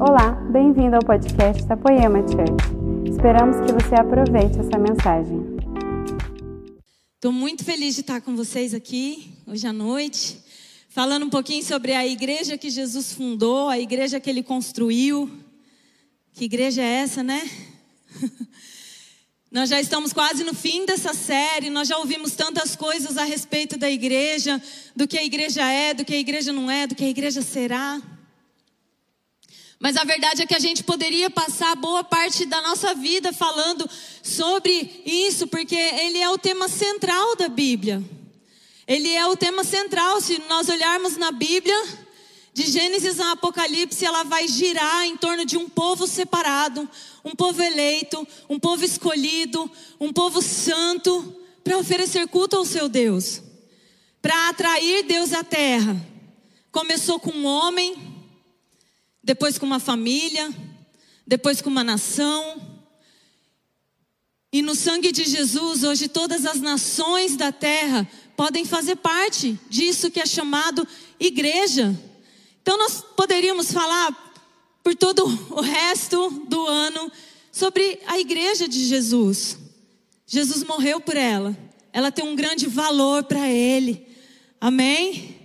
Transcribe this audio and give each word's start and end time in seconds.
Olá, 0.00 0.30
bem-vindo 0.52 0.94
ao 0.94 1.02
podcast 1.02 1.64
da 1.66 1.76
Poema 1.76 2.20
Church. 2.20 3.10
Esperamos 3.10 3.56
que 3.66 3.72
você 3.72 3.96
aproveite 3.96 4.56
essa 4.60 4.78
mensagem. 4.78 5.40
Estou 7.16 7.32
muito 7.32 7.64
feliz 7.64 7.96
de 7.96 8.02
estar 8.02 8.20
com 8.20 8.36
vocês 8.36 8.72
aqui 8.74 9.34
hoje 9.44 9.66
à 9.66 9.72
noite, 9.72 10.40
falando 10.88 11.26
um 11.26 11.28
pouquinho 11.28 11.64
sobre 11.64 11.94
a 11.94 12.06
igreja 12.06 12.56
que 12.56 12.70
Jesus 12.70 13.12
fundou, 13.12 13.68
a 13.68 13.76
igreja 13.76 14.20
que 14.20 14.30
ele 14.30 14.40
construiu. 14.40 15.28
Que 16.32 16.44
igreja 16.44 16.80
é 16.80 17.00
essa, 17.00 17.24
né? 17.24 17.42
Nós 19.50 19.68
já 19.68 19.80
estamos 19.80 20.12
quase 20.12 20.44
no 20.44 20.54
fim 20.54 20.86
dessa 20.86 21.12
série, 21.12 21.70
nós 21.70 21.88
já 21.88 21.96
ouvimos 21.96 22.32
tantas 22.32 22.76
coisas 22.76 23.16
a 23.16 23.24
respeito 23.24 23.78
da 23.78 23.90
igreja, 23.90 24.62
do 24.94 25.08
que 25.08 25.18
a 25.18 25.24
igreja 25.24 25.64
é, 25.64 25.94
do 25.94 26.04
que 26.04 26.14
a 26.14 26.18
igreja 26.18 26.52
não 26.52 26.70
é, 26.70 26.86
do 26.86 26.94
que 26.94 27.02
a 27.02 27.08
igreja 27.08 27.40
será. 27.40 28.00
Mas 29.80 29.96
a 29.96 30.02
verdade 30.02 30.42
é 30.42 30.46
que 30.46 30.54
a 30.54 30.58
gente 30.58 30.82
poderia 30.82 31.30
passar 31.30 31.76
boa 31.76 32.02
parte 32.02 32.44
da 32.44 32.60
nossa 32.60 32.94
vida 32.94 33.32
falando 33.32 33.88
sobre 34.22 35.02
isso, 35.06 35.46
porque 35.46 35.76
ele 35.76 36.18
é 36.18 36.28
o 36.28 36.38
tema 36.38 36.68
central 36.68 37.36
da 37.36 37.48
Bíblia. 37.48 38.02
Ele 38.88 39.12
é 39.12 39.26
o 39.26 39.36
tema 39.36 39.62
central. 39.62 40.20
Se 40.20 40.42
nós 40.48 40.68
olharmos 40.68 41.16
na 41.16 41.30
Bíblia, 41.30 41.76
de 42.52 42.68
Gênesis 42.68 43.20
a 43.20 43.32
Apocalipse, 43.32 44.04
ela 44.04 44.24
vai 44.24 44.48
girar 44.48 45.04
em 45.04 45.16
torno 45.16 45.44
de 45.44 45.56
um 45.56 45.68
povo 45.68 46.08
separado, 46.08 46.88
um 47.24 47.32
povo 47.32 47.62
eleito, 47.62 48.26
um 48.48 48.58
povo 48.58 48.84
escolhido, 48.84 49.70
um 50.00 50.12
povo 50.12 50.42
santo, 50.42 51.36
para 51.62 51.78
oferecer 51.78 52.26
culto 52.26 52.56
ao 52.56 52.64
seu 52.64 52.88
Deus, 52.88 53.42
para 54.20 54.48
atrair 54.48 55.04
Deus 55.04 55.32
à 55.32 55.44
terra. 55.44 55.96
Começou 56.72 57.20
com 57.20 57.30
um 57.30 57.46
homem, 57.46 57.94
depois 59.28 59.58
com 59.58 59.66
uma 59.66 59.78
família, 59.78 60.50
depois 61.26 61.60
com 61.60 61.68
uma 61.68 61.84
nação. 61.84 62.62
E 64.50 64.62
no 64.62 64.74
sangue 64.74 65.12
de 65.12 65.24
Jesus, 65.26 65.84
hoje 65.84 66.08
todas 66.08 66.46
as 66.46 66.62
nações 66.62 67.36
da 67.36 67.52
terra 67.52 68.08
podem 68.34 68.64
fazer 68.64 68.96
parte 68.96 69.60
disso 69.68 70.10
que 70.10 70.18
é 70.18 70.24
chamado 70.24 70.88
igreja. 71.20 71.94
Então 72.62 72.78
nós 72.78 73.04
poderíamos 73.14 73.70
falar 73.70 74.10
por 74.82 74.94
todo 74.94 75.26
o 75.50 75.60
resto 75.60 76.30
do 76.48 76.66
ano 76.66 77.12
sobre 77.52 78.00
a 78.06 78.18
igreja 78.18 78.66
de 78.66 78.82
Jesus. 78.82 79.58
Jesus 80.26 80.64
morreu 80.64 81.02
por 81.02 81.18
ela. 81.18 81.54
Ela 81.92 82.10
tem 82.10 82.24
um 82.24 82.34
grande 82.34 82.66
valor 82.66 83.24
para 83.24 83.46
ele. 83.46 84.06
Amém? 84.58 85.36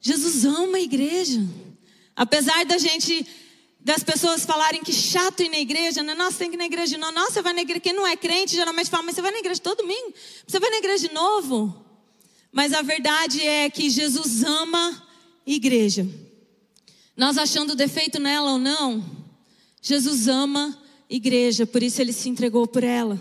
Jesus 0.00 0.44
ama 0.44 0.78
a 0.78 0.80
igreja. 0.80 1.46
Apesar 2.18 2.64
da 2.64 2.76
gente, 2.78 3.24
das 3.78 4.02
pessoas 4.02 4.44
falarem 4.44 4.82
que 4.82 4.92
chato 4.92 5.40
ir 5.40 5.48
na 5.48 5.60
igreja, 5.60 6.02
né? 6.02 6.16
Nossa, 6.16 6.38
tem 6.38 6.50
que 6.50 6.56
ir 6.56 6.58
na 6.58 6.66
igreja 6.66 6.98
não. 6.98 7.12
Nossa, 7.12 7.34
você 7.34 7.42
vai 7.42 7.52
na 7.52 7.60
igreja. 7.60 7.78
Quem 7.78 7.92
não 7.92 8.04
é 8.04 8.16
crente 8.16 8.56
geralmente 8.56 8.90
fala, 8.90 9.04
mas 9.04 9.14
você 9.14 9.22
vai 9.22 9.30
na 9.30 9.38
igreja 9.38 9.60
todo 9.60 9.82
domingo? 9.82 10.12
Você 10.44 10.58
vai 10.58 10.68
na 10.68 10.78
igreja 10.78 11.06
de 11.06 11.14
novo? 11.14 11.86
Mas 12.50 12.72
a 12.72 12.82
verdade 12.82 13.40
é 13.40 13.70
que 13.70 13.88
Jesus 13.88 14.42
ama 14.42 15.06
igreja. 15.46 16.04
Nós 17.16 17.38
achando 17.38 17.76
defeito 17.76 18.18
nela 18.18 18.50
ou 18.50 18.58
não, 18.58 19.04
Jesus 19.80 20.26
ama 20.26 20.76
igreja, 21.08 21.64
por 21.64 21.84
isso 21.84 22.00
ele 22.00 22.12
se 22.12 22.28
entregou 22.28 22.66
por 22.66 22.82
ela. 22.82 23.16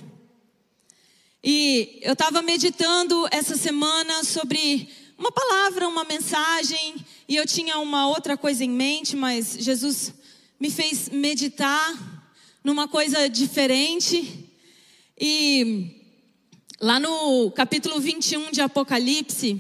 E 1.44 2.00
eu 2.02 2.14
estava 2.14 2.42
meditando 2.42 3.28
essa 3.30 3.56
semana 3.56 4.24
sobre 4.24 4.90
uma 5.20 5.32
palavra, 5.32 5.88
uma 5.88 6.04
mensagem, 6.04 6.96
e 7.28 7.36
eu 7.36 7.46
tinha 7.46 7.78
uma 7.80 8.08
outra 8.08 8.38
coisa 8.38 8.64
em 8.64 8.70
mente, 8.70 9.16
mas 9.16 9.58
Jesus 9.60 10.14
me 10.58 10.72
fez 10.72 11.10
meditar 11.10 12.24
numa 12.64 12.88
coisa 12.88 13.28
diferente. 13.28 14.50
E 15.20 16.06
lá 16.80 17.02
no 17.02 17.52
capítulo 17.52 18.00
21 18.00 18.52
de 18.52 18.62
Apocalipse, 18.62 19.60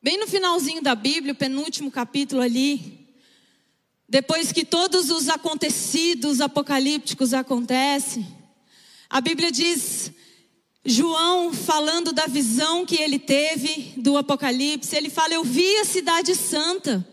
bem 0.00 0.16
no 0.16 0.28
finalzinho 0.28 0.80
da 0.80 0.94
Bíblia, 0.94 1.32
o 1.32 1.36
penúltimo 1.36 1.90
capítulo 1.90 2.40
ali, 2.40 3.08
depois 4.08 4.52
que 4.52 4.64
todos 4.64 5.10
os 5.10 5.28
acontecidos 5.28 6.40
apocalípticos 6.40 7.34
acontecem, 7.34 8.24
a 9.10 9.20
Bíblia 9.20 9.50
diz 9.50 10.12
João, 10.86 11.50
falando 11.54 12.12
da 12.12 12.26
visão 12.26 12.84
que 12.84 12.96
ele 12.96 13.18
teve 13.18 13.94
do 13.96 14.18
Apocalipse, 14.18 14.94
ele 14.94 15.08
fala: 15.08 15.32
Eu 15.32 15.42
vi 15.42 15.76
a 15.78 15.84
cidade 15.84 16.34
santa, 16.34 17.06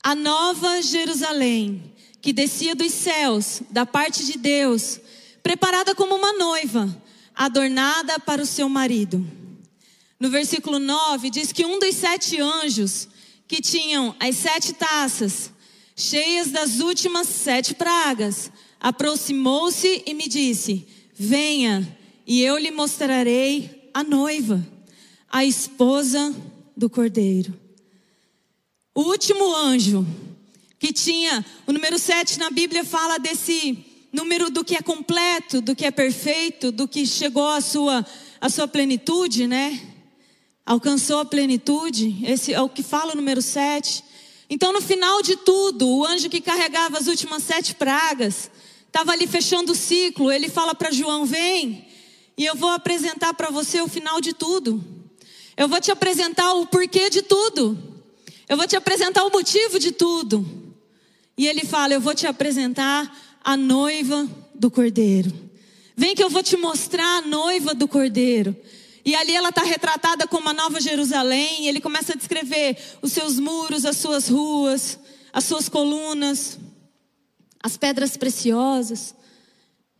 a 0.00 0.14
nova 0.14 0.80
Jerusalém, 0.80 1.92
que 2.22 2.32
descia 2.32 2.76
dos 2.76 2.92
céus, 2.92 3.60
da 3.70 3.84
parte 3.84 4.24
de 4.24 4.38
Deus, 4.38 5.00
preparada 5.42 5.96
como 5.96 6.14
uma 6.14 6.32
noiva, 6.34 7.02
adornada 7.34 8.20
para 8.20 8.40
o 8.40 8.46
seu 8.46 8.68
marido. 8.68 9.26
No 10.20 10.30
versículo 10.30 10.78
9, 10.78 11.28
diz 11.28 11.50
que 11.50 11.66
um 11.66 11.80
dos 11.80 11.96
sete 11.96 12.40
anjos, 12.40 13.08
que 13.48 13.60
tinham 13.60 14.14
as 14.20 14.36
sete 14.36 14.74
taças, 14.74 15.50
cheias 15.96 16.52
das 16.52 16.78
últimas 16.78 17.26
sete 17.26 17.74
pragas, 17.74 18.48
aproximou-se 18.78 20.04
e 20.06 20.14
me 20.14 20.28
disse: 20.28 20.86
Venha 21.12 21.98
e 22.30 22.42
eu 22.44 22.56
lhe 22.56 22.70
mostrarei 22.70 23.90
a 23.92 24.04
noiva, 24.04 24.64
a 25.28 25.44
esposa 25.44 26.32
do 26.76 26.88
cordeiro. 26.88 27.52
O 28.94 29.00
último 29.00 29.52
anjo, 29.52 30.06
que 30.78 30.92
tinha, 30.92 31.44
o 31.66 31.72
número 31.72 31.98
7 31.98 32.38
na 32.38 32.48
Bíblia 32.48 32.84
fala 32.84 33.18
desse 33.18 33.84
número 34.12 34.48
do 34.48 34.64
que 34.64 34.76
é 34.76 34.80
completo, 34.80 35.60
do 35.60 35.74
que 35.74 35.84
é 35.84 35.90
perfeito, 35.90 36.70
do 36.70 36.86
que 36.86 37.04
chegou 37.04 37.48
à 37.48 37.60
sua, 37.60 38.06
à 38.40 38.48
sua 38.48 38.68
plenitude, 38.68 39.48
né? 39.48 39.80
Alcançou 40.64 41.18
a 41.18 41.24
plenitude, 41.24 42.16
esse 42.24 42.54
é 42.54 42.60
o 42.60 42.68
que 42.68 42.84
fala 42.84 43.12
o 43.12 43.16
número 43.16 43.42
7. 43.42 44.04
Então, 44.48 44.72
no 44.72 44.80
final 44.80 45.20
de 45.20 45.34
tudo, 45.34 45.88
o 45.88 46.06
anjo 46.06 46.30
que 46.30 46.40
carregava 46.40 46.96
as 46.96 47.08
últimas 47.08 47.42
sete 47.42 47.74
pragas, 47.74 48.48
estava 48.86 49.10
ali 49.10 49.26
fechando 49.26 49.72
o 49.72 49.74
ciclo. 49.74 50.30
Ele 50.30 50.48
fala 50.48 50.76
para 50.76 50.92
João: 50.92 51.26
Vem, 51.26 51.89
e 52.36 52.44
eu 52.44 52.54
vou 52.54 52.70
apresentar 52.70 53.34
para 53.34 53.50
você 53.50 53.80
o 53.80 53.88
final 53.88 54.20
de 54.20 54.32
tudo. 54.32 54.82
Eu 55.56 55.68
vou 55.68 55.80
te 55.80 55.90
apresentar 55.90 56.54
o 56.54 56.66
porquê 56.66 57.10
de 57.10 57.22
tudo. 57.22 57.78
Eu 58.48 58.56
vou 58.56 58.66
te 58.66 58.76
apresentar 58.76 59.24
o 59.24 59.30
motivo 59.30 59.78
de 59.78 59.92
tudo. 59.92 60.44
E 61.36 61.46
ele 61.46 61.64
fala: 61.64 61.94
Eu 61.94 62.00
vou 62.00 62.14
te 62.14 62.26
apresentar 62.26 63.38
a 63.44 63.56
noiva 63.56 64.28
do 64.54 64.70
cordeiro. 64.70 65.32
Vem 65.96 66.14
que 66.14 66.22
eu 66.22 66.30
vou 66.30 66.42
te 66.42 66.56
mostrar 66.56 67.18
a 67.18 67.22
noiva 67.22 67.74
do 67.74 67.86
cordeiro. 67.86 68.56
E 69.04 69.14
ali 69.14 69.34
ela 69.34 69.50
está 69.50 69.62
retratada 69.62 70.26
como 70.26 70.48
a 70.48 70.54
Nova 70.54 70.80
Jerusalém. 70.80 71.64
E 71.64 71.68
ele 71.68 71.80
começa 71.80 72.12
a 72.12 72.16
descrever 72.16 72.76
os 73.02 73.12
seus 73.12 73.38
muros, 73.38 73.84
as 73.84 73.98
suas 73.98 74.28
ruas, 74.28 74.98
as 75.32 75.44
suas 75.44 75.68
colunas, 75.68 76.58
as 77.62 77.76
pedras 77.76 78.16
preciosas. 78.16 79.14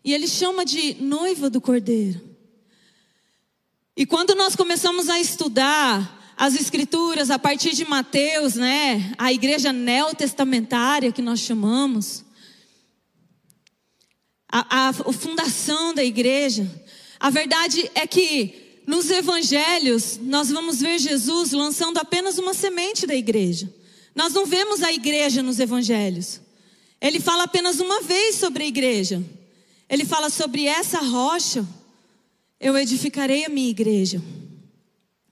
E 0.04 0.12
ele 0.12 0.26
chama 0.26 0.64
de 0.64 0.94
noiva 0.94 1.50
do 1.50 1.60
cordeiro. 1.60 2.20
E 3.96 4.06
quando 4.06 4.34
nós 4.34 4.56
começamos 4.56 5.08
a 5.08 5.20
estudar 5.20 6.34
as 6.36 6.54
escrituras 6.54 7.30
a 7.30 7.38
partir 7.38 7.74
de 7.74 7.84
Mateus, 7.84 8.54
né, 8.54 9.12
a 9.18 9.30
igreja 9.30 9.74
neotestamentária 9.74 11.12
que 11.12 11.20
nós 11.20 11.40
chamamos, 11.40 12.24
a, 14.50 14.86
a, 14.86 14.88
a 14.88 14.92
fundação 15.12 15.92
da 15.92 16.02
igreja, 16.02 16.66
a 17.18 17.28
verdade 17.28 17.90
é 17.94 18.06
que 18.06 18.82
nos 18.86 19.10
evangelhos 19.10 20.18
nós 20.22 20.48
vamos 20.48 20.80
ver 20.80 20.98
Jesus 20.98 21.52
lançando 21.52 21.98
apenas 21.98 22.38
uma 22.38 22.54
semente 22.54 23.06
da 23.06 23.14
igreja. 23.14 23.72
Nós 24.14 24.32
não 24.32 24.46
vemos 24.46 24.82
a 24.82 24.90
igreja 24.90 25.42
nos 25.42 25.60
evangelhos. 25.60 26.40
Ele 27.00 27.20
fala 27.20 27.44
apenas 27.44 27.80
uma 27.80 28.00
vez 28.00 28.36
sobre 28.36 28.64
a 28.64 28.66
igreja. 28.66 29.22
Ele 29.90 30.04
fala 30.04 30.30
sobre 30.30 30.66
essa 30.66 31.00
rocha 31.00 31.66
eu 32.60 32.76
edificarei 32.76 33.46
a 33.46 33.48
minha 33.48 33.70
igreja. 33.70 34.22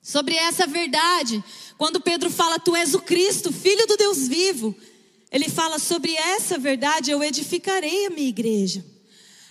Sobre 0.03 0.35
essa 0.35 0.67
verdade, 0.67 1.45
quando 1.77 2.01
Pedro 2.01 2.31
fala, 2.31 2.59
Tu 2.59 2.75
és 2.75 2.95
o 2.95 3.01
Cristo, 3.01 3.53
filho 3.53 3.87
do 3.87 3.99
Deus 3.99 4.27
vivo, 4.27 4.75
ele 5.31 5.49
fala 5.51 5.79
sobre 5.79 6.15
essa 6.15 6.57
verdade, 6.59 7.11
eu 7.11 7.23
edificarei 7.23 8.07
a 8.07 8.11
minha 8.11 8.29
igreja. 8.29 8.83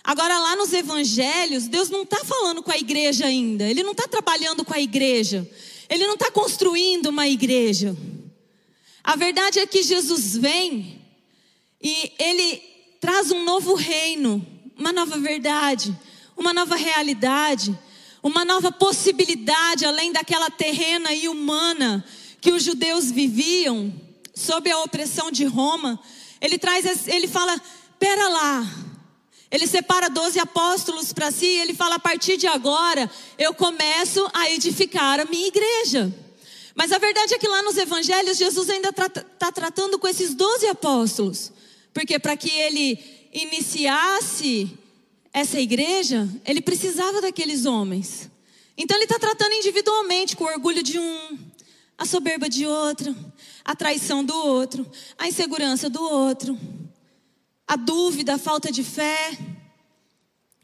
Agora, 0.02 0.36
lá 0.38 0.56
nos 0.56 0.72
evangelhos, 0.72 1.68
Deus 1.68 1.88
não 1.88 2.02
está 2.02 2.24
falando 2.24 2.62
com 2.62 2.72
a 2.72 2.78
igreja 2.78 3.26
ainda, 3.26 3.64
Ele 3.68 3.84
não 3.84 3.92
está 3.92 4.08
trabalhando 4.08 4.64
com 4.64 4.74
a 4.74 4.80
igreja, 4.80 5.48
Ele 5.88 6.06
não 6.06 6.14
está 6.14 6.30
construindo 6.30 7.06
uma 7.06 7.28
igreja. 7.28 7.96
A 9.04 9.14
verdade 9.14 9.60
é 9.60 9.66
que 9.66 9.82
Jesus 9.82 10.36
vem 10.36 11.00
e 11.80 12.12
Ele 12.18 12.56
traz 13.00 13.30
um 13.30 13.44
novo 13.44 13.74
reino, 13.74 14.44
uma 14.78 14.92
nova 14.92 15.18
verdade 15.18 15.94
uma 16.38 16.54
nova 16.54 16.76
realidade, 16.76 17.76
uma 18.22 18.44
nova 18.44 18.70
possibilidade 18.70 19.84
além 19.84 20.12
daquela 20.12 20.48
terrena 20.48 21.12
e 21.12 21.28
humana 21.28 22.04
que 22.40 22.52
os 22.52 22.62
judeus 22.62 23.10
viviam 23.10 23.92
sob 24.32 24.70
a 24.70 24.78
opressão 24.78 25.32
de 25.32 25.44
Roma. 25.44 25.98
Ele 26.40 26.56
traz, 26.56 27.08
ele 27.08 27.26
fala, 27.26 27.60
pera 27.98 28.28
lá. 28.28 28.66
Ele 29.50 29.66
separa 29.66 30.08
12 30.08 30.38
apóstolos 30.38 31.12
para 31.12 31.32
si, 31.32 31.46
ele 31.46 31.74
fala, 31.74 31.96
a 31.96 31.98
partir 31.98 32.36
de 32.36 32.46
agora, 32.46 33.10
eu 33.36 33.52
começo 33.52 34.30
a 34.32 34.50
edificar 34.50 35.18
a 35.18 35.24
minha 35.24 35.48
igreja. 35.48 36.14
Mas 36.74 36.92
a 36.92 36.98
verdade 36.98 37.34
é 37.34 37.38
que 37.38 37.48
lá 37.48 37.62
nos 37.62 37.76
evangelhos, 37.76 38.36
Jesus 38.36 38.70
ainda 38.70 38.90
está 38.90 39.08
tra 39.08 39.50
tratando 39.50 39.98
com 39.98 40.06
esses 40.06 40.34
12 40.34 40.68
apóstolos. 40.68 41.50
Porque 41.92 42.18
para 42.18 42.36
que 42.36 42.50
ele 42.50 43.17
iniciasse 43.32 44.70
essa 45.32 45.60
igreja, 45.60 46.28
ele 46.44 46.60
precisava 46.60 47.20
daqueles 47.20 47.66
homens. 47.66 48.30
Então 48.76 48.96
ele 48.96 49.04
está 49.04 49.18
tratando 49.18 49.54
individualmente 49.54 50.36
com 50.36 50.44
o 50.44 50.48
orgulho 50.48 50.82
de 50.82 50.98
um, 50.98 51.38
a 51.96 52.06
soberba 52.06 52.48
de 52.48 52.64
outro, 52.66 53.14
a 53.64 53.74
traição 53.74 54.24
do 54.24 54.34
outro, 54.34 54.88
a 55.18 55.26
insegurança 55.26 55.90
do 55.90 56.02
outro, 56.02 56.58
a 57.66 57.76
dúvida, 57.76 58.34
a 58.34 58.38
falta 58.38 58.70
de 58.70 58.84
fé, 58.84 59.36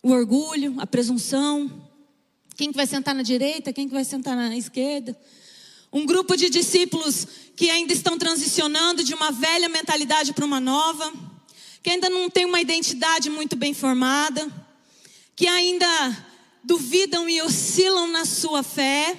o 0.02 0.10
orgulho, 0.10 0.74
a 0.78 0.86
presunção. 0.86 1.70
Quem 2.56 2.70
que 2.70 2.76
vai 2.76 2.86
sentar 2.86 3.14
na 3.14 3.22
direita, 3.22 3.72
quem 3.72 3.88
que 3.88 3.94
vai 3.94 4.04
sentar 4.04 4.36
na 4.36 4.56
esquerda? 4.56 5.18
Um 5.92 6.06
grupo 6.06 6.36
de 6.36 6.48
discípulos 6.48 7.26
que 7.56 7.70
ainda 7.70 7.92
estão 7.92 8.18
transicionando 8.18 9.04
de 9.04 9.14
uma 9.14 9.30
velha 9.30 9.68
mentalidade 9.68 10.32
para 10.32 10.44
uma 10.44 10.60
nova, 10.60 11.12
que 11.84 11.90
ainda 11.90 12.08
não 12.08 12.30
tem 12.30 12.46
uma 12.46 12.62
identidade 12.62 13.28
muito 13.28 13.54
bem 13.56 13.74
formada, 13.74 14.50
que 15.36 15.46
ainda 15.46 16.26
duvidam 16.64 17.28
e 17.28 17.42
oscilam 17.42 18.06
na 18.06 18.24
sua 18.24 18.62
fé. 18.62 19.14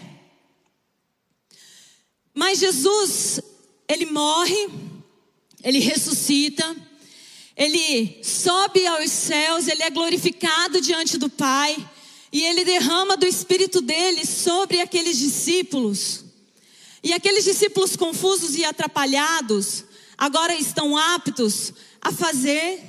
Mas 2.34 2.58
Jesus, 2.58 3.40
ele 3.88 4.08
morre, 4.08 4.68
ele 5.64 5.78
ressuscita, 5.78 6.76
ele 7.56 8.20
sobe 8.24 8.88
aos 8.88 9.12
céus, 9.12 9.68
ele 9.68 9.84
é 9.84 9.92
glorificado 9.92 10.82
diante 10.82 11.20
do 11.20 11.30
Pai, 11.30 11.78
e 12.32 12.44
ele 12.44 12.66
derrama 12.66 13.16
do 13.16 13.28
espírito 13.28 13.80
dele 13.80 14.26
sobre 14.26 14.82
aqueles 14.82 15.20
discípulos. 15.20 16.26
E 17.04 17.14
aqueles 17.14 17.44
discípulos 17.44 17.96
confusos 17.96 18.56
e 18.56 18.66
atrapalhados 18.66 19.86
agora 20.18 20.56
estão 20.56 20.98
aptos 20.98 21.72
a 22.06 22.12
fazer 22.12 22.80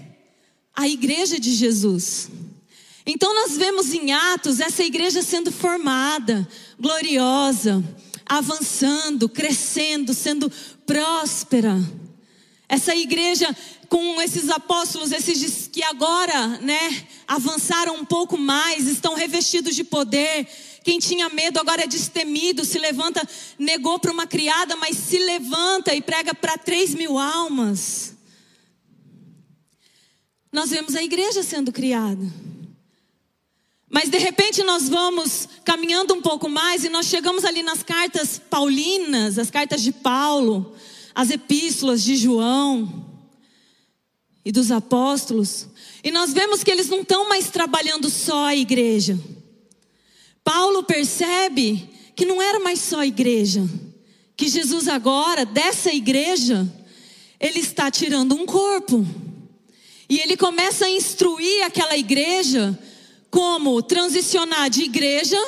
a 0.75 0.87
igreja 0.87 1.41
de 1.41 1.55
Jesus. 1.55 2.29
Então 3.07 3.35
nós 3.35 3.57
vemos 3.57 3.95
em 3.95 4.13
Atos 4.13 4.61
essa 4.61 4.83
igreja 4.83 5.23
sendo 5.23 5.51
formada, 5.51 6.47
gloriosa, 6.79 7.83
avançando, 8.27 9.27
crescendo, 9.27 10.13
sendo 10.13 10.53
próspera. 10.85 11.83
Essa 12.69 12.95
igreja 12.95 13.57
com 13.89 14.21
esses 14.21 14.51
apóstolos, 14.51 15.13
esses 15.13 15.67
que 15.67 15.83
agora, 15.83 16.49
né, 16.59 17.07
avançaram 17.27 17.95
um 17.97 18.05
pouco 18.05 18.37
mais, 18.37 18.87
estão 18.87 19.15
revestidos 19.15 19.75
de 19.75 19.85
poder. 19.85 20.47
Quem 20.85 20.99
tinha 20.99 21.31
medo 21.31 21.59
agora 21.59 21.85
é 21.85 21.87
destemido, 21.87 22.67
se 22.67 22.79
levanta, 22.79 23.27
negou 23.59 23.99
para 23.99 24.13
uma 24.13 24.27
criada, 24.27 24.77
mas 24.77 24.95
se 24.95 25.17
levanta 25.17 25.95
e 25.95 26.03
prega 26.03 26.35
para 26.35 26.59
três 26.59 26.95
mil 26.95 27.19
almas. 27.19 28.16
Nós 30.53 30.71
vemos 30.71 30.95
a 30.95 31.03
igreja 31.03 31.43
sendo 31.43 31.73
criada. 31.73 32.25
Mas 33.89 34.09
de 34.09 34.19
repente 34.19 34.63
nós 34.63 34.89
vamos 34.89 35.49
caminhando 35.65 36.15
um 36.15 36.21
pouco 36.21 36.49
mais 36.49 36.85
e 36.85 36.89
nós 36.89 37.07
chegamos 37.07 37.45
ali 37.45 37.63
nas 37.63 37.83
cartas 37.83 38.39
paulinas, 38.39 39.39
as 39.39 39.51
cartas 39.51 39.81
de 39.81 39.93
Paulo, 39.93 40.75
as 41.15 41.31
epístolas 41.31 42.03
de 42.03 42.17
João 42.17 43.07
e 44.45 44.53
dos 44.53 44.71
apóstolos, 44.71 45.67
e 46.05 46.11
nós 46.11 46.33
vemos 46.33 46.63
que 46.63 46.71
eles 46.71 46.89
não 46.89 47.01
estão 47.01 47.29
mais 47.29 47.51
trabalhando 47.51 48.09
só 48.11 48.47
a 48.47 48.55
igreja. 48.57 49.19
Paulo 50.45 50.85
percebe 50.85 51.89
que 52.15 52.25
não 52.25 52.41
era 52.41 52.61
mais 52.61 52.81
só 52.81 53.01
a 53.01 53.07
igreja, 53.07 53.69
que 54.37 54.49
Jesus 54.49 54.87
agora, 54.89 55.45
dessa 55.45 55.93
igreja, 55.93 56.71
ele 57.41 57.59
está 57.59 57.91
tirando 57.91 58.35
um 58.35 58.47
corpo. 58.47 59.05
E 60.09 60.19
ele 60.21 60.37
começa 60.37 60.87
a 60.87 60.91
instruir 60.91 61.65
aquela 61.65 61.97
igreja 61.97 62.79
como 63.31 63.83
transicionar 63.83 64.71
de 64.71 64.83
igreja 64.83 65.39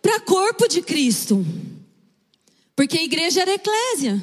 para 0.00 0.20
corpo 0.20 0.66
de 0.66 0.82
Cristo. 0.82 1.44
Porque 2.74 2.98
a 2.98 3.02
igreja 3.02 3.42
era 3.42 3.54
eclésia, 3.54 4.22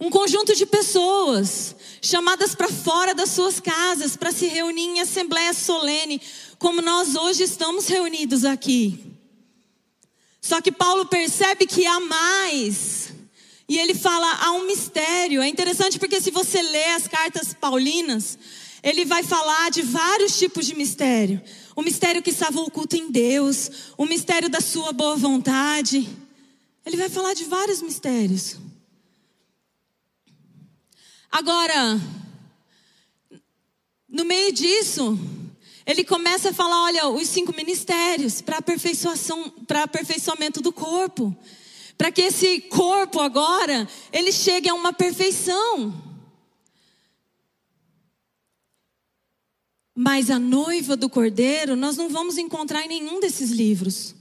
um 0.00 0.08
conjunto 0.08 0.54
de 0.54 0.64
pessoas 0.64 1.76
chamadas 2.00 2.54
para 2.54 2.68
fora 2.68 3.14
das 3.14 3.30
suas 3.30 3.60
casas 3.60 4.16
para 4.16 4.32
se 4.32 4.46
reunir 4.46 4.86
em 4.86 5.00
assembleia 5.00 5.52
solene, 5.52 6.20
como 6.58 6.80
nós 6.80 7.14
hoje 7.14 7.42
estamos 7.42 7.86
reunidos 7.86 8.44
aqui. 8.44 9.04
Só 10.40 10.60
que 10.60 10.72
Paulo 10.72 11.04
percebe 11.04 11.66
que 11.66 11.84
há 11.84 12.00
mais. 12.00 13.12
E 13.68 13.78
ele 13.78 13.94
fala, 13.94 14.26
há 14.40 14.52
um 14.52 14.66
mistério. 14.66 15.42
É 15.42 15.48
interessante 15.48 15.98
porque 15.98 16.20
se 16.20 16.30
você 16.30 16.62
lê 16.62 16.86
as 16.86 17.06
cartas 17.06 17.52
paulinas, 17.52 18.38
ele 18.82 19.04
vai 19.04 19.22
falar 19.22 19.70
de 19.70 19.82
vários 19.82 20.38
tipos 20.38 20.66
de 20.66 20.74
mistério 20.74 21.40
o 21.80 21.82
mistério 21.82 22.22
que 22.22 22.28
estava 22.28 22.60
oculto 22.60 22.94
em 22.94 23.10
Deus, 23.10 23.70
o 23.96 24.04
mistério 24.04 24.50
da 24.50 24.60
sua 24.60 24.92
boa 24.92 25.16
vontade. 25.16 26.06
Ele 26.84 26.96
vai 26.96 27.08
falar 27.08 27.32
de 27.32 27.44
vários 27.44 27.80
mistérios. 27.80 28.56
Agora, 31.30 31.98
no 34.06 34.26
meio 34.26 34.52
disso, 34.52 35.18
ele 35.86 36.04
começa 36.04 36.50
a 36.50 36.52
falar, 36.52 36.84
olha, 36.84 37.08
os 37.08 37.28
cinco 37.28 37.54
ministérios 37.56 38.42
para 38.42 38.58
para 38.60 39.82
aperfeiçoamento 39.84 40.60
do 40.60 40.72
corpo, 40.72 41.34
para 41.96 42.12
que 42.12 42.20
esse 42.20 42.60
corpo 42.62 43.20
agora 43.20 43.88
ele 44.12 44.32
chegue 44.32 44.68
a 44.68 44.74
uma 44.74 44.92
perfeição. 44.92 46.09
Mas 50.02 50.30
a 50.30 50.38
noiva 50.38 50.96
do 50.96 51.10
cordeiro 51.10 51.76
nós 51.76 51.94
não 51.94 52.08
vamos 52.08 52.38
encontrar 52.38 52.86
em 52.86 52.88
nenhum 52.88 53.20
desses 53.20 53.50
livros. 53.50 54.14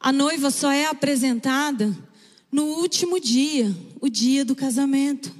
A 0.00 0.10
noiva 0.10 0.50
só 0.50 0.72
é 0.72 0.86
apresentada 0.86 1.96
no 2.50 2.64
último 2.64 3.20
dia, 3.20 3.72
o 4.00 4.08
dia 4.08 4.44
do 4.44 4.56
casamento. 4.56 5.32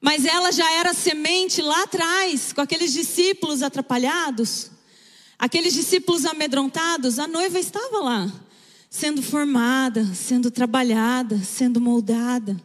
Mas 0.00 0.24
ela 0.24 0.50
já 0.50 0.72
era 0.72 0.94
semente 0.94 1.60
lá 1.60 1.82
atrás, 1.82 2.54
com 2.54 2.62
aqueles 2.62 2.94
discípulos 2.94 3.62
atrapalhados, 3.62 4.70
aqueles 5.38 5.74
discípulos 5.74 6.24
amedrontados, 6.24 7.18
a 7.18 7.26
noiva 7.26 7.60
estava 7.60 7.98
lá, 7.98 8.32
sendo 8.88 9.22
formada, 9.22 10.02
sendo 10.14 10.50
trabalhada, 10.50 11.38
sendo 11.44 11.78
moldada. 11.78 12.58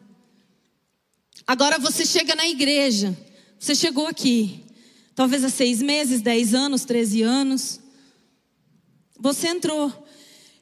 Agora 1.46 1.78
você 1.78 2.06
chega 2.06 2.34
na 2.34 2.48
igreja, 2.48 3.14
você 3.60 3.76
chegou 3.76 4.08
aqui, 4.08 4.63
talvez 5.16 5.44
há 5.44 5.50
seis 5.50 5.82
meses, 5.82 6.22
dez 6.22 6.54
anos, 6.54 6.86
treze 6.86 7.22
anos. 7.22 7.80
Você 9.20 9.48
entrou. 9.48 9.92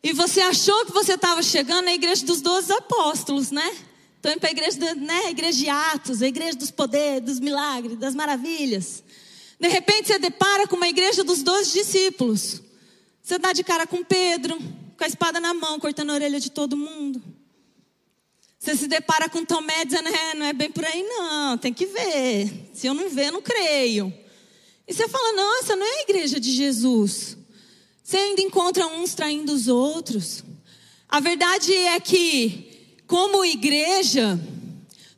E 0.03 0.13
você 0.13 0.41
achou 0.41 0.85
que 0.85 0.91
você 0.91 1.13
estava 1.13 1.41
chegando 1.43 1.85
na 1.85 1.93
igreja 1.93 2.25
dos 2.25 2.41
doze 2.41 2.71
apóstolos, 2.73 3.51
né? 3.51 3.71
Então, 4.19 4.37
para 4.37 4.49
a 4.49 4.51
igreja, 4.51 4.95
né? 4.95 5.21
a 5.25 5.31
igreja 5.31 5.57
de 5.57 5.69
Atos, 5.69 6.21
a 6.21 6.27
igreja 6.27 6.57
dos 6.57 6.69
poderes, 6.69 7.23
dos 7.23 7.39
milagres, 7.39 7.97
das 7.97 8.13
maravilhas. 8.13 9.03
De 9.59 9.67
repente 9.67 10.07
você 10.07 10.19
depara 10.19 10.67
com 10.67 10.75
uma 10.75 10.87
igreja 10.87 11.23
dos 11.23 11.43
doze 11.43 11.71
discípulos. 11.73 12.61
Você 13.21 13.37
dá 13.37 13.53
de 13.53 13.63
cara 13.63 13.85
com 13.85 14.03
Pedro, 14.03 14.57
com 14.97 15.03
a 15.03 15.07
espada 15.07 15.39
na 15.39 15.53
mão, 15.53 15.79
cortando 15.79 16.11
a 16.11 16.13
orelha 16.13 16.39
de 16.39 16.51
todo 16.51 16.77
mundo. 16.77 17.21
Você 18.59 18.75
se 18.75 18.87
depara 18.87 19.27
com 19.27 19.43
Tomé 19.43 19.85
dizendo, 19.85 20.07
é, 20.09 20.35
não 20.35 20.45
é 20.45 20.53
bem 20.53 20.71
por 20.71 20.85
aí 20.85 21.01
não, 21.01 21.57
tem 21.57 21.73
que 21.73 21.87
ver. 21.87 22.69
Se 22.73 22.85
eu 22.85 22.93
não 22.93 23.09
ver, 23.09 23.31
não 23.31 23.41
creio. 23.41 24.13
E 24.87 24.93
você 24.93 25.07
fala, 25.07 25.33
nossa, 25.33 25.75
não 25.75 25.85
é 25.85 25.99
a 25.99 26.01
igreja 26.03 26.39
de 26.39 26.51
Jesus. 26.51 27.37
Você 28.03 28.17
ainda 28.17 28.41
encontra 28.41 28.87
uns 28.87 29.13
traindo 29.13 29.53
os 29.53 29.67
outros. 29.67 30.43
A 31.07 31.19
verdade 31.19 31.73
é 31.73 31.99
que, 31.99 32.97
como 33.07 33.45
igreja, 33.45 34.39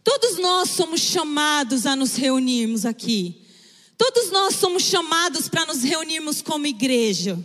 todos 0.03 0.38
nós 0.38 0.70
somos 0.70 1.01
chamados 1.01 1.86
a 1.86 1.96
nos 1.96 2.15
reunirmos 2.15 2.86
aqui. 2.86 3.41
Todos 3.98 4.32
nós 4.32 4.55
somos 4.55 4.84
chamados 4.84 5.48
para 5.48 5.65
nos 5.65 5.82
reunirmos 5.82 6.41
como 6.41 6.67
igreja. 6.67 7.39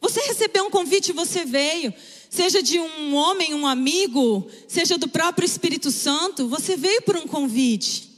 Você 0.00 0.20
recebeu 0.20 0.64
um 0.66 0.70
convite 0.70 1.08
e 1.08 1.14
você 1.14 1.44
veio. 1.44 1.92
Seja 2.30 2.62
de 2.62 2.78
um 2.78 3.14
homem, 3.14 3.54
um 3.54 3.66
amigo, 3.66 4.48
seja 4.68 4.98
do 4.98 5.08
próprio 5.08 5.46
Espírito 5.46 5.90
Santo, 5.90 6.48
você 6.48 6.76
veio 6.76 7.02
por 7.02 7.16
um 7.16 7.26
convite. 7.26 8.10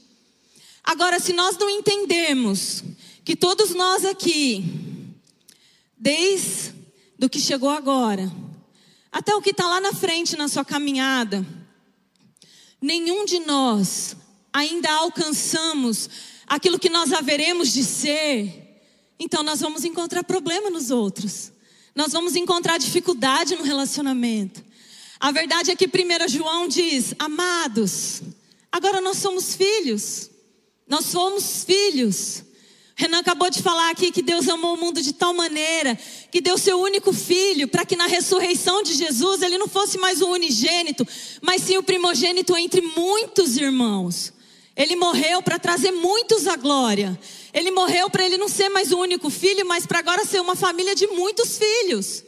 Agora, 0.83 1.21
se 1.21 1.33
nós 1.33 1.57
não 1.57 1.69
entendermos 1.69 2.83
que 3.29 3.37
todos 3.37 3.75
nós 3.75 4.07
aqui, 4.07 4.65
desde 5.99 6.73
do 7.19 7.29
que 7.29 7.39
chegou 7.39 7.69
agora, 7.69 8.33
até 9.13 9.35
o 9.35 9.43
que 9.43 9.51
está 9.51 9.69
lá 9.69 9.83
na 9.83 9.93
frente 9.93 10.35
na 10.35 10.49
sua 10.49 10.65
caminhada, 10.65 11.47
nenhum 12.81 13.27
de 13.27 13.41
nós 13.41 14.17
ainda 14.51 14.91
alcançamos 14.91 16.09
aquilo 16.47 16.79
que 16.79 16.89
nós 16.89 17.13
haveremos 17.13 17.71
de 17.71 17.85
ser, 17.85 18.81
então 19.21 19.43
nós 19.43 19.61
vamos 19.61 19.85
encontrar 19.85 20.25
problema 20.25 20.71
nos 20.71 20.91
outros. 20.91 21.53
Nós 21.95 22.15
vamos 22.15 22.35
encontrar 22.35 22.79
dificuldade 22.79 23.57
no 23.57 23.63
relacionamento. 23.63 24.65
A 25.21 25.31
verdade 25.31 25.71
é 25.71 25.77
que 25.77 25.85
1 25.85 26.29
João 26.29 26.67
diz: 26.67 27.15
Amados, 27.19 28.23
agora 28.73 29.03
nós 29.03 29.19
somos 29.19 29.55
filhos. 29.55 30.31
Nós 30.89 31.05
somos 31.05 31.63
filhos. 31.65 32.48
Renan 32.99 33.21
acabou 33.21 33.49
de 33.49 33.63
falar 33.63 33.91
aqui 33.91 34.11
que 34.11 34.21
Deus 34.21 34.49
amou 34.49 34.75
o 34.75 34.77
mundo 34.77 35.01
de 35.01 35.13
tal 35.13 35.33
maneira 35.33 35.97
que 36.33 36.41
deu 36.41 36.59
seu 36.59 36.81
único 36.81 37.13
filho 37.13 37.69
para 37.69 37.87
que 37.87 37.95
na 37.95 38.09
ressurreição 38.09 38.83
de 38.83 38.93
Jesus 38.93 39.41
ele 39.41 39.57
não 39.57 39.69
fosse 39.69 39.97
mais 39.97 40.21
o 40.21 40.27
unigênito, 40.27 41.07
mas 41.41 41.63
sim 41.63 41.77
o 41.77 41.83
primogênito 41.83 42.57
entre 42.57 42.81
muitos 42.81 43.57
irmãos. 43.57 44.33
Ele 44.75 44.97
morreu 44.97 45.41
para 45.41 45.61
trazer 45.61 45.93
muitos 45.93 46.49
à 46.49 46.57
glória. 46.57 47.17
Ele 47.55 47.71
morreu 47.71 48.11
para 48.11 48.27
ele 48.27 48.37
não 48.37 48.49
ser 48.49 48.69
mais 48.69 48.91
o 48.91 48.99
único 48.99 49.31
filho, 49.31 49.65
mas 49.65 49.87
para 49.87 50.01
agora 50.01 50.25
ser 50.25 50.41
uma 50.41 50.57
família 50.57 50.97
de 50.97 51.07
muitos 51.07 51.57
filhos. 51.57 52.25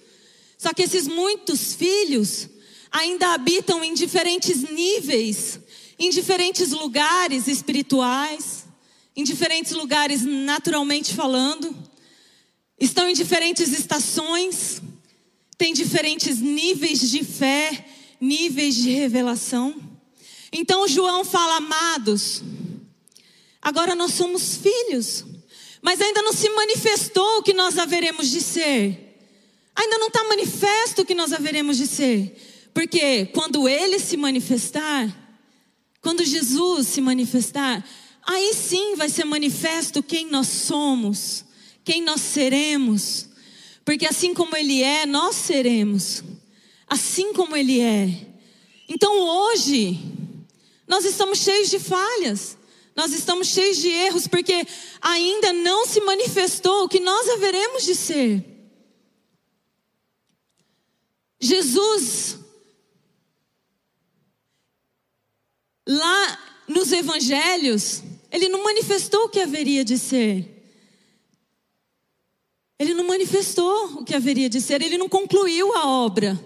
Só 0.56 0.72
que 0.72 0.82
esses 0.82 1.08
muitos 1.08 1.74
filhos 1.74 2.48
ainda 2.92 3.34
habitam 3.34 3.82
em 3.82 3.92
diferentes 3.92 4.62
níveis, 4.70 5.58
em 5.98 6.10
diferentes 6.10 6.70
lugares 6.70 7.48
espirituais 7.48 8.59
em 9.16 9.24
diferentes 9.24 9.72
lugares 9.72 10.22
naturalmente 10.22 11.14
falando, 11.14 11.76
estão 12.78 13.08
em 13.08 13.14
diferentes 13.14 13.72
estações, 13.72 14.80
têm 15.58 15.74
diferentes 15.74 16.38
níveis 16.38 17.10
de 17.10 17.22
fé, 17.22 17.86
níveis 18.20 18.74
de 18.74 18.90
revelação. 18.90 19.74
Então 20.52 20.88
João 20.88 21.24
fala, 21.24 21.56
amados, 21.56 22.42
agora 23.60 23.94
nós 23.94 24.14
somos 24.14 24.56
filhos, 24.56 25.24
mas 25.82 26.00
ainda 26.00 26.22
não 26.22 26.32
se 26.32 26.48
manifestou 26.50 27.38
o 27.38 27.42
que 27.42 27.52
nós 27.52 27.78
haveremos 27.78 28.30
de 28.30 28.40
ser. 28.40 29.10
Ainda 29.74 29.98
não 29.98 30.08
está 30.08 30.24
manifesto 30.24 31.02
o 31.02 31.06
que 31.06 31.14
nós 31.14 31.32
haveremos 31.32 31.76
de 31.76 31.86
ser. 31.86 32.36
Porque 32.74 33.26
quando 33.26 33.68
ele 33.68 33.98
se 33.98 34.16
manifestar, 34.16 35.08
quando 36.02 36.24
Jesus 36.24 36.88
se 36.88 37.00
manifestar, 37.00 37.84
aí 38.22 38.54
sim 38.54 38.94
vai 38.96 39.08
ser 39.08 39.24
manifesto 39.24 40.02
quem 40.02 40.26
nós 40.26 40.46
somos, 40.46 41.44
quem 41.84 42.02
nós 42.02 42.20
seremos. 42.20 43.28
Porque 43.84 44.06
assim 44.06 44.34
como 44.34 44.56
Ele 44.56 44.82
é, 44.82 45.06
nós 45.06 45.36
seremos. 45.36 46.22
Assim 46.86 47.32
como 47.32 47.56
Ele 47.56 47.80
é. 47.80 48.26
Então 48.88 49.18
hoje, 49.20 49.98
nós 50.86 51.04
estamos 51.04 51.38
cheios 51.38 51.70
de 51.70 51.78
falhas. 51.78 52.58
Nós 52.96 53.12
estamos 53.12 53.48
cheios 53.48 53.78
de 53.78 53.88
erros 53.88 54.26
porque 54.26 54.66
ainda 55.00 55.52
não 55.52 55.86
se 55.86 56.00
manifestou 56.00 56.84
o 56.84 56.88
que 56.88 57.00
nós 57.00 57.28
haveremos 57.30 57.84
de 57.84 57.94
ser. 57.94 58.44
Jesus, 61.40 62.38
lá 65.88 66.38
nos 66.68 66.92
evangelhos, 66.92 68.02
ele 68.30 68.48
não 68.48 68.62
manifestou 68.62 69.24
o 69.24 69.28
que 69.28 69.40
haveria 69.40 69.84
de 69.84 69.98
ser. 69.98 70.60
Ele 72.78 72.94
não 72.94 73.06
manifestou 73.06 74.00
o 74.00 74.04
que 74.04 74.14
haveria 74.14 74.48
de 74.48 74.60
ser, 74.60 74.80
ele 74.80 74.96
não 74.96 75.08
concluiu 75.08 75.76
a 75.76 75.86
obra. 75.86 76.38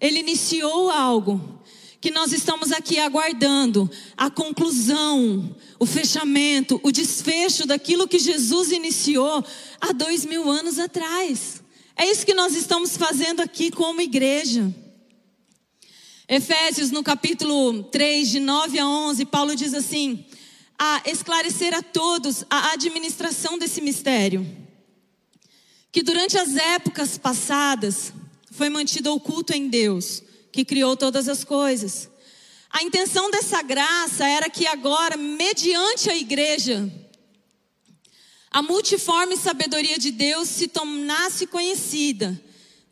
Ele 0.00 0.18
iniciou 0.18 0.90
algo 0.90 1.58
que 2.00 2.10
nós 2.10 2.32
estamos 2.32 2.72
aqui 2.72 2.98
aguardando 2.98 3.90
a 4.16 4.30
conclusão, 4.30 5.54
o 5.78 5.86
fechamento, 5.86 6.80
o 6.82 6.92
desfecho 6.92 7.66
daquilo 7.66 8.08
que 8.08 8.18
Jesus 8.18 8.70
iniciou 8.70 9.44
há 9.80 9.92
dois 9.92 10.24
mil 10.24 10.48
anos 10.50 10.78
atrás. 10.78 11.62
É 11.96 12.08
isso 12.08 12.24
que 12.24 12.34
nós 12.34 12.54
estamos 12.54 12.96
fazendo 12.96 13.40
aqui 13.40 13.70
como 13.70 14.00
igreja. 14.00 14.72
Efésios, 16.28 16.90
no 16.90 17.02
capítulo 17.02 17.82
3, 17.84 18.28
de 18.28 18.40
9 18.40 18.78
a 18.78 18.86
11, 18.86 19.24
Paulo 19.24 19.56
diz 19.56 19.74
assim: 19.74 20.24
a 20.78 21.02
esclarecer 21.06 21.74
a 21.74 21.82
todos 21.82 22.44
a 22.48 22.72
administração 22.72 23.58
desse 23.58 23.80
mistério, 23.80 24.46
que 25.90 26.02
durante 26.02 26.38
as 26.38 26.56
épocas 26.56 27.18
passadas 27.18 28.12
foi 28.52 28.68
mantido 28.68 29.12
oculto 29.12 29.52
em 29.52 29.68
Deus, 29.68 30.22
que 30.52 30.64
criou 30.64 30.96
todas 30.96 31.28
as 31.28 31.42
coisas. 31.42 32.08
A 32.70 32.82
intenção 32.82 33.30
dessa 33.30 33.62
graça 33.62 34.26
era 34.26 34.48
que 34.48 34.66
agora, 34.66 35.16
mediante 35.16 36.10
a 36.10 36.16
igreja, 36.16 36.90
a 38.50 38.62
multiforme 38.62 39.36
sabedoria 39.36 39.98
de 39.98 40.10
Deus 40.10 40.48
se 40.48 40.68
tornasse 40.68 41.46
conhecida 41.46 42.40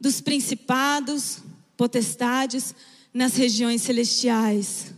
dos 0.00 0.20
principados, 0.20 1.38
potestades, 1.76 2.74
nas 3.12 3.34
regiões 3.34 3.82
celestiais. 3.82 4.95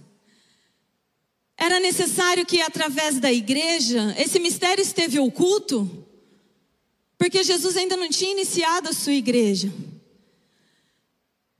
Era 1.58 1.80
necessário 1.80 2.46
que 2.46 2.60
através 2.60 3.18
da 3.18 3.32
igreja 3.32 4.14
esse 4.16 4.38
mistério 4.38 4.80
esteve 4.80 5.18
oculto, 5.18 6.06
porque 7.18 7.42
Jesus 7.42 7.76
ainda 7.76 7.96
não 7.96 8.08
tinha 8.08 8.30
iniciado 8.30 8.88
a 8.88 8.92
sua 8.92 9.14
igreja. 9.14 9.72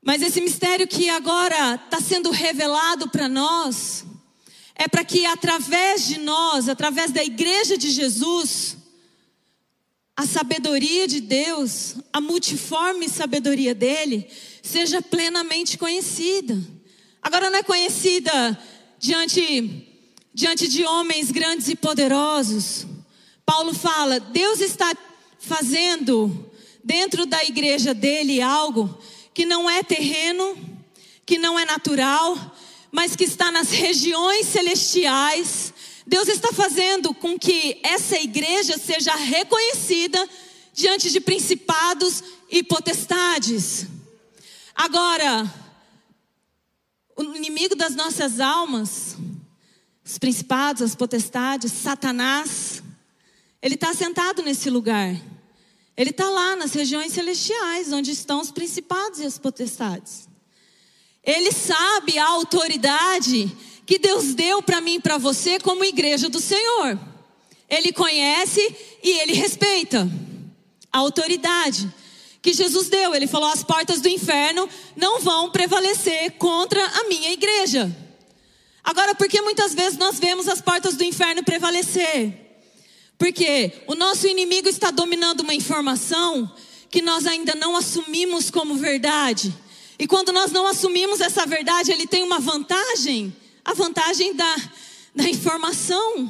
Mas 0.01 0.23
esse 0.23 0.41
mistério 0.41 0.87
que 0.87 1.11
agora 1.11 1.75
está 1.75 2.01
sendo 2.01 2.31
revelado 2.31 3.11
para 3.11 3.29
nós, 3.29 4.05
é 4.77 4.87
para 4.87 5.05
que 5.05 5.27
através 5.27 6.07
de 6.07 6.21
nós, 6.21 6.69
através 6.69 7.11
da 7.11 7.25
igreja 7.25 7.77
de 7.77 7.91
Jesus, 7.91 8.77
a 10.17 10.25
sabedoria 10.25 11.09
de 11.09 11.21
Deus, 11.21 11.97
a 12.13 12.21
multiforme 12.21 13.09
sabedoria 13.09 13.75
dele, 13.75 14.31
seja 14.63 15.03
plenamente 15.03 15.77
conhecida. 15.77 16.57
Agora 17.21 17.51
não 17.51 17.59
é 17.59 17.63
conhecida 17.65 18.57
diante 18.99 19.88
diante 20.39 20.69
de 20.69 20.85
homens 20.85 21.33
grandes 21.33 21.67
e 21.67 21.75
poderosos. 21.75 22.87
Paulo 23.45 23.75
fala: 23.75 24.21
Deus 24.21 24.61
está 24.61 24.97
fazendo 25.41 26.49
dentro 26.85 27.27
da 27.27 27.43
igreja 27.43 27.93
dele 27.93 28.41
algo 28.41 28.97
que 29.35 29.45
não 29.45 29.69
é 29.69 29.83
terreno, 29.83 30.57
que 31.27 31.39
não 31.39 31.59
é 31.59 31.65
natural, 31.65 32.57
mas 32.93 33.17
que 33.17 33.25
está 33.25 33.51
nas 33.51 33.71
regiões 33.71 34.47
celestiais 34.47 35.75
Deus 36.07 36.27
está 36.27 36.49
fazendo 36.55 37.13
com 37.13 37.39
que 37.39 37.81
essa 37.83 38.19
igreja 38.19 38.79
seja 38.79 39.15
reconhecida 39.15 40.27
diante 40.73 41.11
de 41.11 41.21
principados 41.21 42.25
e 42.49 42.63
potestades. 42.63 43.87
Agora, 44.75 45.55
o 47.15 47.25
inimigo 47.35 47.77
das 47.77 47.95
nossas 47.95 48.41
almas, 48.41 49.19
os 50.09 50.17
principados, 50.17 50.81
as 50.81 50.95
potestades, 50.95 51.71
Satanás, 51.71 52.83
ele 53.61 53.75
está 53.75 53.93
sentado 53.93 54.43
nesse 54.43 54.71
lugar. 54.71 55.15
Ele 55.95 56.09
está 56.09 56.31
lá 56.31 56.57
nas 56.57 56.73
regiões 56.73 57.13
celestiais, 57.13 57.93
onde 57.93 58.13
estão 58.13 58.41
os 58.41 58.51
principados 58.51 59.21
e 59.21 59.27
as 59.27 59.37
potestades. 59.37 60.27
Ele 61.23 61.53
sabe 61.53 62.19
a 62.19 62.27
autoridade 62.27 63.55
que 63.85 63.99
Deus 63.99 64.33
deu 64.33 64.63
para 64.63 64.81
mim 64.81 64.95
e 64.95 65.01
para 65.01 65.19
você 65.19 65.61
como 65.61 65.85
igreja 65.85 66.31
do 66.31 66.41
Senhor. 66.41 66.99
Ele 67.69 67.93
conhece 67.93 68.61
e 69.03 69.21
ele 69.21 69.35
respeita 69.35 70.11
a 70.91 70.99
autoridade 70.99 71.93
que 72.41 72.55
Jesus 72.55 72.89
deu. 72.89 73.15
Ele 73.15 73.27
falou: 73.27 73.51
as 73.51 73.63
portas 73.63 74.01
do 74.01 74.09
inferno 74.09 74.67
não 74.97 75.21
vão 75.21 75.51
prevalecer 75.51 76.33
contra 76.39 76.83
a 76.83 77.05
minha 77.09 77.31
igreja. 77.31 78.08
Agora, 78.89 79.15
por 79.15 79.29
que 79.29 79.43
muitas 79.43 79.75
vezes 79.75 79.99
nós 79.99 80.19
vemos 80.19 80.49
as 80.49 80.63
portas 80.63 80.97
do 80.97 81.05
inferno 81.05 81.45
prevalecer? 81.45 82.33
Porque 83.19 83.71
o 83.87 83.95
nosso 83.95 84.27
inimigo 84.27 84.67
está 84.67 84.91
dominando 84.91 85.41
uma 85.41 85.53
informação 85.53 86.51
que 86.89 87.03
nós 87.03 87.27
ainda 87.27 87.55
não 87.55 87.77
assumimos 87.77 88.51
como 88.51 88.77
verdade. 88.77 89.55
E 89.99 90.07
quando 90.07 90.33
nós 90.33 90.51
não 90.53 90.67
assumimos 90.67 91.21
essa 91.21 91.45
verdade, 91.45 91.93
ele 91.93 92.07
tem 92.07 92.23
uma 92.23 92.39
vantagem 92.39 93.37
a 93.63 93.75
vantagem 93.75 94.35
da, 94.35 94.57
da 95.15 95.29
informação 95.29 96.27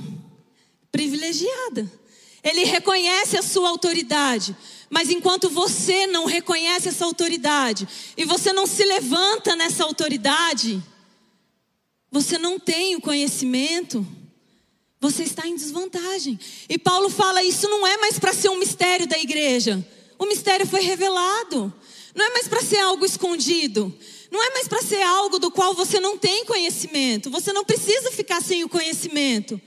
privilegiada. 0.91 1.89
Ele 2.43 2.65
reconhece 2.65 3.37
a 3.37 3.43
sua 3.43 3.69
autoridade, 3.69 4.57
mas 4.91 5.11
enquanto 5.11 5.49
você 5.49 6.09
não 6.09 6.25
reconhece 6.25 6.89
essa 6.89 7.05
autoridade 7.05 7.87
e 8.17 8.25
você 8.25 8.53
não 8.53 8.67
se 8.67 8.85
levanta 8.85 9.55
nessa 9.55 9.85
autoridade, 9.85 10.83
você 12.11 12.39
não 12.39 12.59
tem 12.59 12.97
o 12.97 13.01
conhecimento, 13.01 14.07
você 15.01 15.23
está 15.23 15.47
em 15.47 15.55
desvantagem. 15.55 16.39
E 16.69 16.79
Paulo 16.79 17.11
fala: 17.11 17.43
isso 17.43 17.69
não 17.69 17.87
é 17.87 17.97
mais 17.99 18.19
para 18.19 18.33
ser 18.33 18.49
um 18.49 18.59
mistério 18.59 19.07
da 19.07 19.19
igreja, 19.19 19.85
o 20.19 20.27
mistério 20.27 20.67
foi 20.67 20.81
revelado, 20.81 21.73
não 22.15 22.25
é 22.25 22.31
mais 22.31 22.49
para 22.49 22.63
ser 22.63 22.79
algo 22.79 23.05
escondido, 23.05 23.95
não 24.31 24.45
é 24.45 24.51
mais 24.51 24.69
para 24.69 24.83
ser 24.83 25.03
algo 25.03 25.39
do 25.39 25.51
qual 25.51 25.75
você 25.75 26.01
não 26.01 26.19
tem 26.19 26.45
conhecimento. 26.45 27.31
Você 27.31 27.53
não 27.53 27.65
precisa 27.65 28.11
ficar 28.11 28.43
sem 28.43 28.65
o 28.65 28.69
conhecimento. 28.69 29.61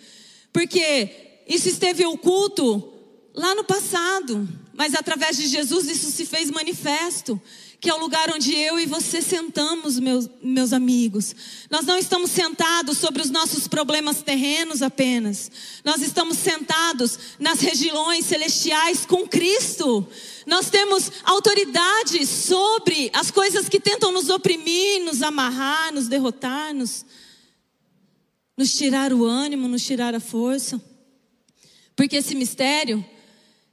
Porque 0.54 1.44
Isso 1.48 1.68
esteve 1.68 2.06
oculto 2.06 2.94
lá 3.34 3.56
no 3.56 3.64
passado, 3.64 4.48
mas 4.74 4.94
através 4.94 5.38
de 5.38 5.48
Jesus 5.48 5.88
isso 5.88 6.12
se 6.12 6.26
fez 6.26 6.52
manifesto 6.52 7.42
que 7.82 7.90
é 7.90 7.94
o 7.96 8.00
lugar 8.00 8.30
onde 8.32 8.54
eu 8.54 8.80
e 8.80 8.86
você 8.86 9.24
sentamos, 9.24 9.98
meus, 9.98 10.30
meus 10.40 10.72
amigos. 10.72 11.36
Nós 11.68 11.84
não 11.84 11.98
estamos 11.98 12.30
sentados 12.30 13.00
sobre 13.00 13.24
os 13.24 13.32
nossos 13.32 13.68
problemas 13.68 14.22
terrenos 14.22 14.84
apenas. 14.84 15.50
Nós 15.84 16.00
estamos 16.00 16.38
sentados 16.38 17.18
nas 17.40 17.60
regiões 17.60 18.26
celestiais 18.26 19.04
com 19.04 19.28
Cristo. 19.28 20.08
Nós 20.46 20.70
temos 20.70 21.12
autoridade 21.24 22.24
sobre 22.28 23.10
as 23.16 23.32
coisas 23.32 23.68
que 23.68 23.80
tentam 23.80 24.12
nos 24.12 24.30
oprimir, 24.30 25.04
nos 25.04 25.24
amarrar, 25.24 25.92
nos 25.92 26.08
derrotar, 26.08 26.76
nos, 26.76 27.04
nos 28.56 28.76
tirar 28.76 29.12
o 29.12 29.26
ânimo, 29.26 29.68
nos 29.68 29.84
tirar 29.84 30.14
a 30.14 30.20
força. 30.20 30.80
Porque 31.96 32.18
esse 32.18 32.36
mistério 32.36 33.04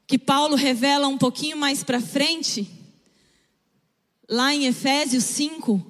que 0.06 0.18
Paulo 0.18 0.56
revela 0.56 1.08
um 1.08 1.18
pouquinho 1.18 1.58
mais 1.58 1.84
para 1.84 2.00
frente, 2.00 2.77
lá 4.28 4.54
em 4.54 4.66
Efésios 4.66 5.24
5, 5.24 5.84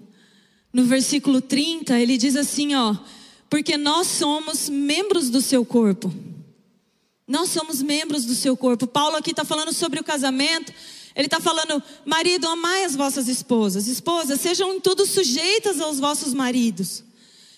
no 0.73 0.85
versículo 0.85 1.41
30, 1.41 1.99
ele 1.99 2.17
diz 2.17 2.37
assim, 2.37 2.75
ó: 2.75 2.95
"Porque 3.51 3.77
nós 3.77 4.07
somos 4.07 4.69
membros 4.69 5.29
do 5.29 5.41
seu 5.41 5.65
corpo". 5.65 6.15
Nós 7.27 7.51
somos 7.51 7.83
membros 7.83 8.25
do 8.25 8.35
seu 8.35 8.57
corpo. 8.57 8.87
Paulo 8.87 9.17
aqui 9.17 9.33
está 9.33 9.45
falando 9.45 9.71
sobre 9.71 10.01
o 10.01 10.05
casamento. 10.05 10.73
Ele 11.15 11.27
está 11.27 11.39
falando, 11.39 11.83
marido, 12.07 12.49
amai 12.49 12.85
as 12.85 12.97
vossas 12.97 13.29
esposas. 13.29 13.87
Esposas, 13.87 14.41
sejam 14.41 14.73
em 14.73 14.81
tudo 14.81 15.05
sujeitas 15.05 15.79
aos 15.79 16.01
vossos 16.01 16.33
maridos. 16.33 17.05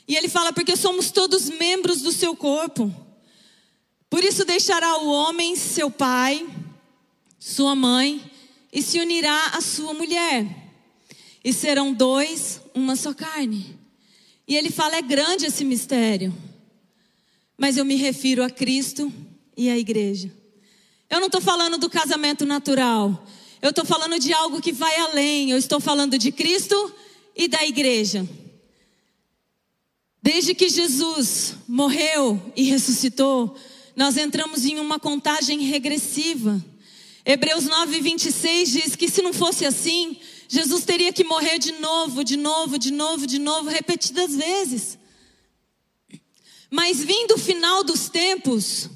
E 0.09 0.17
ele 0.17 0.29
fala, 0.29 0.53
porque 0.53 0.77
somos 0.77 1.13
todos 1.13 1.49
membros 1.49 2.03
do 2.03 2.11
seu 2.11 2.35
corpo. 2.35 2.93
Por 4.09 4.25
isso 4.25 4.45
deixará 4.45 4.99
o 5.05 5.09
homem 5.09 5.55
seu 5.55 5.89
pai, 5.89 6.45
sua 7.39 7.77
mãe, 7.77 8.21
e 8.73 8.83
se 8.83 8.99
unirá 8.99 9.53
à 9.55 9.61
sua 9.61 9.95
mulher 9.95 10.60
e 11.45 11.53
serão 11.53 11.93
dois, 11.93 12.61
uma 12.75 12.97
só 12.97 13.15
carne. 13.15 13.79
E 14.47 14.57
ele 14.57 14.71
fala: 14.71 14.97
é 14.97 15.03
grande 15.03 15.47
esse 15.47 15.65
mistério, 15.65 16.35
mas 17.57 17.77
eu 17.77 17.85
me 17.85 17.95
refiro 17.95 18.43
a 18.43 18.51
Cristo 18.51 19.13
e 19.57 19.69
à 19.71 19.79
igreja. 19.79 20.33
Eu 21.09 21.19
não 21.19 21.27
estou 21.27 21.41
falando 21.41 21.79
do 21.79 21.91
casamento 21.91 22.47
natural, 22.47 23.27
eu 23.61 23.71
estou 23.71 23.85
falando 23.85 24.19
de 24.19 24.33
algo 24.33 24.61
que 24.61 24.73
vai 24.73 24.97
além, 24.97 25.51
eu 25.51 25.59
estou 25.59 25.81
falando 25.81 26.19
de 26.19 26.31
Cristo 26.31 26.95
e 27.35 27.49
da 27.49 27.65
igreja. 27.65 28.29
Desde 30.23 30.55
que 30.55 30.69
Jesus 30.69 31.55
morreu 31.67 32.41
e 32.55 32.65
ressuscitou, 32.65 33.57
nós 33.97 34.17
entramos 34.17 34.65
em 34.67 34.79
uma 34.79 34.99
contagem 34.99 35.61
regressiva. 35.61 36.63
Hebreus 37.25 37.65
9, 37.65 38.01
26 38.01 38.71
diz 38.71 38.97
que 38.97 39.09
se 39.09 39.23
não 39.23 39.33
fosse 39.33 39.65
assim, 39.65 40.19
Jesus 40.53 40.85
teria 40.85 41.13
que 41.13 41.23
morrer 41.23 41.61
de 41.61 41.71
novo, 41.75 42.25
de 42.25 42.37
novo, 42.37 42.77
de 42.77 42.91
novo, 42.91 43.25
de 43.25 43.39
novo, 43.39 43.71
repetidas 43.71 44.35
vezes. 44.35 44.99
Mas 46.69 46.99
vindo 47.05 47.35
o 47.35 47.39
final 47.39 47.85
dos 47.85 48.09
tempos, 48.09 48.91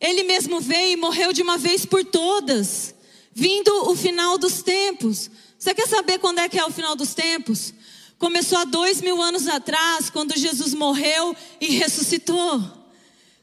ele 0.00 0.22
mesmo 0.22 0.58
veio 0.58 0.94
e 0.94 0.96
morreu 0.96 1.34
de 1.34 1.42
uma 1.42 1.58
vez 1.58 1.84
por 1.84 2.02
todas. 2.02 2.94
Vindo 3.30 3.90
o 3.90 3.94
final 3.94 4.38
dos 4.38 4.62
tempos. 4.62 5.30
Você 5.58 5.74
quer 5.74 5.86
saber 5.86 6.18
quando 6.18 6.38
é 6.38 6.48
que 6.48 6.58
é 6.58 6.64
o 6.64 6.70
final 6.70 6.96
dos 6.96 7.12
tempos? 7.12 7.74
Começou 8.18 8.56
há 8.56 8.64
dois 8.64 9.02
mil 9.02 9.20
anos 9.20 9.46
atrás, 9.48 10.08
quando 10.08 10.34
Jesus 10.34 10.72
morreu 10.72 11.36
e 11.60 11.76
ressuscitou. 11.76 12.58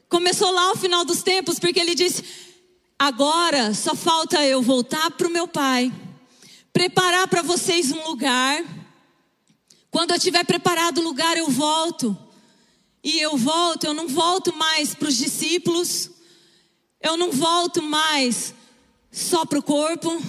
Começou 0.08 0.50
lá 0.50 0.72
o 0.72 0.76
final 0.76 1.04
dos 1.04 1.22
tempos, 1.22 1.60
porque 1.60 1.78
ele 1.78 1.94
disse: 1.94 2.24
agora 2.98 3.72
só 3.72 3.94
falta 3.94 4.44
eu 4.44 4.60
voltar 4.60 5.12
para 5.12 5.28
o 5.28 5.30
meu 5.30 5.46
Pai 5.46 5.92
preparar 6.74 7.28
para 7.28 7.40
vocês 7.40 7.92
um 7.92 8.08
lugar. 8.08 8.62
Quando 9.92 10.10
eu 10.10 10.18
tiver 10.18 10.44
preparado 10.44 10.98
o 10.98 11.04
lugar, 11.04 11.36
eu 11.36 11.48
volto. 11.48 12.18
E 13.02 13.20
eu 13.20 13.36
volto, 13.36 13.84
eu 13.84 13.94
não 13.94 14.08
volto 14.08 14.54
mais 14.56 14.92
para 14.94 15.08
os 15.08 15.16
discípulos, 15.16 16.10
eu 17.00 17.16
não 17.16 17.30
volto 17.30 17.80
mais 17.80 18.54
só 19.12 19.44
para 19.44 19.58
o 19.58 19.62
corpo, 19.62 20.20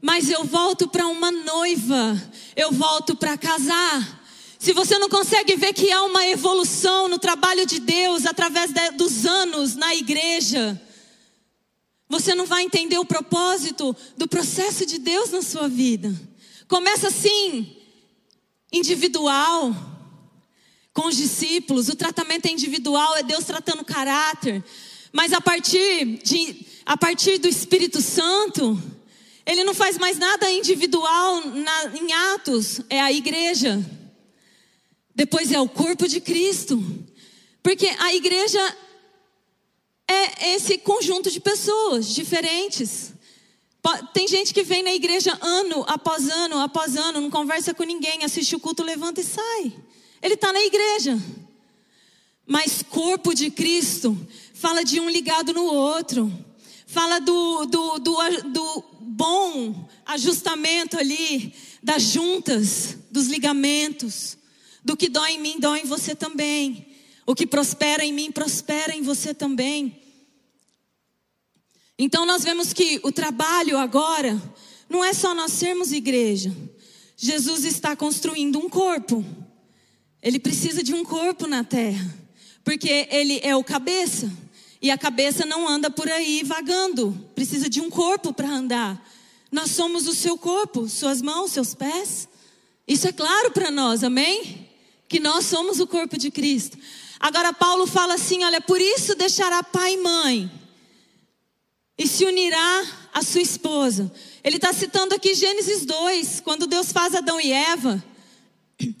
mas 0.00 0.30
eu 0.30 0.44
volto 0.44 0.88
para 0.88 1.06
uma 1.08 1.30
noiva, 1.30 2.20
eu 2.56 2.70
volto 2.70 3.14
para 3.14 3.36
casar. 3.36 4.22
Se 4.58 4.72
você 4.72 4.98
não 4.98 5.08
consegue 5.08 5.56
ver 5.56 5.74
que 5.74 5.90
há 5.90 6.04
uma 6.04 6.24
evolução 6.28 7.08
no 7.08 7.18
trabalho 7.18 7.66
de 7.66 7.80
Deus 7.80 8.24
através 8.24 8.70
dos 8.94 9.26
anos 9.26 9.74
na 9.74 9.94
igreja, 9.94 10.80
você 12.12 12.34
não 12.34 12.44
vai 12.44 12.62
entender 12.62 12.98
o 12.98 13.06
propósito 13.06 13.96
do 14.18 14.28
processo 14.28 14.84
de 14.84 14.98
Deus 14.98 15.30
na 15.30 15.40
sua 15.40 15.66
vida. 15.66 16.14
Começa 16.68 17.08
assim, 17.08 17.74
individual, 18.70 19.74
com 20.92 21.06
os 21.06 21.16
discípulos, 21.16 21.88
o 21.88 21.96
tratamento 21.96 22.44
é 22.44 22.50
individual, 22.50 23.16
é 23.16 23.22
Deus 23.22 23.44
tratando 23.44 23.82
caráter. 23.82 24.62
Mas 25.10 25.32
a 25.32 25.40
partir 25.40 26.18
de 26.22 26.66
a 26.84 26.98
partir 26.98 27.38
do 27.38 27.48
Espírito 27.48 28.02
Santo, 28.02 28.78
ele 29.46 29.64
não 29.64 29.72
faz 29.72 29.96
mais 29.96 30.18
nada 30.18 30.50
individual 30.50 31.46
na, 31.46 31.96
em 31.96 32.12
Atos, 32.34 32.82
é 32.90 33.00
a 33.00 33.10
igreja. 33.10 33.82
Depois 35.14 35.50
é 35.50 35.58
o 35.58 35.68
corpo 35.68 36.06
de 36.06 36.20
Cristo. 36.20 36.78
Porque 37.62 37.86
a 37.86 38.14
igreja 38.14 38.76
é 40.12 40.54
esse 40.54 40.78
conjunto 40.78 41.30
de 41.30 41.40
pessoas 41.40 42.14
diferentes. 42.14 43.12
Tem 44.12 44.28
gente 44.28 44.54
que 44.54 44.62
vem 44.62 44.82
na 44.82 44.94
igreja 44.94 45.36
ano 45.40 45.84
após 45.88 46.28
ano, 46.28 46.58
após 46.58 46.96
ano, 46.96 47.20
não 47.20 47.30
conversa 47.30 47.74
com 47.74 47.82
ninguém, 47.82 48.24
assiste 48.24 48.54
o 48.54 48.60
culto, 48.60 48.82
levanta 48.82 49.20
e 49.20 49.24
sai. 49.24 49.72
Ele 50.22 50.34
está 50.34 50.52
na 50.52 50.60
igreja. 50.60 51.18
Mas 52.46 52.82
corpo 52.82 53.34
de 53.34 53.50
Cristo 53.50 54.16
fala 54.54 54.84
de 54.84 55.00
um 55.00 55.08
ligado 55.08 55.52
no 55.52 55.64
outro. 55.64 56.32
Fala 56.86 57.18
do, 57.18 57.64
do, 57.66 57.98
do, 57.98 58.16
do 58.50 58.84
bom 59.00 59.88
ajustamento 60.04 60.98
ali, 60.98 61.54
das 61.82 62.02
juntas, 62.02 62.98
dos 63.10 63.26
ligamentos. 63.26 64.36
Do 64.84 64.96
que 64.96 65.08
dói 65.08 65.32
em 65.32 65.40
mim, 65.40 65.56
dói 65.58 65.80
em 65.80 65.86
você 65.86 66.14
também. 66.14 66.86
O 67.26 67.34
que 67.34 67.46
prospera 67.46 68.04
em 68.04 68.12
mim, 68.12 68.30
prospera 68.30 68.94
em 68.94 69.02
você 69.02 69.32
também. 69.32 70.01
Então 72.04 72.26
nós 72.26 72.42
vemos 72.42 72.72
que 72.72 72.98
o 73.04 73.12
trabalho 73.12 73.78
agora 73.78 74.36
não 74.88 75.04
é 75.04 75.12
só 75.12 75.36
nós 75.36 75.52
sermos 75.52 75.92
igreja. 75.92 76.52
Jesus 77.16 77.64
está 77.64 77.94
construindo 77.94 78.58
um 78.58 78.68
corpo. 78.68 79.24
Ele 80.20 80.40
precisa 80.40 80.82
de 80.82 80.92
um 80.92 81.04
corpo 81.04 81.46
na 81.46 81.62
terra, 81.62 82.12
porque 82.64 83.06
ele 83.08 83.38
é 83.44 83.54
o 83.54 83.62
cabeça. 83.62 84.28
E 84.80 84.90
a 84.90 84.98
cabeça 84.98 85.46
não 85.46 85.68
anda 85.68 85.92
por 85.92 86.10
aí 86.10 86.42
vagando, 86.42 87.16
precisa 87.36 87.70
de 87.70 87.80
um 87.80 87.88
corpo 87.88 88.32
para 88.32 88.48
andar. 88.48 89.00
Nós 89.52 89.70
somos 89.70 90.08
o 90.08 90.12
seu 90.12 90.36
corpo, 90.36 90.88
suas 90.88 91.22
mãos, 91.22 91.52
seus 91.52 91.72
pés. 91.72 92.28
Isso 92.84 93.06
é 93.06 93.12
claro 93.12 93.52
para 93.52 93.70
nós, 93.70 94.02
amém? 94.02 94.68
Que 95.08 95.20
nós 95.20 95.46
somos 95.46 95.78
o 95.78 95.86
corpo 95.86 96.18
de 96.18 96.32
Cristo. 96.32 96.76
Agora 97.20 97.52
Paulo 97.52 97.86
fala 97.86 98.14
assim: 98.14 98.42
olha, 98.42 98.60
por 98.60 98.80
isso 98.80 99.14
deixará 99.14 99.62
pai 99.62 99.94
e 99.94 99.98
mãe 99.98 100.61
e 101.96 102.06
se 102.06 102.24
unirá 102.24 102.86
à 103.12 103.22
sua 103.22 103.40
esposa. 103.40 104.12
Ele 104.42 104.56
está 104.56 104.72
citando 104.72 105.14
aqui 105.14 105.34
Gênesis 105.34 105.84
2, 105.84 106.40
quando 106.40 106.66
Deus 106.66 106.92
faz 106.92 107.14
Adão 107.14 107.40
e 107.40 107.52
Eva 107.52 108.02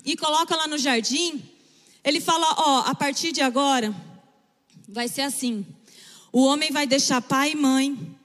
e 0.04 0.16
coloca 0.16 0.56
lá 0.56 0.66
no 0.66 0.78
jardim. 0.78 1.42
Ele 2.04 2.20
fala: 2.20 2.46
Ó, 2.58 2.80
a 2.86 2.94
partir 2.94 3.32
de 3.32 3.40
agora 3.40 3.94
vai 4.88 5.08
ser 5.08 5.22
assim: 5.22 5.66
o 6.32 6.42
homem 6.42 6.70
vai 6.70 6.86
deixar 6.86 7.20
pai 7.20 7.52
e 7.52 7.56
mãe 7.56 8.16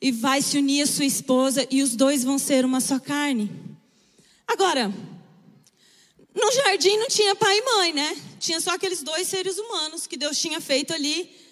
e 0.00 0.12
vai 0.12 0.42
se 0.42 0.58
unir 0.58 0.82
à 0.82 0.86
sua 0.86 1.04
esposa 1.04 1.66
e 1.70 1.82
os 1.82 1.96
dois 1.96 2.22
vão 2.22 2.38
ser 2.38 2.64
uma 2.64 2.80
só 2.80 2.98
carne. 2.98 3.50
Agora, 4.46 4.92
no 6.34 6.52
jardim 6.52 6.96
não 6.98 7.08
tinha 7.08 7.34
pai 7.34 7.58
e 7.58 7.62
mãe, 7.62 7.92
né? 7.92 8.16
Tinha 8.38 8.60
só 8.60 8.70
aqueles 8.70 9.02
dois 9.02 9.26
seres 9.26 9.58
humanos 9.58 10.06
que 10.06 10.16
Deus 10.16 10.38
tinha 10.38 10.60
feito 10.60 10.92
ali. 10.92 11.45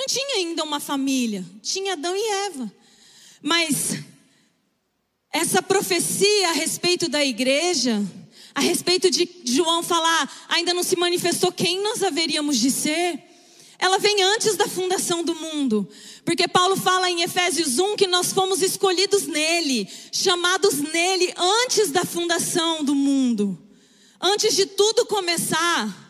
Não 0.00 0.06
tinha 0.06 0.36
ainda 0.36 0.64
uma 0.64 0.80
família, 0.80 1.44
tinha 1.60 1.92
Adão 1.92 2.16
e 2.16 2.46
Eva. 2.46 2.72
Mas 3.42 3.98
essa 5.30 5.62
profecia 5.62 6.48
a 6.48 6.52
respeito 6.52 7.06
da 7.06 7.22
igreja, 7.22 8.02
a 8.54 8.60
respeito 8.60 9.10
de 9.10 9.28
João 9.44 9.82
falar, 9.82 10.46
ainda 10.48 10.72
não 10.72 10.82
se 10.82 10.96
manifestou 10.96 11.52
quem 11.52 11.82
nós 11.82 12.02
haveríamos 12.02 12.58
de 12.58 12.70
ser, 12.70 13.22
ela 13.78 13.98
vem 13.98 14.22
antes 14.22 14.56
da 14.56 14.66
fundação 14.66 15.22
do 15.22 15.34
mundo. 15.34 15.86
Porque 16.24 16.48
Paulo 16.48 16.78
fala 16.78 17.10
em 17.10 17.20
Efésios 17.20 17.78
1 17.78 17.94
que 17.96 18.06
nós 18.06 18.32
fomos 18.32 18.62
escolhidos 18.62 19.26
nele, 19.26 19.86
chamados 20.10 20.76
nele 20.76 21.30
antes 21.36 21.90
da 21.90 22.06
fundação 22.06 22.82
do 22.82 22.94
mundo. 22.94 23.58
Antes 24.18 24.56
de 24.56 24.64
tudo 24.64 25.04
começar, 25.04 26.09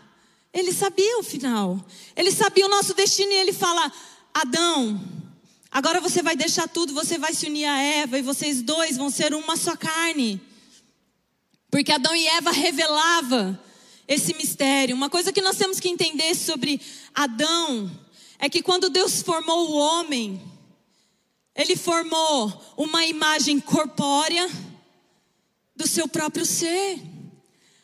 ele 0.52 0.72
sabia 0.72 1.18
o 1.18 1.22
final. 1.22 1.84
Ele 2.16 2.32
sabia 2.32 2.66
o 2.66 2.68
nosso 2.68 2.94
destino 2.94 3.32
e 3.32 3.36
ele 3.36 3.52
fala: 3.52 3.92
Adão, 4.34 5.00
agora 5.70 6.00
você 6.00 6.22
vai 6.22 6.36
deixar 6.36 6.68
tudo, 6.68 6.92
você 6.92 7.18
vai 7.18 7.32
se 7.32 7.46
unir 7.46 7.66
a 7.66 7.78
Eva 7.78 8.18
e 8.18 8.22
vocês 8.22 8.62
dois 8.62 8.96
vão 8.96 9.10
ser 9.10 9.34
uma 9.34 9.56
só 9.56 9.76
carne. 9.76 10.40
Porque 11.70 11.92
Adão 11.92 12.14
e 12.14 12.26
Eva 12.26 12.50
revelava 12.50 13.58
esse 14.08 14.34
mistério. 14.34 14.96
Uma 14.96 15.08
coisa 15.08 15.32
que 15.32 15.40
nós 15.40 15.56
temos 15.56 15.78
que 15.78 15.88
entender 15.88 16.34
sobre 16.34 16.80
Adão 17.14 17.90
é 18.40 18.48
que 18.48 18.60
quando 18.60 18.90
Deus 18.90 19.22
formou 19.22 19.70
o 19.70 19.76
homem, 19.76 20.42
ele 21.54 21.76
formou 21.76 22.74
uma 22.76 23.04
imagem 23.04 23.60
corpórea 23.60 24.50
do 25.76 25.86
seu 25.86 26.08
próprio 26.08 26.44
ser. 26.44 26.98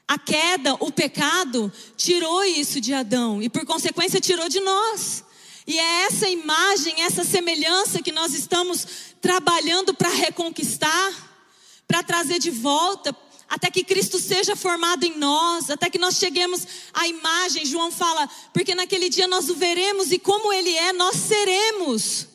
A 0.08 0.18
queda, 0.18 0.74
o 0.74 0.92
pecado, 0.92 1.72
tirou 1.96 2.44
isso 2.44 2.80
de 2.80 2.94
Adão 2.94 3.42
e, 3.42 3.48
por 3.48 3.64
consequência, 3.64 4.20
tirou 4.20 4.48
de 4.48 4.60
nós. 4.60 5.24
E 5.66 5.78
é 5.78 6.04
essa 6.04 6.28
imagem, 6.28 7.02
essa 7.02 7.24
semelhança 7.24 8.00
que 8.00 8.12
nós 8.12 8.32
estamos 8.32 8.86
trabalhando 9.20 9.92
para 9.92 10.08
reconquistar, 10.08 11.12
para 11.88 12.04
trazer 12.04 12.38
de 12.38 12.52
volta, 12.52 13.14
até 13.48 13.68
que 13.70 13.82
Cristo 13.82 14.18
seja 14.18 14.54
formado 14.54 15.04
em 15.04 15.18
nós, 15.18 15.70
até 15.70 15.90
que 15.90 15.98
nós 15.98 16.16
cheguemos 16.16 16.66
à 16.94 17.08
imagem. 17.08 17.66
João 17.66 17.90
fala, 17.90 18.28
porque 18.52 18.74
naquele 18.74 19.08
dia 19.08 19.26
nós 19.26 19.48
o 19.48 19.54
veremos 19.54 20.12
e 20.12 20.18
como 20.18 20.52
ele 20.52 20.74
é, 20.74 20.92
nós 20.92 21.16
seremos. 21.16 22.28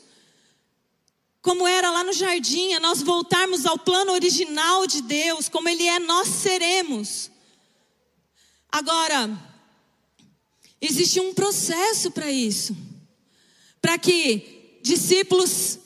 Como 1.42 1.68
era 1.68 1.90
lá 1.90 2.04
no 2.04 2.14
jardim, 2.14 2.74
é 2.74 2.80
nós 2.80 3.02
voltarmos 3.02 3.66
ao 3.66 3.78
plano 3.80 4.12
original 4.12 4.86
de 4.86 5.02
Deus, 5.02 5.50
como 5.50 5.68
ele 5.68 5.86
é, 5.88 6.00
nós 6.00 6.28
seremos. 6.28 7.32
Agora, 8.72 9.30
existe 10.80 11.20
um 11.20 11.34
processo 11.34 12.10
para 12.12 12.32
isso. 12.32 12.76
Para 13.82 13.98
que 13.98 14.80
discípulos 14.82 15.80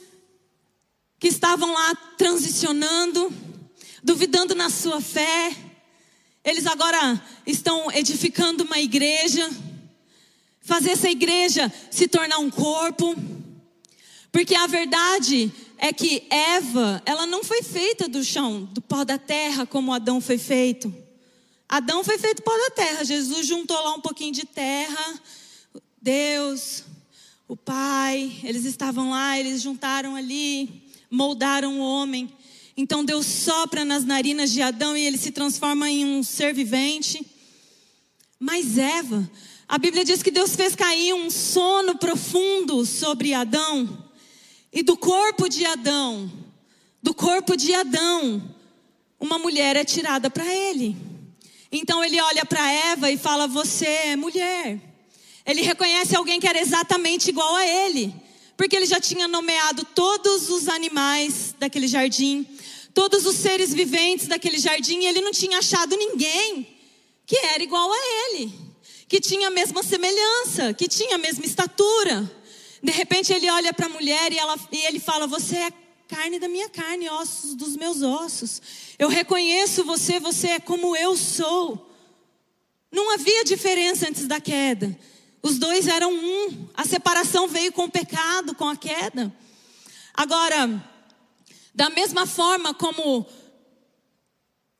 que 1.19 1.27
estavam 1.27 1.73
lá 1.73 1.95
transicionando, 2.17 3.33
duvidando 4.03 4.53
na 4.53 4.69
sua 4.69 5.01
fé, 5.01 5.55
eles 6.43 6.67
agora 6.67 7.19
estão 7.47 7.91
edificando 7.91 8.63
uma 8.63 8.77
igreja, 8.77 9.49
fazer 10.61 10.91
essa 10.91 11.09
igreja 11.09 11.73
se 11.89 12.07
tornar 12.07 12.37
um 12.37 12.51
corpo, 12.51 13.15
porque 14.31 14.53
a 14.53 14.67
verdade 14.67 15.51
é 15.77 15.91
que 15.91 16.27
Eva, 16.29 17.01
ela 17.05 17.25
não 17.25 17.43
foi 17.43 17.63
feita 17.63 18.07
do 18.07 18.23
chão, 18.23 18.65
do 18.65 18.81
pó 18.81 19.03
da 19.03 19.17
terra, 19.17 19.65
como 19.65 19.93
Adão 19.93 20.21
foi 20.21 20.37
feito. 20.37 21.04
Adão 21.67 22.03
foi 22.03 22.17
feito 22.17 22.41
pó 22.41 22.55
da 22.57 22.69
terra. 22.71 23.03
Jesus 23.03 23.45
juntou 23.47 23.81
lá 23.81 23.93
um 23.95 24.01
pouquinho 24.01 24.33
de 24.33 24.45
terra. 24.45 25.19
Deus 26.01 26.83
o 27.47 27.55
pai, 27.55 28.39
eles 28.43 28.65
estavam 28.65 29.11
lá, 29.11 29.39
eles 29.39 29.61
juntaram 29.61 30.15
ali, 30.15 30.83
moldaram 31.11 31.79
o 31.79 31.83
homem. 31.83 32.27
Então 32.75 33.05
Deus 33.05 33.25
sopra 33.25 33.85
nas 33.85 34.03
narinas 34.03 34.51
de 34.51 34.61
Adão 34.61 34.97
e 34.97 35.01
ele 35.05 35.17
se 35.17 35.31
transforma 35.31 35.89
em 35.89 36.03
um 36.03 36.23
ser 36.23 36.53
vivente. 36.53 37.25
Mas 38.39 38.77
Eva, 38.77 39.29
a 39.67 39.77
Bíblia 39.77 40.03
diz 40.03 40.23
que 40.23 40.31
Deus 40.31 40.55
fez 40.55 40.75
cair 40.75 41.13
um 41.13 41.29
sono 41.29 41.95
profundo 41.97 42.83
sobre 42.85 43.33
Adão. 43.33 44.05
E 44.73 44.81
do 44.81 44.97
corpo 44.97 45.47
de 45.47 45.65
Adão, 45.65 46.31
do 47.01 47.13
corpo 47.13 47.55
de 47.55 47.73
Adão, 47.73 48.43
uma 49.19 49.37
mulher 49.37 49.75
é 49.75 49.85
tirada 49.85 50.29
para 50.29 50.45
ele. 50.45 50.97
Então 51.77 52.01
ele 52.01 52.21
olha 52.21 52.45
para 52.45 52.71
Eva 52.71 53.11
e 53.11 53.17
fala: 53.17 53.47
Você 53.47 53.85
é 53.85 54.15
mulher. 54.15 54.79
Ele 55.45 55.61
reconhece 55.61 56.15
alguém 56.15 56.39
que 56.39 56.47
era 56.47 56.59
exatamente 56.59 57.29
igual 57.29 57.53
a 57.53 57.67
ele, 57.67 58.13
porque 58.55 58.75
ele 58.75 58.85
já 58.85 58.99
tinha 58.99 59.27
nomeado 59.27 59.85
todos 59.93 60.49
os 60.49 60.69
animais 60.69 61.53
daquele 61.59 61.87
jardim, 61.87 62.47
todos 62.93 63.25
os 63.25 63.35
seres 63.35 63.73
viventes 63.73 64.27
daquele 64.27 64.57
jardim, 64.57 65.01
e 65.01 65.05
ele 65.05 65.21
não 65.21 65.31
tinha 65.31 65.59
achado 65.59 65.95
ninguém 65.97 66.65
que 67.25 67.37
era 67.37 67.61
igual 67.61 67.91
a 67.91 67.97
ele, 67.97 68.53
que 69.07 69.19
tinha 69.19 69.49
a 69.49 69.51
mesma 69.51 69.83
semelhança, 69.83 70.73
que 70.73 70.87
tinha 70.87 71.15
a 71.15 71.19
mesma 71.19 71.45
estatura. 71.45 72.31
De 72.81 72.91
repente 72.91 73.33
ele 73.33 73.49
olha 73.49 73.73
para 73.73 73.87
a 73.87 73.89
mulher 73.89 74.31
e, 74.31 74.37
ela, 74.37 74.57
e 74.71 74.85
ele 74.85 74.99
fala: 74.99 75.27
Você 75.27 75.57
é 75.57 75.71
carne 76.07 76.39
da 76.39 76.47
minha 76.47 76.69
carne, 76.69 77.09
ossos 77.09 77.55
dos 77.55 77.75
meus 77.75 78.01
ossos. 78.01 78.61
Eu 78.97 79.09
reconheço 79.09 79.83
você, 79.83 80.19
você 80.19 80.49
é 80.49 80.59
como 80.59 80.95
eu 80.95 81.15
sou. 81.17 81.91
Não 82.91 83.13
havia 83.13 83.43
diferença 83.43 84.07
antes 84.07 84.27
da 84.27 84.39
queda. 84.39 84.97
Os 85.41 85.59
dois 85.59 85.87
eram 85.87 86.13
um. 86.13 86.67
A 86.73 86.85
separação 86.85 87.47
veio 87.47 87.71
com 87.71 87.85
o 87.85 87.91
pecado, 87.91 88.55
com 88.55 88.67
a 88.67 88.75
queda. 88.75 89.33
Agora, 90.13 90.83
da 91.73 91.89
mesma 91.89 92.25
forma 92.25 92.73
como 92.73 93.25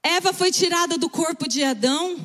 Eva 0.02 0.32
foi 0.32 0.52
tirada 0.52 0.98
do 0.98 1.10
corpo 1.10 1.48
de 1.48 1.64
Adão, 1.64 2.18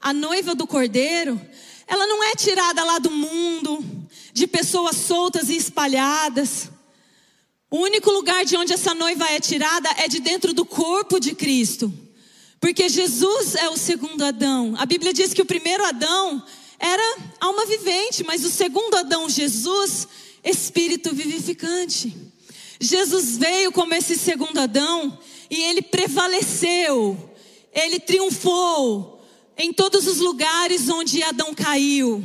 a 0.00 0.12
noiva 0.12 0.54
do 0.54 0.66
cordeiro, 0.66 1.40
ela 1.86 2.06
não 2.06 2.24
é 2.24 2.34
tirada 2.34 2.82
lá 2.84 2.98
do 2.98 3.10
mundo, 3.10 3.84
de 4.32 4.46
pessoas 4.46 4.96
soltas 4.96 5.48
e 5.48 5.56
espalhadas. 5.56 6.71
O 7.72 7.78
único 7.78 8.10
lugar 8.10 8.44
de 8.44 8.54
onde 8.54 8.74
essa 8.74 8.92
noiva 8.92 9.24
é 9.30 9.40
tirada 9.40 9.88
é 9.96 10.06
de 10.06 10.20
dentro 10.20 10.52
do 10.52 10.62
corpo 10.62 11.18
de 11.18 11.34
Cristo. 11.34 11.90
Porque 12.60 12.86
Jesus 12.86 13.54
é 13.54 13.70
o 13.70 13.78
segundo 13.78 14.22
Adão. 14.22 14.74
A 14.76 14.84
Bíblia 14.84 15.10
diz 15.10 15.32
que 15.32 15.40
o 15.40 15.46
primeiro 15.46 15.82
Adão 15.82 16.44
era 16.78 17.16
alma 17.40 17.64
vivente, 17.64 18.22
mas 18.24 18.44
o 18.44 18.50
segundo 18.50 18.94
Adão, 18.96 19.26
Jesus, 19.26 20.06
espírito 20.44 21.14
vivificante. 21.14 22.14
Jesus 22.78 23.38
veio 23.38 23.72
como 23.72 23.94
esse 23.94 24.16
segundo 24.16 24.58
Adão 24.58 25.18
e 25.50 25.62
ele 25.62 25.80
prevaleceu, 25.80 27.16
ele 27.72 27.98
triunfou 27.98 29.24
em 29.56 29.72
todos 29.72 30.06
os 30.06 30.18
lugares 30.18 30.90
onde 30.90 31.22
Adão 31.22 31.54
caiu. 31.54 32.22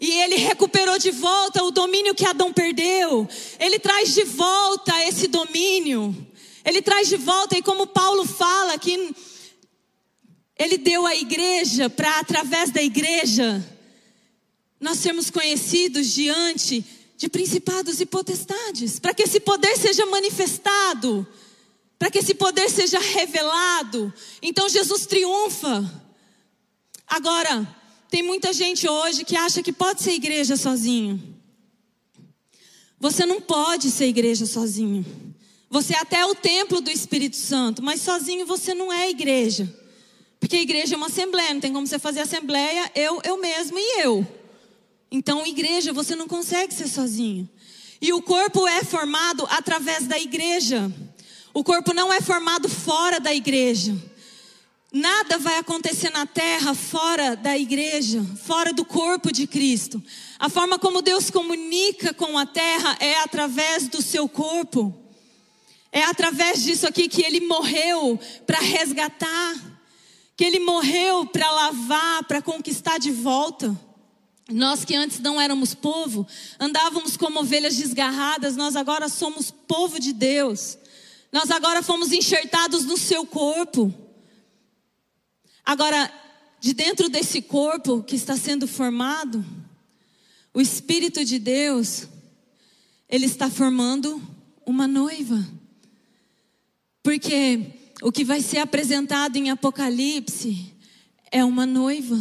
E 0.00 0.10
ele 0.22 0.36
recuperou 0.36 0.98
de 0.98 1.10
volta 1.10 1.62
o 1.62 1.70
domínio 1.70 2.14
que 2.14 2.24
Adão 2.24 2.52
perdeu. 2.52 3.28
Ele 3.58 3.78
traz 3.78 4.14
de 4.14 4.24
volta 4.24 4.92
esse 5.04 5.28
domínio. 5.28 6.26
Ele 6.64 6.80
traz 6.80 7.08
de 7.08 7.16
volta, 7.16 7.58
e 7.58 7.62
como 7.62 7.86
Paulo 7.86 8.24
fala, 8.24 8.78
que 8.78 9.14
ele 10.58 10.78
deu 10.78 11.06
à 11.06 11.14
igreja 11.14 11.90
para, 11.90 12.18
através 12.18 12.70
da 12.70 12.82
igreja, 12.82 13.62
nós 14.80 14.98
sermos 14.98 15.30
conhecidos 15.30 16.06
diante 16.08 16.84
de 17.16 17.28
principados 17.28 18.00
e 18.00 18.06
potestades, 18.06 18.98
para 18.98 19.12
que 19.12 19.24
esse 19.24 19.40
poder 19.40 19.76
seja 19.76 20.06
manifestado, 20.06 21.26
para 21.98 22.10
que 22.10 22.18
esse 22.18 22.34
poder 22.34 22.70
seja 22.70 22.98
revelado. 22.98 24.12
Então 24.40 24.66
Jesus 24.70 25.04
triunfa. 25.04 25.84
Agora, 27.06 27.79
tem 28.10 28.22
muita 28.24 28.52
gente 28.52 28.88
hoje 28.88 29.24
que 29.24 29.36
acha 29.36 29.62
que 29.62 29.72
pode 29.72 30.02
ser 30.02 30.12
igreja 30.12 30.56
sozinho. 30.56 31.22
Você 32.98 33.24
não 33.24 33.40
pode 33.40 33.90
ser 33.90 34.06
igreja 34.06 34.44
sozinho. 34.44 35.06
Você 35.70 35.94
é 35.94 35.98
até 36.00 36.26
o 36.26 36.34
templo 36.34 36.80
do 36.80 36.90
Espírito 36.90 37.36
Santo, 37.36 37.80
mas 37.80 38.00
sozinho 38.00 38.44
você 38.44 38.74
não 38.74 38.92
é 38.92 39.08
igreja. 39.08 39.72
Porque 40.40 40.56
a 40.56 40.60
igreja 40.60 40.94
é 40.94 40.96
uma 40.96 41.06
assembleia, 41.06 41.54
não 41.54 41.60
tem 41.60 41.72
como 41.72 41.86
você 41.86 41.98
fazer 41.98 42.20
assembleia, 42.20 42.90
eu, 42.96 43.20
eu 43.24 43.38
mesmo 43.38 43.78
e 43.78 44.00
eu. 44.00 44.26
Então, 45.08 45.46
igreja, 45.46 45.92
você 45.92 46.16
não 46.16 46.26
consegue 46.26 46.74
ser 46.74 46.88
sozinho. 46.88 47.48
E 48.00 48.12
o 48.12 48.20
corpo 48.20 48.66
é 48.66 48.82
formado 48.82 49.46
através 49.50 50.06
da 50.08 50.18
igreja. 50.18 50.92
O 51.54 51.62
corpo 51.62 51.92
não 51.92 52.12
é 52.12 52.20
formado 52.20 52.68
fora 52.68 53.20
da 53.20 53.32
igreja. 53.32 53.94
Nada 54.92 55.38
vai 55.38 55.56
acontecer 55.56 56.10
na 56.10 56.26
terra 56.26 56.74
fora 56.74 57.36
da 57.36 57.56
igreja, 57.56 58.24
fora 58.42 58.72
do 58.72 58.84
corpo 58.84 59.32
de 59.32 59.46
Cristo. 59.46 60.02
A 60.36 60.48
forma 60.48 60.80
como 60.80 61.00
Deus 61.00 61.30
comunica 61.30 62.12
com 62.12 62.36
a 62.36 62.44
terra 62.44 62.96
é 62.98 63.20
através 63.20 63.86
do 63.86 64.02
seu 64.02 64.28
corpo. 64.28 64.92
É 65.92 66.02
através 66.02 66.64
disso 66.64 66.88
aqui 66.88 67.08
que 67.08 67.22
ele 67.22 67.40
morreu 67.40 68.18
para 68.44 68.58
resgatar, 68.58 69.54
que 70.36 70.44
ele 70.44 70.58
morreu 70.58 71.24
para 71.24 71.48
lavar, 71.48 72.24
para 72.24 72.42
conquistar 72.42 72.98
de 72.98 73.12
volta. 73.12 73.78
Nós 74.50 74.84
que 74.84 74.96
antes 74.96 75.20
não 75.20 75.40
éramos 75.40 75.72
povo, 75.72 76.26
andávamos 76.58 77.16
como 77.16 77.38
ovelhas 77.38 77.76
desgarradas, 77.76 78.56
nós 78.56 78.74
agora 78.74 79.08
somos 79.08 79.52
povo 79.52 80.00
de 80.00 80.12
Deus. 80.12 80.76
Nós 81.30 81.48
agora 81.48 81.80
fomos 81.80 82.10
enxertados 82.10 82.84
no 82.84 82.96
seu 82.96 83.24
corpo. 83.24 83.94
Agora, 85.64 86.12
de 86.60 86.72
dentro 86.72 87.08
desse 87.08 87.42
corpo 87.42 88.02
que 88.02 88.16
está 88.16 88.36
sendo 88.36 88.66
formado, 88.66 89.44
o 90.52 90.60
Espírito 90.60 91.24
de 91.24 91.38
Deus, 91.38 92.08
ele 93.08 93.26
está 93.26 93.48
formando 93.48 94.20
uma 94.66 94.86
noiva. 94.86 95.46
Porque 97.02 97.72
o 98.02 98.10
que 98.10 98.24
vai 98.24 98.40
ser 98.40 98.58
apresentado 98.58 99.36
em 99.36 99.50
Apocalipse 99.50 100.74
é 101.30 101.44
uma 101.44 101.66
noiva. 101.66 102.18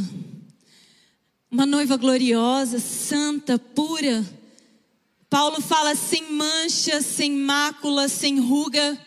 Uma 1.51 1.65
noiva 1.65 1.97
gloriosa, 1.97 2.79
santa, 2.79 3.57
pura, 3.57 4.23
Paulo 5.29 5.61
fala 5.61 5.95
sem 5.95 6.31
mancha, 6.31 7.01
sem 7.01 7.31
mácula, 7.31 8.07
sem 8.07 8.39
ruga, 8.39 8.97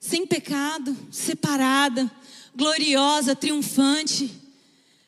sem 0.00 0.26
pecado, 0.26 0.96
separada, 1.10 2.10
gloriosa, 2.56 3.36
triunfante. 3.36 4.32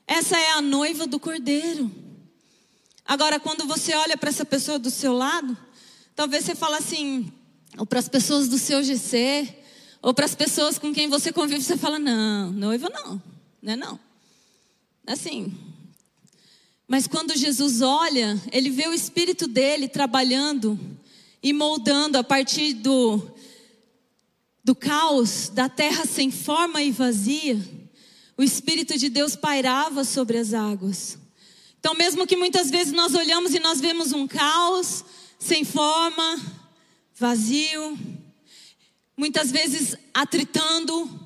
Essa 0.06 0.38
é 0.38 0.52
a 0.52 0.60
noiva 0.60 1.06
do 1.06 1.18
cordeiro. 1.18 1.90
Agora, 3.04 3.40
quando 3.40 3.66
você 3.66 3.94
olha 3.94 4.16
para 4.16 4.28
essa 4.28 4.44
pessoa 4.44 4.78
do 4.78 4.90
seu 4.90 5.14
lado, 5.14 5.56
talvez 6.14 6.44
você 6.44 6.54
fale 6.54 6.76
assim, 6.76 7.32
ou 7.78 7.86
para 7.86 7.98
as 7.98 8.08
pessoas 8.08 8.48
do 8.48 8.58
seu 8.58 8.82
GC, 8.82 9.56
ou 10.02 10.12
para 10.12 10.26
as 10.26 10.34
pessoas 10.34 10.78
com 10.78 10.92
quem 10.92 11.08
você 11.08 11.32
convive, 11.32 11.62
você 11.62 11.76
fala: 11.76 11.98
não, 11.98 12.52
noiva 12.52 12.88
não, 12.90 13.22
não 13.62 13.72
é 13.72 13.76
não. 13.76 13.98
Assim. 15.06 15.56
Mas 16.86 17.06
quando 17.06 17.36
Jesus 17.36 17.82
olha, 17.82 18.40
ele 18.52 18.70
vê 18.70 18.88
o 18.88 18.94
Espírito 18.94 19.46
dele 19.46 19.88
trabalhando 19.88 20.78
e 21.42 21.52
moldando 21.52 22.18
a 22.18 22.24
partir 22.24 22.74
do, 22.74 23.30
do 24.68 24.74
caos, 24.74 25.48
da 25.48 25.66
terra 25.66 26.04
sem 26.04 26.30
forma 26.30 26.82
e 26.82 26.90
vazia, 26.90 27.58
o 28.36 28.42
Espírito 28.42 28.98
de 28.98 29.08
Deus 29.08 29.34
pairava 29.34 30.04
sobre 30.04 30.36
as 30.36 30.52
águas. 30.52 31.16
Então, 31.80 31.94
mesmo 31.94 32.26
que 32.26 32.36
muitas 32.36 32.68
vezes 32.68 32.92
nós 32.92 33.14
olhamos 33.14 33.54
e 33.54 33.60
nós 33.60 33.80
vemos 33.80 34.12
um 34.12 34.28
caos, 34.28 35.06
sem 35.38 35.64
forma, 35.64 36.38
vazio, 37.14 37.98
muitas 39.16 39.50
vezes 39.50 39.96
atritando, 40.12 41.18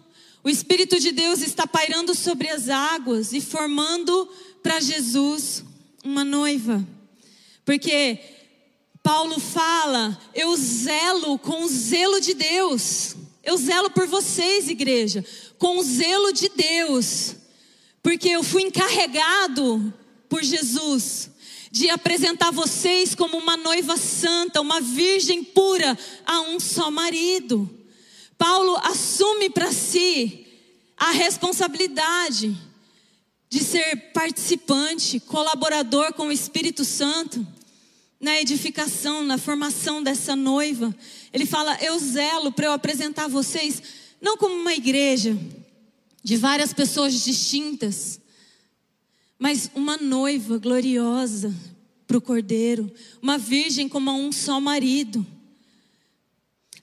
o 0.44 0.48
Espírito 0.48 1.00
de 1.00 1.10
Deus 1.10 1.42
está 1.42 1.66
pairando 1.66 2.14
sobre 2.14 2.48
as 2.48 2.68
águas 2.68 3.32
e 3.32 3.40
formando 3.40 4.30
para 4.62 4.78
Jesus 4.78 5.64
uma 6.04 6.24
noiva. 6.24 6.86
Porque 7.64 8.20
Paulo 9.02 9.40
fala: 9.40 10.16
eu 10.32 10.56
zelo 10.56 11.36
com 11.40 11.64
o 11.64 11.68
zelo 11.68 12.20
de 12.20 12.34
Deus. 12.34 13.16
Eu 13.42 13.56
zelo 13.56 13.90
por 13.90 14.06
vocês, 14.06 14.68
igreja, 14.68 15.24
com 15.58 15.78
o 15.78 15.82
zelo 15.82 16.32
de 16.32 16.48
Deus. 16.48 17.36
Porque 18.02 18.28
eu 18.28 18.42
fui 18.42 18.62
encarregado 18.62 19.92
por 20.28 20.42
Jesus 20.42 21.30
de 21.70 21.88
apresentar 21.88 22.50
vocês 22.50 23.14
como 23.14 23.38
uma 23.38 23.56
noiva 23.56 23.96
santa, 23.96 24.60
uma 24.60 24.80
virgem 24.80 25.42
pura 25.42 25.98
a 26.26 26.40
um 26.42 26.60
só 26.60 26.90
marido. 26.90 27.68
Paulo 28.36 28.76
assume 28.82 29.48
para 29.50 29.72
si 29.72 30.46
a 30.96 31.10
responsabilidade 31.12 32.56
de 33.48 33.60
ser 33.60 34.12
participante, 34.12 35.18
colaborador 35.20 36.12
com 36.12 36.28
o 36.28 36.32
Espírito 36.32 36.84
Santo 36.84 37.46
na 38.22 38.40
edificação, 38.40 39.24
na 39.24 39.36
formação 39.36 40.00
dessa 40.00 40.36
noiva. 40.36 40.94
Ele 41.32 41.44
fala: 41.44 41.76
Eu 41.82 41.98
zelo 41.98 42.52
para 42.52 42.66
eu 42.66 42.72
apresentar 42.72 43.26
vocês, 43.26 43.82
não 44.20 44.36
como 44.36 44.54
uma 44.54 44.72
igreja 44.72 45.36
de 46.22 46.36
várias 46.36 46.72
pessoas 46.72 47.24
distintas, 47.24 48.20
mas 49.36 49.68
uma 49.74 49.96
noiva 49.96 50.56
gloriosa 50.56 51.52
para 52.06 52.16
o 52.16 52.20
cordeiro, 52.20 52.92
uma 53.20 53.36
virgem 53.36 53.88
como 53.88 54.08
a 54.08 54.14
um 54.14 54.30
só 54.30 54.60
marido. 54.60 55.26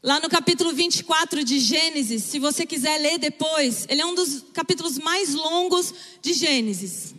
Lá 0.04 0.20
no 0.20 0.30
capítulo 0.30 0.74
24 0.74 1.44
de 1.44 1.60
Gênesis, 1.60 2.24
se 2.24 2.40
você 2.40 2.66
quiser 2.66 2.98
ler 3.00 3.18
depois, 3.18 3.86
ele 3.90 4.02
é 4.02 4.06
um 4.06 4.16
dos 4.16 4.46
capítulos 4.54 4.98
mais 4.98 5.34
longos 5.34 5.94
de 6.22 6.34
Gênesis. 6.34 7.14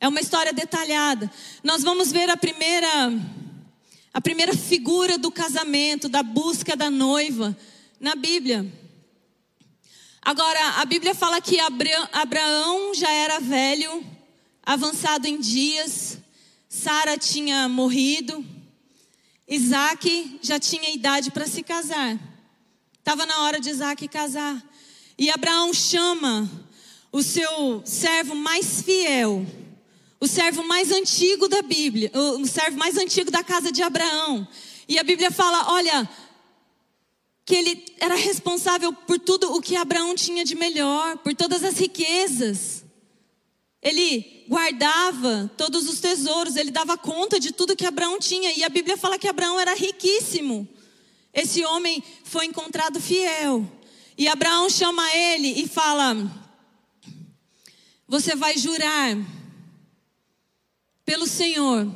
É 0.00 0.08
uma 0.08 0.20
história 0.20 0.52
detalhada. 0.52 1.30
Nós 1.62 1.82
vamos 1.82 2.10
ver 2.10 2.28
a 2.30 2.36
primeira 2.36 2.88
a 4.12 4.20
primeira 4.20 4.54
figura 4.54 5.16
do 5.16 5.30
casamento, 5.30 6.08
da 6.08 6.22
busca 6.22 6.74
da 6.76 6.90
noiva 6.90 7.56
na 7.98 8.14
Bíblia. 8.14 8.70
Agora, 10.22 10.80
a 10.80 10.84
Bíblia 10.84 11.14
fala 11.14 11.40
que 11.40 11.58
Abraão 11.60 12.94
já 12.94 13.10
era 13.10 13.40
velho, 13.40 14.04
avançado 14.62 15.26
em 15.26 15.40
dias, 15.40 16.18
Sara 16.68 17.16
tinha 17.16 17.68
morrido, 17.68 18.44
Isaac 19.48 20.38
já 20.42 20.60
tinha 20.60 20.90
idade 20.90 21.30
para 21.30 21.46
se 21.46 21.62
casar. 21.62 22.18
Estava 22.98 23.26
na 23.26 23.42
hora 23.42 23.58
de 23.58 23.70
Isaac 23.70 24.06
casar. 24.08 24.62
E 25.18 25.30
Abraão 25.30 25.74
chama 25.74 26.48
o 27.10 27.22
seu 27.22 27.82
servo 27.84 28.34
mais 28.34 28.82
fiel, 28.82 29.44
o 30.20 30.26
servo 30.26 30.62
mais 30.62 30.92
antigo 30.92 31.48
da 31.48 31.62
Bíblia, 31.62 32.12
o 32.14 32.46
servo 32.46 32.76
mais 32.76 32.96
antigo 32.98 33.30
da 33.30 33.42
casa 33.42 33.72
de 33.72 33.82
Abraão. 33.82 34.46
E 34.86 34.98
a 34.98 35.02
Bíblia 35.02 35.30
fala: 35.30 35.72
olha, 35.72 36.08
que 37.46 37.54
ele 37.54 37.84
era 37.98 38.14
responsável 38.14 38.92
por 38.92 39.18
tudo 39.18 39.52
o 39.54 39.62
que 39.62 39.74
Abraão 39.76 40.14
tinha 40.14 40.44
de 40.44 40.54
melhor, 40.54 41.16
por 41.18 41.34
todas 41.34 41.64
as 41.64 41.78
riquezas. 41.78 42.84
Ele 43.82 44.44
guardava 44.46 45.50
todos 45.56 45.88
os 45.88 46.00
tesouros, 46.00 46.54
ele 46.56 46.70
dava 46.70 46.98
conta 46.98 47.40
de 47.40 47.50
tudo 47.50 47.74
que 47.74 47.86
Abraão 47.86 48.18
tinha. 48.18 48.52
E 48.52 48.62
a 48.62 48.68
Bíblia 48.68 48.98
fala 48.98 49.18
que 49.18 49.26
Abraão 49.26 49.58
era 49.58 49.74
riquíssimo. 49.74 50.68
Esse 51.32 51.64
homem 51.64 52.02
foi 52.24 52.44
encontrado 52.44 53.00
fiel. 53.00 53.66
E 54.18 54.28
Abraão 54.28 54.68
chama 54.68 55.10
ele 55.14 55.62
e 55.62 55.66
fala: 55.66 56.14
Você 58.06 58.36
vai 58.36 58.58
jurar 58.58 59.16
pelo 61.10 61.26
Senhor 61.26 61.92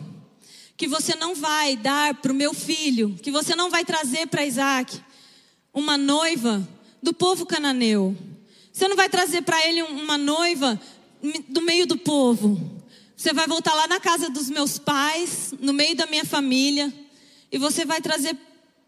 que 0.77 0.89
você 0.89 1.15
não 1.15 1.37
vai 1.37 1.77
dar 1.77 2.15
para 2.15 2.33
o 2.33 2.35
meu 2.35 2.53
filho, 2.53 3.17
que 3.23 3.31
você 3.31 3.55
não 3.55 3.71
vai 3.71 3.85
trazer 3.85 4.27
para 4.27 4.45
Isaac 4.45 5.01
uma 5.73 5.97
noiva 5.97 6.69
do 7.01 7.15
povo 7.15 7.47
cananeu. 7.47 8.17
Você 8.73 8.89
não 8.89 8.97
vai 8.97 9.09
trazer 9.09 9.43
para 9.43 9.65
ele 9.69 9.83
uma 9.83 10.19
noiva 10.19 10.81
do 11.49 11.63
meio 11.63 11.87
do 11.87 11.97
povo. 11.97 12.83
Você 13.17 13.33
vai 13.33 13.47
voltar 13.47 13.73
lá 13.75 13.87
na 13.87 14.01
casa 14.01 14.29
dos 14.29 14.51
meus 14.51 14.81
pais, 14.81 15.55
no 15.61 15.73
meio 15.73 15.95
da 15.95 16.07
minha 16.07 16.25
família, 16.25 16.93
e 17.53 17.57
você 17.57 17.85
vai 17.85 18.01
trazer 18.01 18.37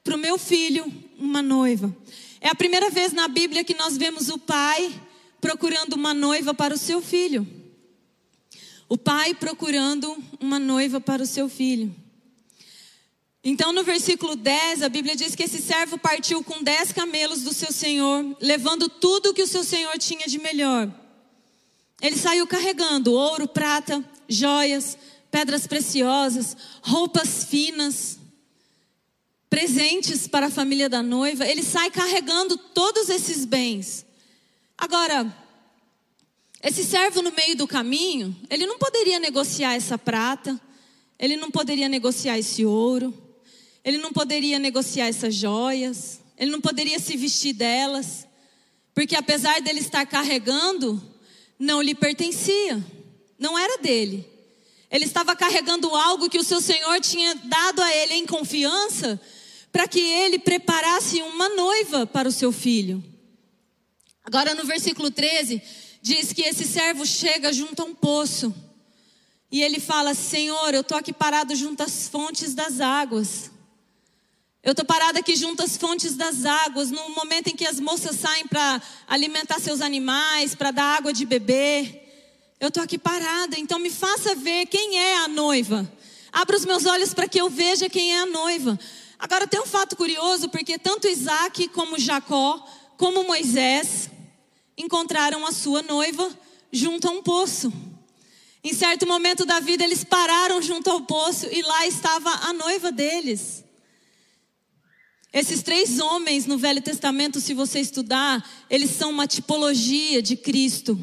para 0.03 0.17
o 0.17 0.19
meu 0.19 0.37
filho 0.37 0.93
uma 1.17 1.41
noiva. 1.41 1.97
É 2.41 2.49
a 2.49 2.55
primeira 2.57 2.91
vez 2.91 3.13
na 3.13 3.29
Bíblia 3.29 3.63
que 3.63 3.75
nós 3.75 3.97
vemos 3.97 4.29
o 4.29 4.39
pai 4.39 4.93
procurando 5.41 5.93
uma 5.93 6.13
noiva 6.13 6.53
para 6.53 6.75
o 6.75 6.79
seu 6.79 7.01
filho. 7.01 7.56
O 8.89 8.97
pai 8.97 9.35
procurando 9.35 10.17
uma 10.41 10.59
noiva 10.59 11.01
para 11.01 11.23
o 11.23 11.27
seu 11.27 11.49
filho. 11.49 11.95
Então, 13.43 13.73
no 13.73 13.85
versículo 13.85 14.35
10, 14.35 14.83
a 14.83 14.89
Bíblia 14.89 15.15
diz 15.15 15.35
que 15.35 15.45
esse 15.45 15.63
servo 15.63 15.97
partiu 15.99 16.43
com 16.43 16.63
dez 16.63 16.91
camelos 16.93 17.43
do 17.43 17.53
seu 17.53 17.73
senhor, 17.73 18.37
levando 18.41 18.89
tudo 18.89 19.33
que 19.33 19.43
o 19.43 19.47
seu 19.47 19.63
senhor 19.63 19.97
tinha 19.99 20.27
de 20.27 20.39
melhor. 20.39 20.93
Ele 22.03 22.17
saiu 22.17 22.47
carregando 22.47 23.13
ouro, 23.13 23.47
prata, 23.47 24.05
joias, 24.29 24.99
pedras 25.31 25.67
preciosas, 25.67 26.57
roupas 26.83 27.45
finas, 27.45 28.19
presentes 29.49 30.27
para 30.27 30.47
a 30.47 30.51
família 30.51 30.89
da 30.89 31.03
noiva. 31.03 31.47
Ele 31.47 31.63
sai 31.63 31.91
carregando 31.91 32.57
todos 32.57 33.09
esses 33.09 33.45
bens. 33.45 34.05
Agora, 34.77 35.33
esse 36.69 36.83
servo 36.83 37.23
no 37.23 37.31
meio 37.31 37.57
do 37.57 37.65
caminho, 37.65 38.37
ele 38.51 38.67
não 38.67 38.77
poderia 38.77 39.21
negociar 39.21 39.75
essa 39.75 39.97
prata, 39.97 40.61
ele 41.17 41.37
não 41.37 41.49
poderia 41.49 41.89
negociar 41.89 42.39
esse 42.39 42.67
ouro, 42.67 43.15
ele 43.85 43.99
não 43.99 44.13
poderia 44.13 44.59
negociar 44.59 45.07
essas 45.07 45.33
joias, 45.33 46.21
ele 46.37 46.51
não 46.51 46.61
poderia 46.61 46.99
se 46.99 47.17
vestir 47.17 47.53
delas, 47.53 48.27
porque 48.93 49.15
apesar 49.15 49.61
dele 49.61 49.79
estar 49.79 50.05
carregando, 50.07 51.01
não 51.57 51.81
lhe 51.81 51.95
pertencia, 51.95 52.85
não 53.39 53.57
era 53.57 53.79
dele. 53.79 54.29
Ele 54.91 55.05
estava 55.05 55.37
carregando 55.37 55.95
algo 55.95 56.29
que 56.29 56.39
o 56.39 56.45
seu 56.45 56.61
Senhor 56.61 57.01
tinha 57.01 57.33
dado 57.45 57.81
a 57.81 57.95
ele 57.95 58.15
em 58.15 58.27
confiança, 58.27 59.21
para 59.71 59.87
que 59.87 60.01
ele 60.01 60.41
preparasse 60.41 61.23
uma 61.23 61.49
noiva 61.51 62.07
para 62.07 62.29
o 62.29 62.33
seu 62.33 62.51
filho. 62.51 63.05
Agora 64.25 64.53
no 64.53 64.65
versículo 64.65 65.13
13, 65.13 65.63
diz 66.07 66.33
que 66.33 66.43
esse 66.43 66.65
servo 66.65 67.05
chega 67.05 67.53
junto 67.53 67.83
a 67.83 67.85
um 67.85 67.93
poço. 67.93 68.55
E 69.51 69.61
ele 69.61 69.81
fala: 69.81 70.15
Senhor, 70.15 70.73
eu 70.73 70.83
estou 70.83 70.97
aqui 70.97 71.13
parado 71.13 71.57
junto 71.57 71.83
às 71.83 72.07
fontes 72.07 72.55
das 72.55 72.81
águas. 72.81 73.51
Eu 74.63 74.71
estou 74.71 74.85
parada 74.85 75.19
aqui 75.19 75.35
junto 75.35 75.65
às 75.65 75.77
fontes 75.77 76.15
das 76.15 76.45
águas, 76.45 76.93
no 76.93 77.11
momento 77.11 77.49
em 77.49 77.57
que 77.57 77.67
as 77.67 77.81
moças 77.81 78.17
saem 78.17 78.47
para 78.47 78.81
alimentar 79.09 79.59
seus 79.59 79.81
animais, 79.81 80.55
para 80.55 80.71
dar 80.71 80.97
água 80.97 81.13
de 81.13 81.27
beber. 81.27 82.05
Eu 82.61 82.69
estou 82.69 82.85
aqui 82.85 82.99
parada, 82.99 83.59
então 83.59 83.81
me 83.81 83.91
faça 83.91 84.35
ver 84.37 84.67
quem 84.67 84.99
é 84.99 85.19
a 85.19 85.29
noiva. 85.29 85.91
Abra 86.33 86.57
os 86.57 86.65
meus 86.65 86.87
olhos 86.87 87.13
para 87.15 87.29
que 87.29 87.41
eu 87.41 87.51
veja 87.51 87.89
quem 87.89 88.15
é 88.15 88.21
a 88.21 88.27
noiva. 88.27 88.79
Agora 89.19 89.47
tem 89.47 89.61
um 89.61 89.67
fato 89.67 89.97
curioso, 89.97 90.49
porque 90.49 90.79
tanto 90.79 91.09
Isaac 91.09 91.69
como 91.69 91.99
Jacó, 91.99 92.65
como 92.97 93.25
Moisés, 93.25 94.11
encontraram 94.77 95.47
a 95.47 95.53
sua 95.53 95.83
noiva 95.83 96.29
junto 96.73 97.09
a 97.09 97.11
um 97.11 97.23
poço. 97.23 97.73
Em 98.63 98.75
certo 98.75 99.07
momento 99.07 99.47
da 99.47 99.61
vida, 99.61 99.85
eles 99.85 100.03
pararam 100.03 100.61
junto 100.61 100.91
ao 100.91 101.03
poço 101.03 101.47
e 101.51 101.63
lá 101.63 101.87
estava 101.87 102.31
a 102.49 102.53
noiva 102.53 102.91
deles. 102.91 103.65
Esses 105.33 105.63
três 105.63 106.01
homens 106.01 106.47
no 106.47 106.57
Velho 106.59 106.81
Testamento, 106.81 107.41
se 107.41 107.55
você 107.55 107.79
estudar, 107.79 108.43
eles 108.71 108.91
são 108.91 109.11
uma 109.11 109.27
tipologia 109.27 110.23
de 110.23 110.35
Cristo. 110.35 110.99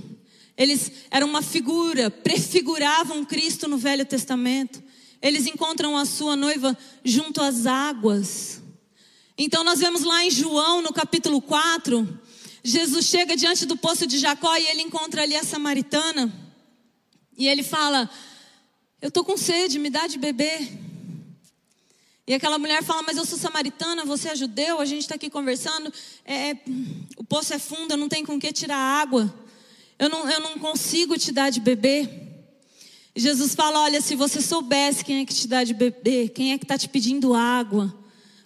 Eles 0.57 0.91
eram 1.09 1.27
uma 1.27 1.41
figura, 1.41 2.09
prefiguravam 2.09 3.23
Cristo 3.25 3.67
no 3.67 3.77
Velho 3.77 4.05
Testamento. 4.05 4.81
Eles 5.21 5.45
encontram 5.47 5.95
a 5.95 6.03
sua 6.05 6.35
noiva 6.35 6.77
junto 7.03 7.41
às 7.41 7.65
águas. 7.65 8.61
Então 9.37 9.63
nós 9.63 9.79
vemos 9.79 10.03
lá 10.03 10.23
em 10.23 10.29
João, 10.29 10.81
no 10.81 10.91
capítulo 10.91 11.41
4, 11.41 12.19
Jesus 12.63 13.05
chega 13.07 13.35
diante 13.35 13.65
do 13.65 13.75
poço 13.75 14.07
de 14.07 14.17
Jacó 14.17 14.55
e 14.55 14.67
ele 14.67 14.81
encontra 14.81 15.23
ali 15.23 15.35
a 15.35 15.43
samaritana. 15.43 16.31
E 17.37 17.47
ele 17.47 17.61
fala: 17.61 18.09
Eu 19.01 19.09
estou 19.09 19.25
com 19.25 19.35
sede, 19.35 19.77
me 19.77 19.89
dá 19.89 20.07
de 20.07 20.17
beber. 20.17 20.71
E 22.25 22.33
aquela 22.33 22.57
mulher 22.57 22.81
fala: 22.81 23.03
Mas 23.03 23.17
eu 23.17 23.25
sou 23.25 23.37
samaritana, 23.37 24.05
você 24.05 24.29
é 24.29 24.35
judeu, 24.35 24.79
a 24.79 24.85
gente 24.85 25.01
está 25.01 25.15
aqui 25.15 25.29
conversando. 25.29 25.91
É, 26.23 26.51
é, 26.51 26.57
o 27.17 27.23
poço 27.23 27.53
é 27.53 27.59
fundo, 27.59 27.91
eu 27.91 27.97
não 27.97 28.07
tenho 28.07 28.25
com 28.25 28.39
que 28.39 28.53
tirar 28.53 28.77
água. 28.77 29.33
Eu 29.99 30.09
não, 30.09 30.29
eu 30.29 30.39
não 30.39 30.57
consigo 30.57 31.17
te 31.17 31.31
dar 31.33 31.49
de 31.49 31.59
beber. 31.59 32.09
E 33.13 33.19
Jesus 33.19 33.53
fala: 33.53 33.81
Olha, 33.81 33.99
se 33.99 34.15
você 34.15 34.41
soubesse 34.41 35.03
quem 35.03 35.19
é 35.19 35.25
que 35.25 35.33
te 35.33 35.49
dá 35.49 35.65
de 35.65 35.73
beber, 35.73 36.29
quem 36.29 36.53
é 36.53 36.57
que 36.57 36.63
está 36.63 36.77
te 36.77 36.87
pedindo 36.87 37.33
água, 37.33 37.93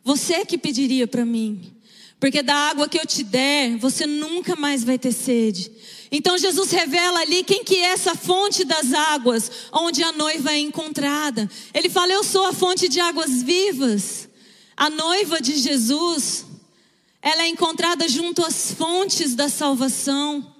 você 0.04 0.36
é 0.36 0.46
que 0.46 0.58
pediria 0.58 1.08
para 1.08 1.24
mim. 1.24 1.77
Porque 2.20 2.42
da 2.42 2.56
água 2.56 2.90
que 2.90 2.98
eu 2.98 3.06
te 3.06 3.24
der, 3.24 3.78
você 3.78 4.08
nunca 4.08 4.56
mais 4.56 4.84
vai 4.84 4.98
ter 4.98 5.12
sede. 5.12 5.72
Então 6.12 6.38
Jesus 6.38 6.72
revela 6.72 7.20
ali 7.20 7.44
quem 7.44 7.64
que 7.64 7.76
é 7.76 7.90
essa 7.90 8.16
fonte 8.16 8.64
das 8.64 8.94
águas, 8.94 9.52
onde 9.72 10.02
a 10.04 10.12
noiva 10.12 10.52
é 10.52 10.58
encontrada. 10.58 11.50
Ele 11.74 11.90
fala: 11.90 12.14
"Eu 12.14 12.24
sou 12.24 12.46
a 12.48 12.54
fonte 12.54 12.88
de 12.88 13.00
águas 13.00 13.44
vivas". 13.44 14.28
A 14.76 14.90
noiva 14.90 15.42
de 15.42 15.58
Jesus, 15.58 16.46
ela 17.22 17.44
é 17.44 17.48
encontrada 17.48 18.08
junto 18.08 18.46
às 18.46 18.72
fontes 18.72 19.34
da 19.34 19.50
salvação. 19.50 20.54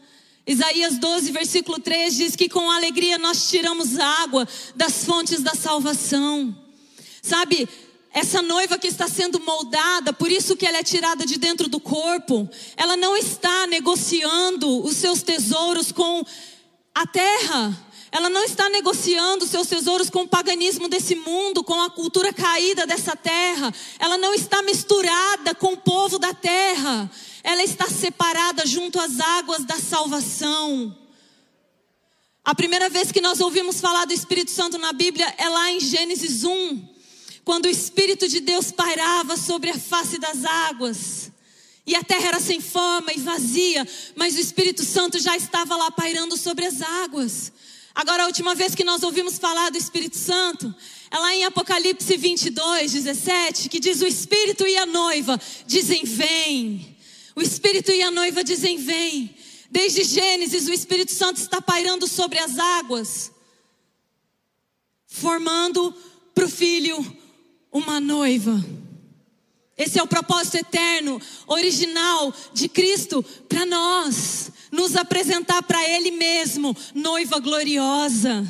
Isaías 0.46 0.98
12, 0.98 1.32
versículo 1.32 1.80
3 1.80 2.16
diz 2.16 2.36
que 2.36 2.50
com 2.50 2.72
alegria 2.72 3.18
nós 3.18 3.50
tiramos 3.50 4.00
água 4.00 4.48
das 4.76 5.06
fontes 5.06 5.42
da 5.42 5.54
salvação. 5.54 6.56
Sabe, 7.22 7.68
essa 8.18 8.42
noiva 8.42 8.80
que 8.80 8.88
está 8.88 9.08
sendo 9.08 9.40
moldada, 9.40 10.12
por 10.12 10.32
isso 10.32 10.56
que 10.56 10.66
ela 10.66 10.80
é 10.80 10.84
tirada 10.84 11.24
de 11.24 11.38
dentro 11.38 11.70
do 11.70 11.80
corpo, 11.80 12.50
ela 12.76 12.98
não 12.98 13.16
está 13.16 13.68
negociando 13.68 14.84
os 14.84 14.96
seus 14.96 15.22
tesouros 15.22 15.92
com 15.92 16.26
a 16.96 17.06
terra. 17.06 17.78
Ela 18.12 18.28
não 18.28 18.44
está 18.44 18.70
negociando 18.70 19.46
os 19.46 19.52
seus 19.52 19.68
tesouros 19.68 20.10
com 20.10 20.24
o 20.24 20.28
paganismo 20.28 20.90
desse 20.90 21.14
mundo, 21.14 21.64
com 21.64 21.80
a 21.80 21.92
cultura 21.92 22.34
caída 22.34 22.88
dessa 22.88 23.16
terra. 23.16 23.72
Ela 24.00 24.18
não 24.18 24.34
está 24.34 24.64
misturada 24.64 25.54
com 25.54 25.74
o 25.74 25.78
povo 25.78 26.18
da 26.18 26.34
terra. 26.34 27.12
Ela 27.44 27.64
está 27.64 27.88
separada 27.88 28.66
junto 28.66 29.00
às 29.00 29.20
águas 29.20 29.64
da 29.64 29.78
salvação. 29.78 30.98
A 32.44 32.56
primeira 32.56 32.90
vez 32.90 33.12
que 33.12 33.22
nós 33.22 33.40
ouvimos 33.40 33.80
falar 33.80 34.06
do 34.06 34.14
Espírito 34.14 34.50
Santo 34.50 34.80
na 34.80 34.92
Bíblia 34.92 35.32
é 35.38 35.48
lá 35.50 35.70
em 35.70 35.80
Gênesis 35.80 36.44
1 36.44 36.97
quando 37.48 37.68
o 37.68 37.70
Espírito 37.70 38.28
de 38.28 38.42
Deus 38.42 38.74
pairava 38.74 39.38
sobre 39.38 39.70
a 39.70 39.80
face 39.80 40.18
das 40.20 40.44
águas. 40.44 41.32
E 41.86 41.96
a 41.96 42.04
terra 42.04 42.28
era 42.28 42.40
sem 42.42 42.60
forma 42.60 43.14
e 43.14 43.22
vazia, 43.22 43.88
mas 44.18 44.36
o 44.36 44.42
Espírito 44.42 44.84
Santo 44.84 45.18
já 45.18 45.38
estava 45.38 45.78
lá 45.78 45.90
pairando 45.90 46.36
sobre 46.36 46.66
as 46.66 46.82
águas. 46.82 47.54
Agora, 47.96 48.24
a 48.24 48.26
última 48.26 48.54
vez 48.54 48.76
que 48.76 48.84
nós 48.84 49.02
ouvimos 49.02 49.40
falar 49.40 49.70
do 49.70 49.78
Espírito 49.78 50.18
Santo 50.18 50.76
é 51.10 51.18
lá 51.18 51.34
em 51.34 51.46
Apocalipse 51.46 52.18
22, 52.18 52.92
17, 52.92 53.70
que 53.70 53.80
diz: 53.80 54.02
O 54.02 54.06
Espírito 54.06 54.68
e 54.68 54.76
a 54.76 54.86
noiva 54.86 55.40
dizem: 55.66 56.04
Vem. 56.04 56.98
O 57.34 57.42
Espírito 57.42 57.94
e 57.94 58.02
a 58.02 58.12
noiva 58.12 58.44
dizem: 58.44 58.76
Vem. 58.76 59.34
Desde 59.72 60.04
Gênesis, 60.04 60.68
o 60.68 60.74
Espírito 60.74 61.14
Santo 61.14 61.38
está 61.38 61.62
pairando 61.62 62.10
sobre 62.10 62.40
as 62.40 62.60
águas, 62.60 63.32
formando 65.08 65.96
para 66.36 66.44
o 66.44 66.50
Filho 66.50 67.17
uma 67.72 68.00
noiva. 68.00 68.64
Esse 69.78 70.00
é 70.00 70.04
o 70.04 70.08
propósito 70.08 70.58
eterno, 70.58 71.22
original 71.46 72.34
de 72.52 72.68
Cristo 72.68 73.24
para 73.48 73.66
nós, 73.66 74.52
nos 74.72 74.96
apresentar 74.96 75.62
para 75.64 75.88
Ele 75.88 76.12
mesmo, 76.12 76.76
noiva 76.96 77.40
gloriosa. 77.40 78.46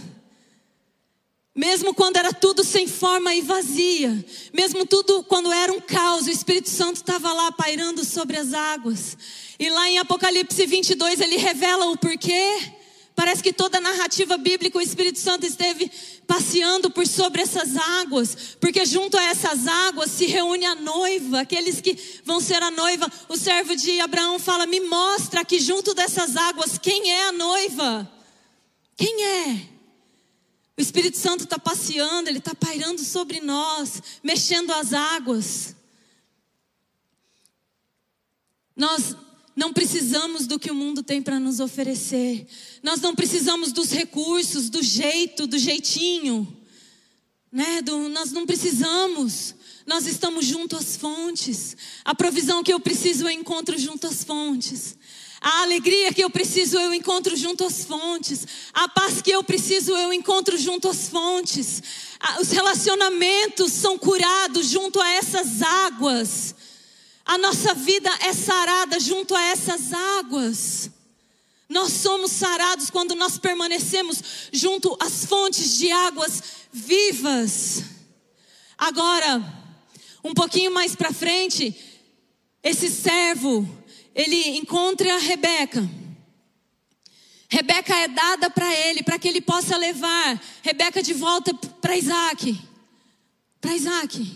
Mesmo 1.54 1.94
quando 1.94 2.18
era 2.18 2.32
tudo 2.32 2.64
sem 2.64 2.88
forma 2.88 3.34
e 3.34 3.42
vazia, 3.42 4.24
mesmo 4.54 4.86
tudo 4.86 5.24
quando 5.24 5.52
era 5.52 5.74
um 5.74 5.82
caos, 5.82 6.28
o 6.28 6.30
Espírito 6.30 6.70
Santo 6.70 6.98
estava 6.98 7.34
lá 7.34 7.52
pairando 7.52 8.06
sobre 8.06 8.38
as 8.38 8.54
águas. 8.54 9.18
E 9.60 9.68
lá 9.68 9.90
em 9.90 9.98
Apocalipse 9.98 10.66
22 10.68 11.20
ele 11.20 11.36
revela 11.36 11.88
o 11.88 11.98
porquê. 11.98 12.74
Parece 13.18 13.42
que 13.42 13.52
toda 13.52 13.80
a 13.80 13.82
narrativa 13.82 14.38
bíblica 14.38 14.78
o 14.78 14.82
Espírito 14.82 15.18
Santo 15.18 15.44
esteve 15.44 15.92
passeando 16.28 16.88
por 16.92 17.08
sobre 17.08 17.42
essas 17.42 17.76
águas, 17.76 18.56
porque 18.62 18.86
junto 18.86 19.18
a 19.18 19.24
essas 19.24 19.66
águas 19.66 20.12
se 20.12 20.28
reúne 20.28 20.68
a 20.68 20.76
noiva, 20.76 21.40
aqueles 21.40 21.82
que 21.82 21.98
vão 22.24 22.40
ser 22.40 22.62
a 22.62 22.70
noiva. 22.70 23.12
O 23.28 23.36
servo 23.36 23.76
de 23.76 24.00
Abraão 24.00 24.38
fala: 24.38 24.68
"Me 24.68 24.80
mostra 24.82 25.42
aqui 25.42 25.60
junto 25.60 25.96
dessas 25.96 26.36
águas 26.36 26.78
quem 26.78 27.12
é 27.12 27.30
a 27.30 27.32
noiva. 27.32 28.08
Quem 28.96 29.24
é?" 29.24 29.68
O 30.78 30.82
Espírito 30.82 31.18
Santo 31.18 31.46
está 31.46 31.58
passeando, 31.58 32.30
ele 32.30 32.38
está 32.38 32.54
pairando 32.54 33.04
sobre 33.04 33.42
nós, 33.42 34.00
mexendo 34.22 34.72
as 34.72 34.94
águas. 34.94 35.76
Nós 38.76 39.16
não 39.58 39.74
precisamos 39.74 40.46
do 40.46 40.60
que 40.60 40.70
o 40.70 40.76
mundo 40.76 41.02
tem 41.02 41.20
para 41.20 41.40
nos 41.40 41.60
oferecer. 41.60 42.46
Nós 42.84 43.02
não 43.02 43.16
precisamos 43.16 43.72
dos 43.72 43.90
recursos, 43.90 44.70
do 44.70 44.84
jeito, 44.84 45.48
do 45.48 45.58
jeitinho. 45.58 46.48
Né? 47.52 47.82
Do, 47.82 48.08
nós 48.08 48.32
não 48.32 48.46
precisamos. 48.46 49.56
Nós 49.84 50.06
estamos 50.06 50.46
junto 50.46 50.78
às 50.78 50.96
fontes. 50.96 51.76
A 52.06 52.14
provisão 52.14 52.64
que 52.64 52.72
eu 52.72 52.80
preciso 52.80 53.24
eu 53.24 53.32
encontro 53.32 53.80
junto 53.80 54.06
às 54.06 54.24
fontes. 54.24 54.96
A 55.42 55.64
alegria 55.64 56.14
que 56.14 56.24
eu 56.24 56.30
preciso 56.30 56.78
eu 56.78 56.94
encontro 56.94 57.36
junto 57.36 57.64
às 57.64 57.84
fontes. 57.84 58.46
A 58.72 58.88
paz 58.88 59.24
que 59.24 59.32
eu 59.32 59.44
preciso 59.44 59.92
eu 59.98 60.14
encontro 60.14 60.56
junto 60.56 60.88
às 60.88 61.10
fontes. 61.10 61.82
Os 62.40 62.52
relacionamentos 62.52 63.72
são 63.72 63.98
curados 63.98 64.68
junto 64.68 65.02
a 65.02 65.10
essas 65.10 65.64
águas. 65.64 66.54
A 67.28 67.38
nossa 67.38 67.74
vida 67.74 68.10
é 68.22 68.32
sarada 68.32 68.98
junto 69.02 69.36
a 69.36 69.44
essas 69.44 69.92
águas. 69.92 70.90
Nós 71.68 71.92
somos 71.92 72.32
sarados 72.32 72.90
quando 72.90 73.16
nós 73.16 73.38
permanecemos 73.38 74.24
junto 74.54 74.96
às 74.98 75.26
fontes 75.26 75.78
de 75.78 75.92
águas 75.92 76.42
vivas. 76.72 77.84
Agora, 78.78 79.44
um 80.24 80.34
pouquinho 80.34 80.72
mais 80.72 80.96
para 80.96 81.12
frente, 81.12 81.76
esse 82.64 82.90
servo, 82.90 83.68
ele 84.16 84.58
encontra 84.58 85.14
a 85.14 85.20
Rebeca. 85.20 85.86
Rebeca 87.50 87.94
é 87.94 88.08
dada 88.08 88.50
para 88.50 88.74
ele, 88.74 89.04
para 89.04 89.20
que 89.20 89.28
ele 89.28 89.42
possa 89.42 89.76
levar 89.76 90.42
Rebeca 90.62 91.04
de 91.04 91.14
volta 91.14 91.54
para 91.54 91.98
Isaac. 91.98 92.58
Para 93.60 93.76
Isaac. 93.76 94.34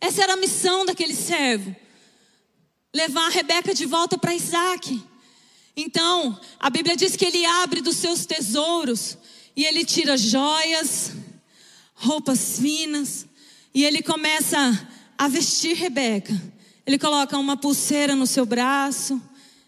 Essa 0.00 0.24
era 0.24 0.32
a 0.32 0.36
missão 0.36 0.84
daquele 0.84 1.14
servo 1.14 1.83
levar 2.94 3.26
a 3.26 3.30
Rebeca 3.30 3.74
de 3.74 3.84
volta 3.84 4.16
para 4.16 4.34
Isaac. 4.34 5.02
Então, 5.76 6.38
a 6.60 6.70
Bíblia 6.70 6.96
diz 6.96 7.16
que 7.16 7.24
ele 7.24 7.44
abre 7.44 7.80
dos 7.80 7.96
seus 7.96 8.24
tesouros 8.24 9.18
e 9.56 9.64
ele 9.64 9.84
tira 9.84 10.16
joias, 10.16 11.12
roupas 11.94 12.60
finas, 12.60 13.26
e 13.74 13.84
ele 13.84 14.00
começa 14.00 14.88
a 15.18 15.26
vestir 15.26 15.74
Rebeca. 15.74 16.40
Ele 16.86 16.96
coloca 16.96 17.36
uma 17.36 17.56
pulseira 17.56 18.14
no 18.14 18.26
seu 18.26 18.46
braço, 18.46 19.20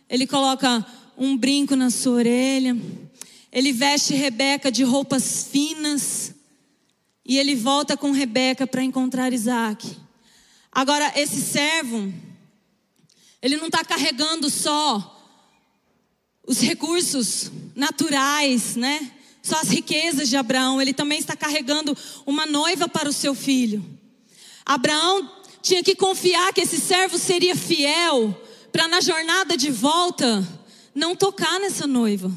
ele 0.08 0.26
coloca 0.26 0.86
um 1.18 1.36
brinco 1.36 1.74
na 1.74 1.90
sua 1.90 2.12
orelha, 2.18 2.76
ele 3.50 3.72
veste 3.72 4.14
Rebeca 4.14 4.70
de 4.70 4.84
roupas 4.84 5.48
finas, 5.50 6.32
e 7.24 7.38
ele 7.38 7.56
volta 7.56 7.96
com 7.96 8.12
Rebeca 8.12 8.68
para 8.68 8.84
encontrar 8.84 9.32
Isaac. 9.32 9.96
Agora, 10.70 11.12
esse 11.16 11.40
servo, 11.40 12.12
ele 13.46 13.56
não 13.56 13.66
está 13.66 13.84
carregando 13.84 14.50
só 14.50 15.12
os 16.44 16.60
recursos 16.60 17.50
naturais, 17.76 18.74
né? 18.74 19.12
Só 19.40 19.60
as 19.60 19.68
riquezas 19.68 20.28
de 20.28 20.36
Abraão. 20.36 20.82
Ele 20.82 20.92
também 20.92 21.20
está 21.20 21.36
carregando 21.36 21.96
uma 22.26 22.44
noiva 22.44 22.88
para 22.88 23.08
o 23.08 23.12
seu 23.12 23.36
filho. 23.36 23.84
Abraão 24.64 25.30
tinha 25.62 25.80
que 25.80 25.94
confiar 25.94 26.52
que 26.52 26.60
esse 26.60 26.80
servo 26.80 27.16
seria 27.18 27.54
fiel 27.54 28.36
para 28.72 28.88
na 28.88 29.00
jornada 29.00 29.56
de 29.56 29.70
volta 29.70 30.46
não 30.92 31.14
tocar 31.14 31.60
nessa 31.60 31.86
noiva. 31.86 32.30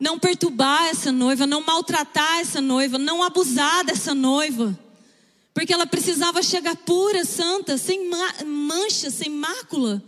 não 0.00 0.18
perturbar 0.18 0.86
essa 0.86 1.12
noiva, 1.12 1.46
não 1.46 1.60
maltratar 1.60 2.40
essa 2.40 2.60
noiva, 2.60 2.98
não 2.98 3.22
abusar 3.22 3.84
dessa 3.84 4.12
noiva. 4.14 4.76
Porque 5.54 5.72
ela 5.72 5.86
precisava 5.86 6.42
chegar 6.42 6.76
pura, 6.76 7.24
santa, 7.24 7.76
sem 7.76 8.10
mancha, 8.44 9.10
sem 9.10 9.28
mácula. 9.28 10.02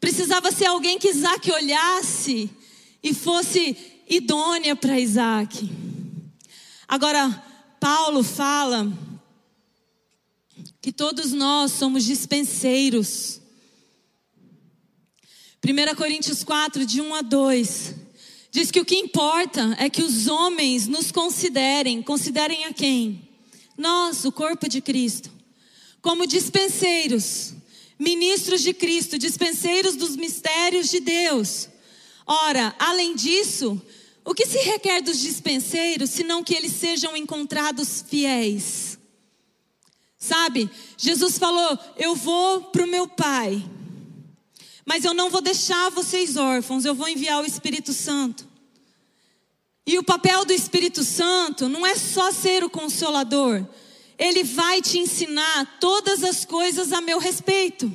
Precisava 0.00 0.50
ser 0.50 0.66
alguém 0.66 0.98
que 0.98 1.10
Isaac 1.10 1.50
olhasse 1.50 2.50
e 3.02 3.14
fosse 3.14 3.76
idônea 4.08 4.74
para 4.74 4.98
Isaac. 4.98 5.70
Agora, 6.88 7.30
Paulo 7.78 8.22
fala 8.24 8.92
que 10.82 10.92
todos 10.92 11.32
nós 11.32 11.72
somos 11.72 12.04
dispenseiros. 12.04 13.40
1 15.64 15.94
Coríntios 15.94 16.42
4, 16.42 16.84
de 16.84 17.00
1 17.00 17.14
a 17.14 17.22
2, 17.22 17.94
diz 18.50 18.70
que 18.70 18.80
o 18.80 18.84
que 18.84 18.96
importa 18.96 19.76
é 19.78 19.88
que 19.88 20.02
os 20.02 20.26
homens 20.26 20.88
nos 20.88 21.12
considerem, 21.12 22.02
considerem 22.02 22.64
a 22.64 22.72
quem? 22.72 23.29
Nós, 23.80 24.26
o 24.26 24.30
corpo 24.30 24.68
de 24.68 24.82
Cristo, 24.82 25.30
como 26.02 26.26
dispenseiros, 26.26 27.54
ministros 27.98 28.60
de 28.60 28.74
Cristo, 28.74 29.18
dispenseiros 29.18 29.96
dos 29.96 30.16
mistérios 30.16 30.90
de 30.90 31.00
Deus. 31.00 31.66
Ora, 32.26 32.74
além 32.78 33.14
disso, 33.14 33.80
o 34.22 34.34
que 34.34 34.46
se 34.46 34.58
requer 34.58 35.00
dos 35.00 35.18
dispenseiros, 35.18 36.10
senão 36.10 36.44
que 36.44 36.54
eles 36.54 36.72
sejam 36.72 37.16
encontrados 37.16 38.04
fiéis? 38.06 38.98
Sabe, 40.18 40.70
Jesus 40.98 41.38
falou: 41.38 41.78
Eu 41.96 42.14
vou 42.14 42.64
para 42.64 42.84
o 42.84 42.86
meu 42.86 43.08
Pai, 43.08 43.64
mas 44.84 45.06
eu 45.06 45.14
não 45.14 45.30
vou 45.30 45.40
deixar 45.40 45.90
vocês 45.90 46.36
órfãos, 46.36 46.84
eu 46.84 46.94
vou 46.94 47.08
enviar 47.08 47.42
o 47.42 47.46
Espírito 47.46 47.94
Santo. 47.94 48.49
E 49.86 49.98
o 49.98 50.04
papel 50.04 50.44
do 50.44 50.52
Espírito 50.52 51.02
Santo 51.02 51.68
não 51.68 51.86
é 51.86 51.96
só 51.96 52.30
ser 52.30 52.62
o 52.62 52.70
consolador, 52.70 53.66
ele 54.18 54.44
vai 54.44 54.82
te 54.82 54.98
ensinar 54.98 55.78
todas 55.80 56.22
as 56.22 56.44
coisas 56.44 56.92
a 56.92 57.00
meu 57.00 57.18
respeito. 57.18 57.90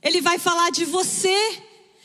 Ele 0.00 0.20
vai 0.20 0.38
falar 0.38 0.70
de 0.70 0.84
você, 0.84 1.62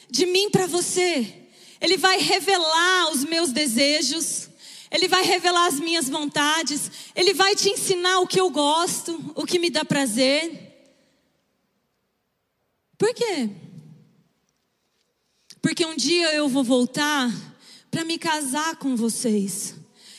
de 0.09 0.25
mim 0.25 0.49
para 0.49 0.65
você. 0.65 1.47
Ele 1.79 1.97
vai 1.97 2.17
revelar 2.17 3.11
os 3.11 3.23
meus 3.23 3.51
desejos. 3.51 4.49
Ele 4.89 5.07
vai 5.07 5.23
revelar 5.23 5.67
as 5.67 5.79
minhas 5.79 6.09
vontades. 6.09 6.91
Ele 7.15 7.33
vai 7.33 7.55
te 7.55 7.69
ensinar 7.69 8.19
o 8.21 8.27
que 8.27 8.39
eu 8.39 8.49
gosto, 8.49 9.33
o 9.35 9.45
que 9.45 9.59
me 9.59 9.69
dá 9.69 9.85
prazer. 9.85 10.67
Por 12.97 13.13
quê? 13.13 13.49
Porque 15.61 15.85
um 15.85 15.95
dia 15.95 16.33
eu 16.33 16.49
vou 16.49 16.63
voltar 16.63 17.29
para 17.89 18.03
me 18.03 18.17
casar 18.17 18.75
com 18.75 18.95
vocês. 18.95 19.75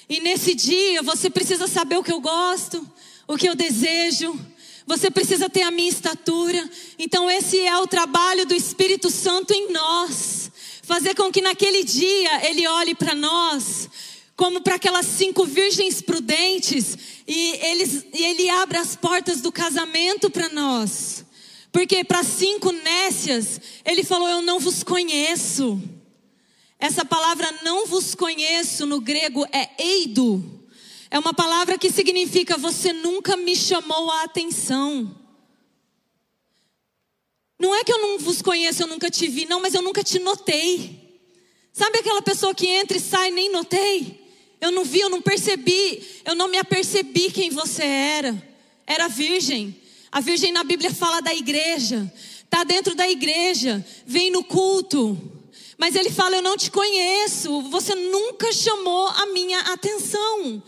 E 0.08 0.20
nesse 0.20 0.54
dia 0.54 1.02
você 1.02 1.28
precisa 1.28 1.66
saber 1.66 1.98
o 1.98 2.02
que 2.02 2.12
eu 2.12 2.20
gosto, 2.20 2.86
o 3.26 3.36
que 3.36 3.48
eu 3.48 3.54
desejo. 3.54 4.38
Você 4.86 5.10
precisa 5.10 5.50
ter 5.50 5.62
a 5.62 5.70
minha 5.70 5.88
estatura. 5.88 6.68
Então, 6.98 7.30
esse 7.30 7.60
é 7.60 7.76
o 7.76 7.86
trabalho 7.86 8.46
do 8.46 8.54
Espírito 8.54 9.10
Santo 9.10 9.52
em 9.52 9.70
nós. 9.70 10.50
Fazer 10.82 11.14
com 11.14 11.30
que 11.30 11.42
naquele 11.42 11.84
dia 11.84 12.48
ele 12.48 12.66
olhe 12.66 12.94
para 12.94 13.14
nós 13.14 13.90
como 14.38 14.60
para 14.60 14.76
aquelas 14.76 15.04
cinco 15.04 15.44
virgens 15.44 16.00
prudentes 16.00 16.96
e, 17.26 17.58
eles, 17.60 18.06
e 18.14 18.24
ele 18.24 18.48
abre 18.48 18.78
as 18.78 18.94
portas 18.94 19.40
do 19.40 19.50
casamento 19.50 20.30
para 20.30 20.48
nós. 20.50 21.24
Porque 21.72 22.04
para 22.04 22.22
cinco 22.22 22.70
nécias, 22.70 23.60
ele 23.84 24.04
falou: 24.04 24.28
Eu 24.28 24.40
não 24.40 24.60
vos 24.60 24.84
conheço. 24.84 25.82
Essa 26.78 27.04
palavra 27.04 27.50
não 27.62 27.86
vos 27.86 28.14
conheço 28.14 28.86
no 28.86 29.00
grego 29.00 29.44
é 29.52 29.70
eido. 29.78 30.58
É 31.10 31.18
uma 31.18 31.34
palavra 31.34 31.76
que 31.76 31.90
significa 31.90 32.56
você 32.56 32.92
nunca 32.92 33.36
me 33.36 33.56
chamou 33.56 34.10
a 34.10 34.24
atenção. 34.24 35.16
Não 37.58 37.74
é 37.74 37.82
que 37.82 37.92
eu 37.92 37.98
não 37.98 38.18
vos 38.18 38.40
conheço, 38.40 38.82
eu 38.82 38.86
nunca 38.86 39.10
te 39.10 39.26
vi, 39.26 39.44
não, 39.44 39.60
mas 39.60 39.74
eu 39.74 39.82
nunca 39.82 40.04
te 40.04 40.20
notei. 40.20 41.20
Sabe 41.72 41.98
aquela 41.98 42.22
pessoa 42.22 42.54
que 42.54 42.66
entra 42.68 42.96
e 42.96 43.00
sai, 43.00 43.32
nem 43.32 43.50
notei? 43.50 44.26
Eu 44.60 44.70
não 44.70 44.84
vi, 44.84 45.00
eu 45.00 45.10
não 45.10 45.20
percebi, 45.20 46.04
eu 46.24 46.34
não 46.36 46.48
me 46.48 46.58
apercebi 46.58 47.32
quem 47.32 47.50
você 47.50 47.82
era. 47.82 48.40
Era 48.86 49.08
virgem. 49.08 49.76
A 50.10 50.20
virgem 50.20 50.52
na 50.52 50.62
Bíblia 50.62 50.92
fala 50.94 51.20
da 51.20 51.34
igreja. 51.34 52.12
Está 52.44 52.62
dentro 52.64 52.94
da 52.94 53.08
igreja, 53.08 53.84
vem 54.06 54.30
no 54.30 54.44
culto. 54.44 55.37
Mas 55.78 55.94
ele 55.94 56.10
fala: 56.10 56.36
Eu 56.36 56.42
não 56.42 56.56
te 56.56 56.70
conheço, 56.70 57.62
você 57.70 57.94
nunca 57.94 58.52
chamou 58.52 59.06
a 59.06 59.26
minha 59.26 59.60
atenção. 59.60 60.60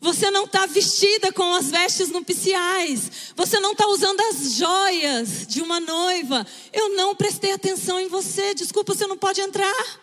Você 0.00 0.32
não 0.32 0.46
está 0.46 0.66
vestida 0.66 1.32
com 1.32 1.54
as 1.54 1.70
vestes 1.70 2.08
nupciais. 2.08 3.32
Você 3.36 3.60
não 3.60 3.70
está 3.70 3.86
usando 3.86 4.20
as 4.20 4.54
joias 4.54 5.46
de 5.46 5.62
uma 5.62 5.78
noiva. 5.78 6.44
Eu 6.72 6.96
não 6.96 7.14
prestei 7.14 7.52
atenção 7.52 8.00
em 8.00 8.08
você. 8.08 8.52
Desculpa, 8.52 8.96
você 8.96 9.06
não 9.06 9.16
pode 9.16 9.40
entrar. 9.40 10.02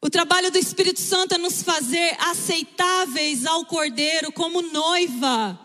O 0.00 0.08
trabalho 0.08 0.50
do 0.50 0.56
Espírito 0.56 0.98
Santo 0.98 1.34
é 1.34 1.38
nos 1.38 1.62
fazer 1.62 2.16
aceitáveis 2.18 3.44
ao 3.44 3.66
Cordeiro 3.66 4.32
como 4.32 4.62
noiva. 4.62 5.60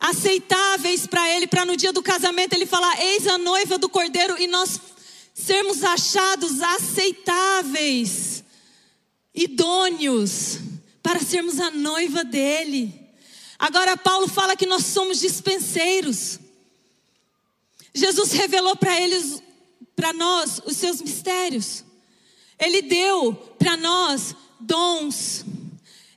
Aceitáveis 0.00 1.06
para 1.06 1.28
Ele, 1.28 1.46
para 1.46 1.66
no 1.66 1.76
dia 1.76 1.92
do 1.92 2.02
casamento 2.02 2.54
Ele 2.54 2.64
falar: 2.64 2.98
Eis 2.98 3.26
a 3.26 3.36
noiva 3.36 3.76
do 3.76 3.90
Cordeiro, 3.90 4.40
e 4.40 4.46
nós 4.46 4.80
sermos 5.40 5.82
achados 5.82 6.60
aceitáveis, 6.60 8.44
idôneos 9.34 10.58
para 11.02 11.20
sermos 11.20 11.58
a 11.58 11.70
noiva 11.70 12.24
dele. 12.24 12.94
Agora, 13.58 13.96
Paulo 13.96 14.28
fala 14.28 14.56
que 14.56 14.66
nós 14.66 14.84
somos 14.86 15.20
dispenseiros. 15.20 16.38
Jesus 17.94 18.32
revelou 18.32 18.76
para 18.76 18.98
eles, 19.00 19.42
para 19.94 20.12
nós, 20.12 20.60
os 20.64 20.76
seus 20.76 21.02
mistérios. 21.02 21.84
Ele 22.58 22.82
deu 22.82 23.34
para 23.58 23.76
nós 23.76 24.34
dons. 24.58 25.44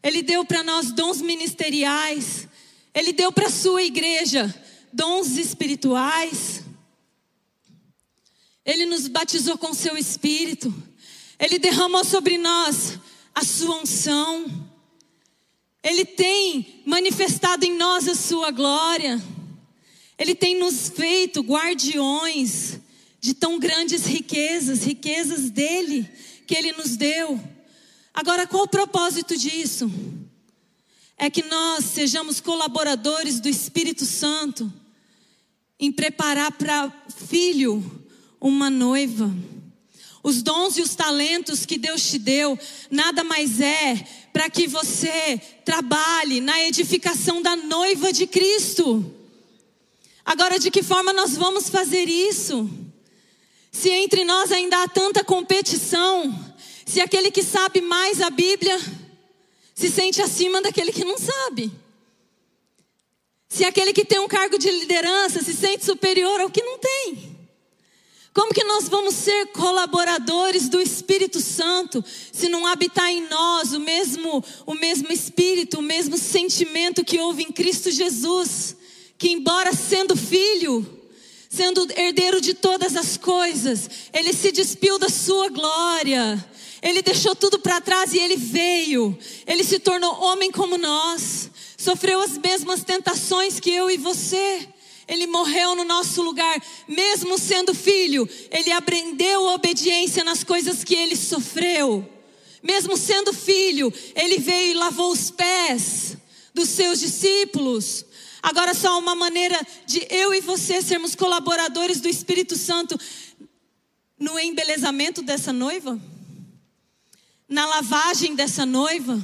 Ele 0.02 0.22
deu 0.22 0.46
para 0.46 0.64
nós 0.64 0.92
dons 0.92 1.22
ministeriais. 1.22 2.48
Ele 2.94 3.14
deu 3.14 3.32
para 3.32 3.48
a 3.48 3.52
sua 3.52 3.84
igreja 3.84 4.54
dons 4.92 5.38
espirituais. 5.38 6.63
Ele 8.66 8.86
nos 8.86 9.08
batizou 9.08 9.58
com 9.58 9.74
seu 9.74 9.98
espírito. 9.98 10.74
Ele 11.38 11.60
derramou 11.60 12.06
sobre 12.06 12.38
nós 12.38 12.98
a 13.36 13.44
sua 13.44 13.82
unção. 13.82 14.46
Ele 15.84 16.06
tem 16.06 16.82
manifestado 16.86 17.66
em 17.66 17.76
nós 17.76 18.08
a 18.08 18.16
sua 18.16 18.52
glória. 18.52 19.22
Ele 20.18 20.34
tem 20.34 20.58
nos 20.58 20.90
feito 20.90 21.42
guardiões 21.42 22.80
de 23.20 23.34
tão 23.34 23.60
grandes 23.60 24.06
riquezas, 24.06 24.84
riquezas 24.84 25.50
dele 25.50 26.10
que 26.48 26.56
ele 26.56 26.72
nos 26.74 26.96
deu. 26.96 27.42
Agora, 28.14 28.48
qual 28.48 28.64
o 28.64 28.68
propósito 28.68 29.36
disso? 29.36 29.92
É 31.18 31.30
que 31.30 31.44
nós 31.44 31.86
sejamos 31.86 32.40
colaboradores 32.40 33.40
do 33.40 33.50
Espírito 33.50 34.06
Santo 34.06 34.72
em 35.80 35.92
preparar 35.92 36.52
para 36.54 36.92
filho 37.28 38.03
uma 38.44 38.70
noiva. 38.70 39.34
Os 40.22 40.44
dons 40.44 40.78
e 40.78 40.82
os 40.82 40.94
talentos 40.96 41.66
que 41.66 41.78
Deus 41.78 42.04
te 42.04 42.20
deu 42.20 42.60
nada 42.92 43.24
mais 43.24 43.62
é 43.62 44.06
para 44.34 44.50
que 44.50 44.68
você 44.68 45.42
trabalhe 45.64 46.42
na 46.42 46.62
edificação 46.62 47.42
da 47.42 47.56
noiva 47.56 48.12
de 48.12 48.28
Cristo. 48.28 49.04
Agora, 50.26 50.60
de 50.60 50.70
que 50.70 50.84
forma 50.84 51.14
nós 51.14 51.38
vamos 51.38 51.70
fazer 51.70 52.08
isso? 52.10 52.70
Se 53.72 53.90
entre 53.90 54.26
nós 54.26 54.52
ainda 54.52 54.84
há 54.84 54.88
tanta 54.88 55.24
competição, 55.24 56.54
se 56.86 57.00
aquele 57.00 57.32
que 57.32 57.44
sabe 57.44 57.80
mais 57.82 58.22
a 58.22 58.30
Bíblia 58.30 58.80
se 59.74 59.90
sente 59.90 60.22
acima 60.22 60.62
daquele 60.62 60.92
que 60.92 61.06
não 61.06 61.18
sabe. 61.18 61.72
Se 63.48 63.64
aquele 63.64 63.94
que 63.94 64.06
tem 64.06 64.20
um 64.20 64.28
cargo 64.28 64.58
de 64.58 64.70
liderança 64.70 65.42
se 65.42 65.54
sente 65.54 65.86
superior 65.86 66.42
ao 66.42 66.50
que 66.50 66.62
não 66.62 66.78
tem. 66.78 67.33
Como 68.34 68.52
que 68.52 68.64
nós 68.64 68.90
vamos 68.90 69.14
ser 69.14 69.48
colaboradores 69.48 70.68
do 70.68 70.82
Espírito 70.82 71.40
Santo 71.40 72.04
se 72.32 72.50
não 72.50 72.66
habitar 72.66 73.12
em 73.12 73.28
nós 73.30 73.74
o 73.74 73.80
mesmo 73.80 74.44
o 74.66 74.74
mesmo 74.74 75.12
espírito, 75.12 75.78
o 75.78 75.84
mesmo 75.84 76.18
sentimento 76.18 77.06
que 77.06 77.20
houve 77.20 77.44
em 77.44 77.52
Cristo 77.52 77.92
Jesus, 77.92 78.76
que 79.20 79.30
embora 79.30 79.72
sendo 79.72 80.16
filho, 80.16 80.84
sendo 81.48 81.88
herdeiro 81.96 82.42
de 82.42 82.56
todas 82.56 82.96
as 82.96 83.18
coisas, 83.18 83.88
ele 84.12 84.34
se 84.34 84.52
despiu 84.52 84.98
da 84.98 85.10
sua 85.10 85.50
glória. 85.50 86.44
Ele 86.82 87.04
deixou 87.04 87.36
tudo 87.36 87.60
para 87.60 87.80
trás 87.80 88.14
e 88.14 88.20
ele 88.20 88.36
veio. 88.36 89.18
Ele 89.46 89.64
se 89.64 89.78
tornou 89.78 90.22
homem 90.22 90.52
como 90.52 90.78
nós. 90.78 91.50
Sofreu 91.78 92.20
as 92.20 92.38
mesmas 92.38 92.84
tentações 92.84 93.60
que 93.60 93.70
eu 93.70 93.90
e 93.90 93.96
você. 93.96 94.68
Ele 95.08 95.28
morreu 95.28 95.76
no 95.76 95.84
nosso 95.84 96.22
lugar, 96.22 96.62
mesmo 96.88 97.38
sendo 97.38 97.74
filho, 97.74 98.28
ele 98.50 98.72
aprendeu 98.72 99.44
obediência 99.48 100.24
nas 100.24 100.44
coisas 100.44 100.84
que 100.84 100.96
ele 100.96 101.16
sofreu. 101.16 102.10
Mesmo 102.62 102.96
sendo 102.96 103.34
filho, 103.34 103.94
ele 104.16 104.38
veio 104.38 104.72
e 104.72 104.74
lavou 104.74 105.12
os 105.12 105.30
pés 105.30 106.16
dos 106.54 106.70
seus 106.70 107.00
discípulos. 107.00 108.06
Agora, 108.42 108.74
só 108.74 108.98
uma 108.98 109.16
maneira 109.16 109.60
de 109.86 110.06
eu 110.10 110.34
e 110.34 110.42
você 110.42 110.82
sermos 110.82 111.16
colaboradores 111.16 112.00
do 112.00 112.08
Espírito 112.08 112.58
Santo 112.58 112.98
no 114.18 114.40
embelezamento 114.40 115.22
dessa 115.22 115.52
noiva, 115.52 116.00
na 117.48 117.66
lavagem 117.66 118.36
dessa 118.36 118.66
noiva. 118.66 119.22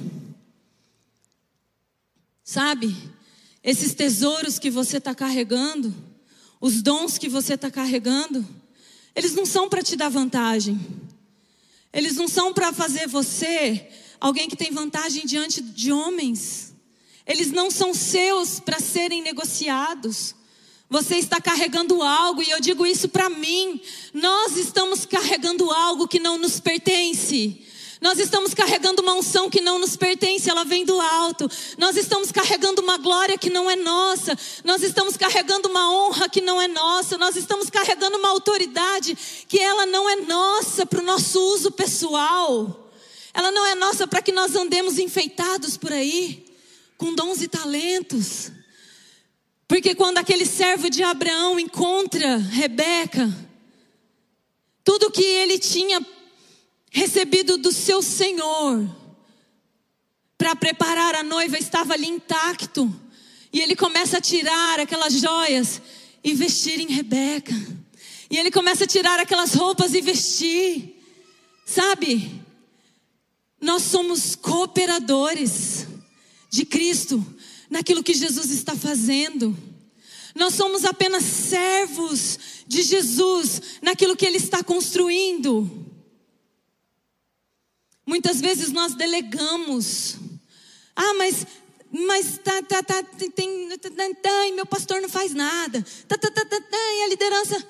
Sabe? 2.43 2.95
Esses 3.69 3.93
tesouros 3.93 4.57
que 4.57 4.71
você 4.71 4.97
está 4.97 5.13
carregando, 5.13 5.93
os 6.59 6.81
dons 6.81 7.19
que 7.19 7.29
você 7.29 7.53
está 7.53 7.69
carregando, 7.69 8.43
eles 9.15 9.35
não 9.35 9.45
são 9.45 9.69
para 9.69 9.83
te 9.83 9.95
dar 9.95 10.09
vantagem. 10.09 10.79
Eles 11.93 12.15
não 12.15 12.27
são 12.27 12.51
para 12.51 12.73
fazer 12.73 13.07
você 13.07 13.87
alguém 14.19 14.49
que 14.49 14.55
tem 14.55 14.71
vantagem 14.71 15.23
diante 15.23 15.61
de 15.61 15.91
homens. 15.91 16.73
Eles 17.27 17.51
não 17.51 17.69
são 17.69 17.93
seus 17.93 18.59
para 18.59 18.79
serem 18.79 19.21
negociados. 19.21 20.33
Você 20.89 21.17
está 21.17 21.39
carregando 21.39 22.01
algo, 22.01 22.41
e 22.41 22.49
eu 22.49 22.59
digo 22.59 22.87
isso 22.87 23.07
para 23.07 23.29
mim. 23.29 23.79
Nós 24.11 24.57
estamos 24.57 25.05
carregando 25.05 25.69
algo 25.69 26.07
que 26.07 26.19
não 26.19 26.39
nos 26.39 26.59
pertence. 26.59 27.61
Nós 28.01 28.17
estamos 28.17 28.53
carregando 28.53 29.01
uma 29.01 29.13
unção 29.13 29.49
que 29.49 29.59
não 29.59 29.77
nos 29.77 29.97
pertence, 29.97 30.49
ela 30.49 30.63
vem 30.63 30.85
do 30.85 30.99
alto. 30.99 31.49
Nós 31.77 31.97
estamos 31.97 32.31
carregando 32.31 32.81
uma 32.81 32.97
glória 32.97 33.37
que 33.37 33.49
não 33.49 33.69
é 33.69 33.75
nossa. 33.75 34.37
Nós 34.63 34.81
estamos 34.83 35.17
carregando 35.17 35.67
uma 35.67 35.91
honra 35.91 36.29
que 36.29 36.39
não 36.39 36.61
é 36.61 36.67
nossa. 36.67 37.17
Nós 37.17 37.35
estamos 37.35 37.69
carregando 37.69 38.17
uma 38.17 38.29
autoridade 38.29 39.17
que 39.47 39.59
ela 39.59 39.85
não 39.85 40.09
é 40.09 40.15
nossa 40.15 40.85
para 40.85 41.01
o 41.01 41.03
nosso 41.03 41.41
uso 41.53 41.71
pessoal. 41.71 42.89
Ela 43.33 43.51
não 43.51 43.65
é 43.65 43.75
nossa 43.75 44.07
para 44.07 44.21
que 44.21 44.31
nós 44.31 44.55
andemos 44.55 44.97
enfeitados 44.97 45.75
por 45.75 45.91
aí, 45.91 46.45
com 46.97 47.13
dons 47.13 47.41
e 47.41 47.49
talentos. 47.49 48.49
Porque 49.67 49.93
quando 49.93 50.19
aquele 50.19 50.45
servo 50.45 50.89
de 50.89 51.03
Abraão 51.03 51.59
encontra 51.59 52.37
Rebeca, 52.37 53.29
tudo 54.85 55.11
que 55.11 55.23
ele 55.23 55.59
tinha 55.59 56.03
recebido 56.89 57.57
do 57.57 57.71
seu 57.71 58.01
Senhor 58.01 58.87
para 60.37 60.55
preparar 60.55 61.15
a 61.15 61.23
noiva 61.23 61.57
estava 61.57 61.93
ali 61.93 62.07
intacto. 62.07 62.93
E 63.51 63.59
ele 63.59 63.75
começa 63.75 64.17
a 64.17 64.21
tirar 64.21 64.79
aquelas 64.79 65.13
joias 65.13 65.81
e 66.23 66.33
vestir 66.33 66.79
em 66.79 66.87
Rebeca. 66.87 67.53
E 68.29 68.37
ele 68.37 68.51
começa 68.51 68.85
a 68.85 68.87
tirar 68.87 69.19
aquelas 69.19 69.53
roupas 69.53 69.93
e 69.93 70.01
vestir. 70.01 70.95
Sabe? 71.65 72.41
Nós 73.59 73.83
somos 73.83 74.35
cooperadores 74.35 75.87
de 76.49 76.63
Cristo 76.63 77.25
naquilo 77.69 78.03
que 78.03 78.13
Jesus 78.13 78.49
está 78.51 78.75
fazendo. 78.75 79.55
Nós 80.33 80.53
somos 80.53 80.85
apenas 80.85 81.23
servos 81.23 82.39
de 82.65 82.81
Jesus 82.81 83.61
naquilo 83.81 84.15
que 84.15 84.25
ele 84.25 84.37
está 84.37 84.63
construindo. 84.63 85.88
Muitas 88.09 88.41
vezes 88.41 88.71
nós 88.71 88.95
delegamos. 88.95 90.15
Ah, 90.95 91.13
mas 91.13 91.45
mas 91.91 92.39
tá, 92.43 92.59
tá, 92.63 92.81
tá, 92.81 93.03
tem, 93.03 93.69
tá, 93.77 93.89
tá, 94.19 94.47
e 94.47 94.51
meu 94.51 94.65
pastor 94.65 94.99
não 94.99 95.07
faz 95.07 95.31
nada. 95.31 95.85
Tá, 96.07 96.17
tá, 96.17 96.31
tá, 96.31 96.43
tá, 96.43 96.59
tá, 96.59 96.77
e 96.77 97.03
a 97.03 97.07
liderança. 97.07 97.67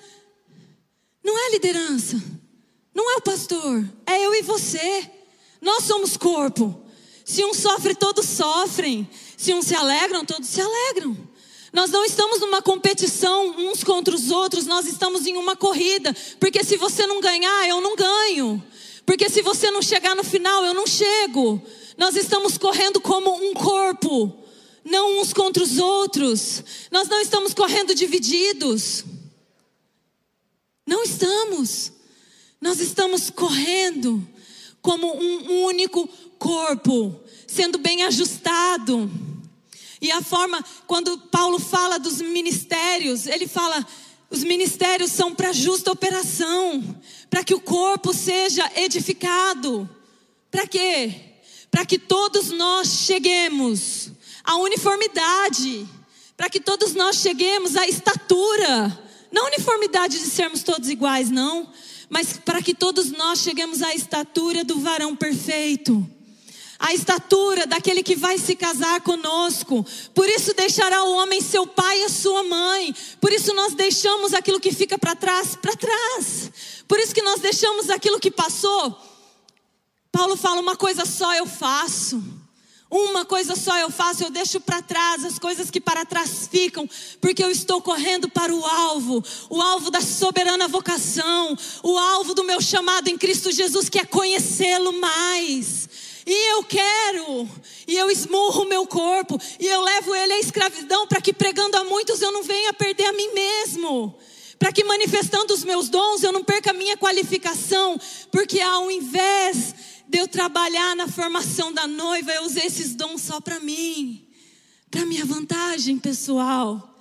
Não 1.21 1.37
é 1.37 1.47
a 1.47 1.49
liderança. 1.51 2.23
Não 2.95 3.11
é 3.11 3.17
o 3.17 3.21
pastor. 3.21 3.83
É 4.05 4.25
eu 4.25 4.33
e 4.33 4.41
você. 4.41 5.11
Nós 5.61 5.83
somos 5.83 6.15
corpo. 6.15 6.85
Se 7.25 7.43
um 7.43 7.53
sofre, 7.53 7.93
todos 7.93 8.25
sofrem. 8.25 9.09
Se 9.35 9.53
uns 9.53 9.65
se 9.65 9.75
alegram, 9.75 10.23
todos 10.23 10.47
se 10.47 10.61
alegram. 10.61 11.17
Nós 11.73 11.91
não 11.91 12.05
estamos 12.05 12.39
numa 12.39 12.61
competição 12.61 13.49
uns 13.57 13.83
contra 13.83 14.15
os 14.15 14.31
outros, 14.31 14.65
nós 14.65 14.87
estamos 14.87 15.27
em 15.27 15.35
uma 15.35 15.57
corrida. 15.57 16.15
Porque 16.39 16.63
se 16.63 16.77
você 16.77 17.05
não 17.05 17.19
ganhar, 17.19 17.67
eu 17.67 17.81
não 17.81 17.93
ganho. 17.97 18.63
Porque 19.09 19.27
se 19.27 19.41
você 19.41 19.71
não 19.71 19.81
chegar 19.81 20.15
no 20.15 20.23
final, 20.23 20.63
eu 20.63 20.73
não 20.75 20.85
chego. 20.85 21.59
Nós 21.97 22.15
estamos 22.15 22.59
correndo 22.59 23.01
como 23.01 23.43
um 23.43 23.55
corpo, 23.55 24.37
não 24.85 25.19
uns 25.19 25.33
contra 25.33 25.63
os 25.63 25.79
outros. 25.79 26.63
Nós 26.91 27.09
não 27.09 27.19
estamos 27.19 27.55
correndo 27.55 27.95
divididos. 27.95 29.03
Não 30.85 31.01
estamos. 31.01 31.91
Nós 32.61 32.79
estamos 32.79 33.31
correndo 33.31 34.23
como 34.79 35.11
um 35.11 35.63
único 35.63 36.07
corpo, 36.37 37.19
sendo 37.47 37.79
bem 37.79 38.03
ajustado. 38.03 39.09
E 39.99 40.11
a 40.11 40.21
forma, 40.21 40.63
quando 40.85 41.17
Paulo 41.17 41.57
fala 41.57 41.97
dos 41.97 42.21
ministérios, 42.21 43.25
ele 43.25 43.47
fala: 43.47 43.83
os 44.29 44.43
ministérios 44.43 45.11
são 45.11 45.33
para 45.33 45.51
justa 45.51 45.91
operação, 45.91 46.83
para 47.29 47.43
que 47.43 47.53
o 47.53 47.59
corpo 47.59 48.13
seja 48.13 48.69
edificado. 48.75 49.89
Para 50.51 50.67
quê? 50.67 51.13
Para 51.71 51.85
que 51.85 51.97
todos 51.97 52.51
nós 52.51 52.87
cheguemos 53.05 54.11
à 54.43 54.55
uniformidade, 54.57 55.87
para 56.37 56.49
que 56.49 56.59
todos 56.59 56.93
nós 56.93 57.17
cheguemos 57.17 57.75
à 57.75 57.87
estatura, 57.87 58.99
não 59.31 59.47
uniformidade 59.47 60.19
de 60.19 60.25
sermos 60.25 60.63
todos 60.63 60.89
iguais, 60.89 61.29
não, 61.29 61.71
mas 62.09 62.33
para 62.37 62.61
que 62.61 62.73
todos 62.73 63.11
nós 63.11 63.39
cheguemos 63.39 63.81
à 63.81 63.93
estatura 63.93 64.63
do 64.63 64.79
varão 64.79 65.15
perfeito 65.15 66.18
a 66.79 66.93
estatura 66.93 67.67
daquele 67.67 68.01
que 68.01 68.15
vai 68.15 68.37
se 68.37 68.55
casar 68.55 69.01
conosco. 69.01 69.85
Por 70.15 70.29
isso 70.29 70.53
deixará 70.53 71.03
o 71.03 71.11
homem 71.11 71.41
seu 71.41 71.67
pai 71.67 71.99
e 71.99 72.05
a 72.05 72.09
sua 72.09 72.41
mãe. 72.43 72.95
Por 73.19 73.33
isso 73.33 73.53
nós 73.53 73.73
deixamos 73.73 74.33
aquilo 74.33 74.61
que 74.61 74.71
fica 74.71 74.97
para 74.97 75.13
trás, 75.13 75.57
para 75.57 75.75
trás. 75.75 76.51
Por 76.87 76.97
isso 76.97 77.13
que 77.13 77.21
nós 77.21 77.41
deixamos 77.41 77.89
aquilo 77.89 78.19
que 78.19 78.31
passou. 78.31 78.97
Paulo 80.09 80.37
fala: 80.37 80.61
uma 80.61 80.77
coisa 80.77 81.05
só 81.05 81.35
eu 81.35 81.45
faço. 81.45 82.23
Uma 82.91 83.23
coisa 83.23 83.55
só 83.55 83.77
eu 83.77 83.91
faço, 83.91 84.23
eu 84.23 84.31
deixo 84.31 84.59
para 84.59 84.81
trás 84.81 85.23
as 85.23 85.37
coisas 85.37 85.69
que 85.69 85.79
para 85.79 86.05
trás 86.05 86.47
ficam, 86.51 86.89
porque 87.21 87.43
eu 87.43 87.51
estou 87.51 87.83
correndo 87.83 88.27
para 88.27 88.51
o 88.51 88.65
alvo, 88.65 89.23
o 89.47 89.61
alvo 89.61 89.91
da 89.91 90.01
soberana 90.01 90.67
vocação, 90.67 91.55
o 91.83 91.99
alvo 91.99 92.33
do 92.33 92.43
meu 92.43 92.59
chamado 92.59 93.07
em 93.07 93.15
Cristo 93.15 93.51
Jesus, 93.51 93.89
que 93.89 93.99
é 93.99 94.05
conhecê-lo 94.05 94.99
mais. 94.99 95.87
E 96.31 96.51
eu 96.51 96.63
quero, 96.63 97.49
e 97.87 97.97
eu 97.97 98.11
esmurro 98.11 98.61
o 98.61 98.69
meu 98.69 98.85
corpo, 98.85 99.41
e 99.59 99.65
eu 99.65 99.81
levo 99.81 100.13
ele 100.13 100.33
à 100.33 100.39
escravidão, 100.39 101.07
para 101.07 101.19
que 101.19 101.33
pregando 101.33 101.75
a 101.75 101.83
muitos 101.83 102.21
eu 102.21 102.31
não 102.31 102.43
venha 102.43 102.71
perder 102.71 103.05
a 103.05 103.13
mim 103.13 103.33
mesmo. 103.33 104.15
Para 104.59 104.71
que 104.71 104.83
manifestando 104.83 105.51
os 105.51 105.63
meus 105.63 105.89
dons 105.89 106.21
eu 106.21 106.31
não 106.31 106.43
perca 106.43 106.69
a 106.69 106.73
minha 106.73 106.95
qualificação, 106.95 107.99
porque 108.31 108.59
ao 108.59 108.91
invés 108.91 109.73
de 110.07 110.19
eu 110.19 110.27
trabalhar 110.27 110.95
na 110.95 111.07
formação 111.07 111.73
da 111.73 111.87
noiva, 111.87 112.31
eu 112.31 112.43
usei 112.43 112.67
esses 112.67 112.93
dons 112.93 113.23
só 113.23 113.41
para 113.41 113.59
mim, 113.59 114.27
para 114.91 115.07
minha 115.07 115.25
vantagem 115.25 115.97
pessoal. 115.97 116.95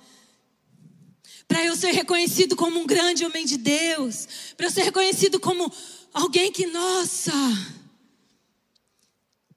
Para 1.47 1.63
eu 1.63 1.75
ser 1.75 1.91
reconhecido 1.91 2.55
como 2.55 2.79
um 2.79 2.87
grande 2.87 3.23
homem 3.23 3.45
de 3.45 3.57
Deus, 3.57 4.27
para 4.57 4.65
eu 4.65 4.71
ser 4.71 4.85
reconhecido 4.85 5.39
como 5.39 5.71
alguém 6.15 6.51
que, 6.51 6.65
nossa, 6.65 7.31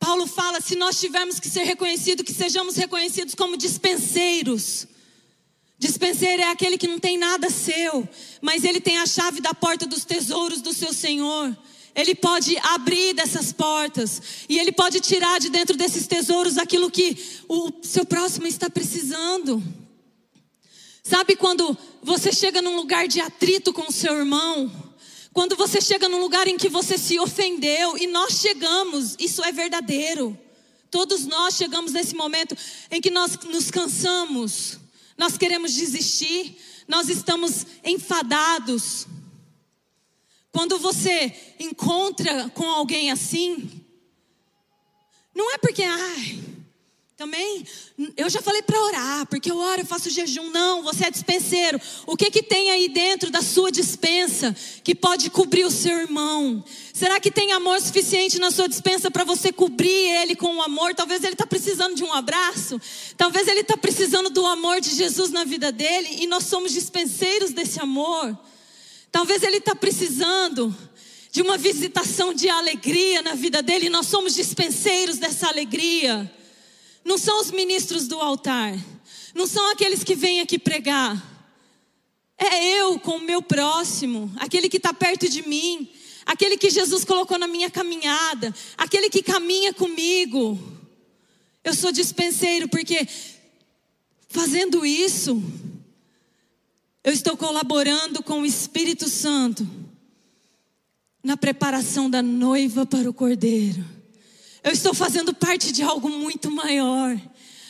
Paulo 0.03 0.27
fala: 0.27 0.61
se 0.61 0.75
nós 0.75 0.99
tivermos 0.99 1.39
que 1.39 1.49
ser 1.49 1.63
reconhecidos, 1.63 2.25
que 2.25 2.35
sejamos 2.35 2.75
reconhecidos 2.75 3.37
como 3.37 3.57
dispenseiros. 3.57 4.89
Dispenseiro 5.79 6.43
é 6.43 6.51
aquele 6.51 6.77
que 6.77 6.89
não 6.89 6.99
tem 6.99 7.17
nada 7.17 7.49
seu, 7.49 8.09
mas 8.41 8.65
ele 8.65 8.81
tem 8.81 8.99
a 8.99 9.07
chave 9.07 9.41
da 9.41 9.55
porta 9.55 9.87
dos 9.87 10.05
tesouros 10.05 10.61
do 10.61 10.73
seu 10.73 10.93
Senhor. 10.93 11.57
Ele 11.95 12.17
pode 12.17 12.57
abrir 12.59 13.15
dessas 13.15 13.53
portas 13.53 14.23
e 14.49 14.59
ele 14.59 14.73
pode 14.73 15.01
tirar 15.01 15.39
de 15.39 15.51
dentro 15.51 15.77
desses 15.77 16.07
tesouros 16.07 16.59
aquilo 16.59 16.91
que 16.91 17.17
o 17.49 17.71
seu 17.83 18.05
próximo 18.05 18.47
está 18.47 18.69
precisando. 18.69 19.63
Sabe 21.03 21.37
quando 21.37 21.77
você 22.03 22.33
chega 22.33 22.63
num 22.63 22.77
lugar 22.77 23.07
de 23.07 23.21
atrito 23.21 23.73
com 23.73 23.89
o 23.89 23.93
seu 23.93 24.17
irmão? 24.19 24.91
Quando 25.33 25.57
você 25.57 25.80
chega 25.80 26.09
num 26.09 26.20
lugar 26.20 26.47
em 26.47 26.59
que 26.59 26.68
você 26.68 26.99
se 26.99 27.18
ofendeu, 27.18 27.97
e 27.97 28.07
nós 28.07 28.35
chegamos, 28.35 29.16
isso 29.18 29.43
é 29.43 29.51
verdadeiro. 29.51 30.39
Todos 30.91 31.24
nós 31.24 31.55
chegamos 31.55 31.93
nesse 31.93 32.14
momento 32.14 32.55
em 32.91 33.01
que 33.01 33.11
nós 33.11 33.39
nos 33.45 33.70
cansamos, 33.70 34.78
nós 35.16 35.39
queremos 35.39 35.72
desistir, 35.72 36.59
nós 36.87 37.09
estamos 37.09 37.66
enfadados. 37.83 39.07
Quando 40.53 40.78
você 40.78 41.35
encontra 41.59 42.51
com 42.51 42.70
alguém 42.70 43.11
assim, 43.11 43.70
não 45.35 45.51
é 45.55 45.57
porque, 45.57 45.83
ai, 45.83 46.39
Também, 47.23 47.64
eu 48.16 48.29
já 48.29 48.43
falei 48.43 48.62
para 48.62 48.83
orar, 48.83 49.27
porque 49.27 49.49
eu 49.49 49.57
oro, 49.57 49.83
eu 49.83 49.87
faço 49.87 50.11
jejum. 50.11 50.51
Não, 50.51 50.83
você 50.83 51.07
é 51.07 51.11
dispenseiro. 51.12 51.81
O 52.05 52.16
que 52.16 52.33
que 52.33 52.43
tem 52.43 52.68
aí 52.73 52.89
dentro 52.89 53.31
da 53.31 53.41
sua 53.41 53.70
dispensa 53.70 54.53
que 54.83 54.93
pode 54.93 55.31
cobrir 55.31 55.64
o 55.64 55.70
seu 55.70 56.01
irmão? 56.01 56.64
Será 56.93 57.20
que 57.20 57.31
tem 57.31 57.53
amor 57.53 57.81
suficiente 57.81 58.41
na 58.41 58.51
sua 58.51 58.68
dispensa 58.68 59.09
para 59.09 59.23
você 59.23 59.53
cobrir 59.53 59.89
ele 59.89 60.35
com 60.35 60.57
o 60.57 60.62
amor? 60.62 60.97
Talvez 60.97 61.23
ele 61.23 61.35
está 61.35 61.47
precisando 61.47 61.95
de 61.95 62.03
um 62.03 62.12
abraço. 62.12 62.81
Talvez 63.16 63.47
ele 63.47 63.61
está 63.61 63.77
precisando 63.77 64.29
do 64.29 64.45
amor 64.45 64.81
de 64.81 64.91
Jesus 64.91 65.31
na 65.31 65.45
vida 65.45 65.70
dele 65.70 66.23
e 66.23 66.27
nós 66.27 66.47
somos 66.47 66.73
dispenseiros 66.73 67.53
desse 67.53 67.79
amor. 67.79 68.37
Talvez 69.12 69.45
ele 69.45 69.59
está 69.59 69.77
precisando 69.77 70.77
de 71.31 71.41
uma 71.41 71.57
visitação 71.57 72.35
de 72.35 72.49
alegria 72.49 73.23
na 73.23 73.35
vida 73.35 73.62
dele 73.62 73.87
e 73.87 73.91
nós 73.91 74.09
somos 74.09 74.35
dispenseiros 74.35 75.18
dessa 75.18 75.47
alegria. 75.47 76.29
Não 77.05 77.19
são 77.19 77.41
os 77.41 77.51
ministros 77.51 78.07
do 78.07 78.21
altar. 78.21 78.75
Não 79.35 79.47
são 79.47 79.71
aqueles 79.73 80.05
que 80.05 80.15
vêm 80.15 80.41
aqui 80.41 80.59
pregar. 80.59 81.31
É 82.39 82.81
eu 82.81 82.99
com 82.99 83.17
o 83.17 83.21
meu 83.21 83.41
próximo, 83.41 84.33
aquele 84.37 84.69
que 84.69 84.77
está 84.77 84.93
perto 84.93 85.29
de 85.29 85.47
mim, 85.47 85.89
aquele 86.27 86.57
que 86.57 86.71
Jesus 86.71 87.05
colocou 87.05 87.39
na 87.39 87.47
minha 87.47 87.71
caminhada, 87.71 88.55
aquele 88.77 89.09
que 89.09 89.23
caminha 89.23 89.73
comigo. 89.73 90.59
Eu 91.63 91.75
sou 91.75 91.93
dispenseiro 91.93 92.69
porque 92.69 93.07
fazendo 94.29 94.85
isso, 94.85 95.41
eu 97.05 97.13
estou 97.13 97.37
colaborando 97.37 98.23
com 98.23 98.41
o 98.41 98.47
Espírito 98.47 99.09
Santo 99.09 99.67
na 101.23 101.37
preparação 101.37 102.11
da 102.11 102.23
noiva 102.23 102.85
para 102.85 103.09
o 103.09 103.15
cordeiro. 103.15 103.85
Eu 104.63 104.73
estou 104.73 104.95
fazendo 104.95 105.35
parte 105.35 105.73
de 105.73 105.83
algo 105.83 106.09
muito 106.09 106.51
maior. 106.51 107.21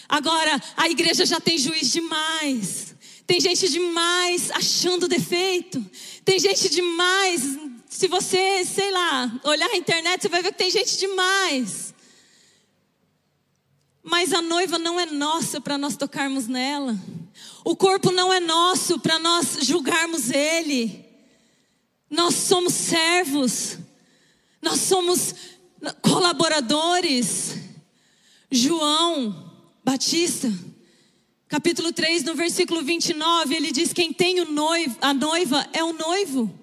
Agora, 0.08 0.62
a 0.76 0.88
igreja 0.90 1.24
já 1.24 1.40
tem 1.40 1.56
juiz 1.56 1.90
demais. 1.90 2.94
Tem 3.26 3.40
gente 3.40 3.68
demais 3.68 4.50
achando 4.50 5.08
defeito. 5.08 5.84
Tem 6.24 6.38
gente 6.38 6.68
demais. 6.68 7.42
Se 7.88 8.06
você, 8.08 8.64
sei 8.64 8.90
lá, 8.90 9.40
olhar 9.44 9.70
a 9.70 9.76
internet, 9.76 10.22
você 10.22 10.28
vai 10.28 10.42
ver 10.42 10.52
que 10.52 10.58
tem 10.58 10.70
gente 10.70 10.98
demais. 10.98 11.94
Mas 14.02 14.32
a 14.34 14.42
noiva 14.42 14.78
não 14.78 15.00
é 15.00 15.06
nossa 15.06 15.60
para 15.60 15.78
nós 15.78 15.96
tocarmos 15.96 16.46
nela. 16.46 16.98
O 17.64 17.74
corpo 17.74 18.10
não 18.10 18.32
é 18.32 18.40
nosso 18.40 18.98
para 18.98 19.18
nós 19.18 19.58
julgarmos 19.62 20.30
ele. 20.30 21.06
Nós 22.10 22.34
somos 22.34 22.74
servos. 22.74 23.78
Nós 24.60 24.80
somos 24.80 25.34
colaboradores. 26.00 27.56
João 28.50 29.50
Batista, 29.84 30.52
capítulo 31.48 31.92
3, 31.92 32.24
no 32.24 32.34
versículo 32.34 32.82
29, 32.82 33.54
ele 33.54 33.72
diz: 33.72 33.92
Quem 33.92 34.12
tem 34.12 34.40
o 34.40 34.50
noivo, 34.50 34.96
a 35.00 35.14
noiva 35.14 35.66
é 35.72 35.82
o 35.82 35.92
noivo. 35.92 36.58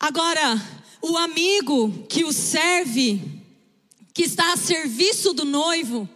Agora, 0.00 0.60
o 1.00 1.16
amigo 1.16 2.06
que 2.08 2.24
o 2.24 2.32
serve, 2.32 3.20
que 4.12 4.22
está 4.22 4.52
a 4.52 4.56
serviço 4.56 5.32
do 5.32 5.44
noivo, 5.44 6.08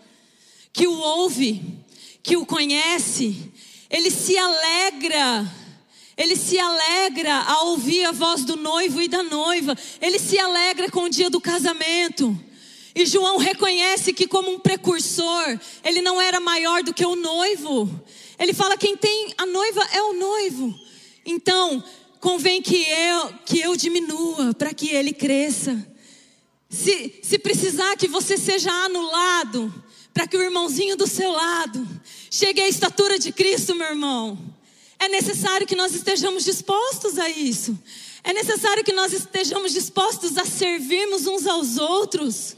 que 0.73 0.87
o 0.87 0.99
ouve, 0.99 1.63
que 2.23 2.37
o 2.37 2.45
conhece, 2.45 3.53
ele 3.89 4.11
se 4.11 4.37
alegra 4.37 5.66
ele 6.17 6.35
se 6.35 6.59
alegra 6.59 7.43
ao 7.43 7.69
ouvir 7.69 8.05
a 8.05 8.13
voz 8.13 8.43
do 8.45 8.57
noivo 8.57 9.03
e 9.03 9.09
da 9.09 9.23
noiva. 9.23 9.77
Ele 10.01 10.19
se 10.19 10.39
alegra 10.39 10.91
com 10.91 11.03
o 11.03 11.11
dia 11.11 11.29
do 11.29 11.41
casamento. 11.41 12.39
E 12.95 13.05
João 13.05 13.37
reconhece 13.37 14.15
que, 14.15 14.27
como 14.27 14.51
um 14.51 14.59
precursor, 14.59 15.61
ele 15.85 16.01
não 16.01 16.19
era 16.19 16.41
maior 16.41 16.83
do 16.83 16.95
que 16.95 17.05
o 17.05 17.15
noivo. 17.15 17.91
Ele 18.39 18.55
fala: 18.55 18.79
quem 18.79 18.97
tem 18.97 19.35
a 19.37 19.45
noiva 19.45 19.87
é 19.93 20.01
o 20.01 20.15
noivo. 20.15 20.75
Então, 21.27 21.85
convém 22.19 22.63
que 22.63 22.87
eu, 22.89 23.35
que 23.45 23.61
eu 23.61 23.77
diminua 23.77 24.55
para 24.55 24.73
que 24.73 24.89
ele 24.89 25.13
cresça. 25.13 25.87
Se, 26.71 27.21
se 27.23 27.39
precisar 27.39 27.95
que 27.97 28.09
você 28.09 28.39
seja 28.39 28.71
anulado, 28.71 29.73
para 30.15 30.27
que 30.27 30.37
o 30.37 30.43
irmãozinho 30.43 30.97
do 30.97 31.07
seu 31.07 31.31
lado 31.31 31.87
chegue 32.31 32.63
à 32.63 32.69
estatura 32.69 33.19
de 33.19 33.31
Cristo, 33.33 33.75
meu 33.75 33.89
irmão. 33.89 34.56
É 34.99 35.09
necessário 35.09 35.67
que 35.67 35.77
nós 35.77 35.95
estejamos 35.95 36.45
dispostos 36.45 37.19
a 37.19 37.29
isso. 37.29 37.79
É 38.25 38.33
necessário 38.33 38.83
que 38.83 38.93
nós 38.93 39.13
estejamos 39.13 39.73
dispostos 39.73 40.37
a 40.37 40.45
servirmos 40.45 41.27
uns 41.27 41.47
aos 41.47 41.77
outros, 41.77 42.57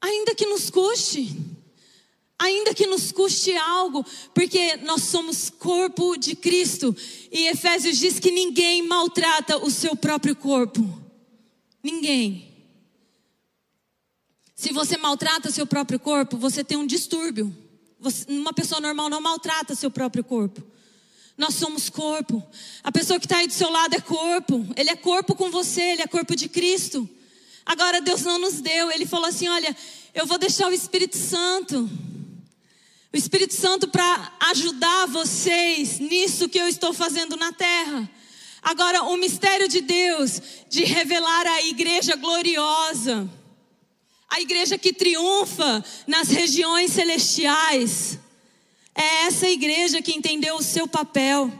ainda 0.00 0.34
que 0.34 0.46
nos 0.46 0.70
custe. 0.70 1.36
Ainda 2.38 2.74
que 2.74 2.88
nos 2.88 3.12
custe 3.12 3.52
algo, 3.54 4.04
porque 4.34 4.76
nós 4.78 5.02
somos 5.04 5.48
corpo 5.48 6.16
de 6.16 6.34
Cristo. 6.34 6.94
E 7.30 7.46
Efésios 7.46 7.98
diz 7.98 8.18
que 8.18 8.32
ninguém 8.32 8.82
maltrata 8.82 9.58
o 9.58 9.70
seu 9.70 9.94
próprio 9.94 10.34
corpo. 10.34 10.82
Ninguém. 11.84 12.52
Se 14.56 14.72
você 14.72 14.96
maltrata 14.96 15.52
seu 15.52 15.66
próprio 15.66 16.00
corpo, 16.00 16.36
você 16.36 16.64
tem 16.64 16.76
um 16.76 16.86
distúrbio. 16.86 17.56
Você, 18.00 18.24
uma 18.28 18.52
pessoa 18.52 18.80
normal 18.80 19.08
não 19.08 19.20
maltrata 19.20 19.76
seu 19.76 19.90
próprio 19.90 20.24
corpo. 20.24 20.62
Nós 21.36 21.54
somos 21.54 21.88
corpo. 21.88 22.42
A 22.82 22.92
pessoa 22.92 23.18
que 23.18 23.26
está 23.26 23.38
aí 23.38 23.46
do 23.46 23.52
seu 23.52 23.70
lado 23.70 23.94
é 23.94 24.00
corpo. 24.00 24.66
Ele 24.76 24.90
é 24.90 24.96
corpo 24.96 25.34
com 25.34 25.50
você, 25.50 25.82
ele 25.82 26.02
é 26.02 26.06
corpo 26.06 26.36
de 26.36 26.48
Cristo. 26.48 27.08
Agora 27.64 28.00
Deus 28.00 28.22
não 28.22 28.38
nos 28.38 28.60
deu. 28.60 28.90
Ele 28.90 29.06
falou 29.06 29.26
assim: 29.26 29.48
olha, 29.48 29.74
eu 30.14 30.26
vou 30.26 30.38
deixar 30.38 30.68
o 30.68 30.72
Espírito 30.72 31.16
Santo. 31.16 31.90
O 33.12 33.16
Espírito 33.16 33.54
Santo 33.54 33.88
para 33.88 34.32
ajudar 34.50 35.06
vocês 35.06 35.98
nisso 35.98 36.48
que 36.48 36.58
eu 36.58 36.66
estou 36.66 36.92
fazendo 36.92 37.36
na 37.36 37.52
terra. 37.52 38.08
Agora, 38.62 39.02
o 39.02 39.16
mistério 39.16 39.68
de 39.68 39.80
Deus 39.80 40.40
de 40.68 40.84
revelar 40.84 41.46
a 41.46 41.62
igreja 41.62 42.14
gloriosa, 42.14 43.28
a 44.30 44.40
igreja 44.40 44.78
que 44.78 44.92
triunfa 44.92 45.84
nas 46.06 46.28
regiões 46.28 46.92
celestiais. 46.92 48.18
É 48.94 49.26
essa 49.26 49.48
igreja 49.48 50.02
que 50.02 50.12
entendeu 50.12 50.56
o 50.56 50.62
seu 50.62 50.86
papel, 50.86 51.52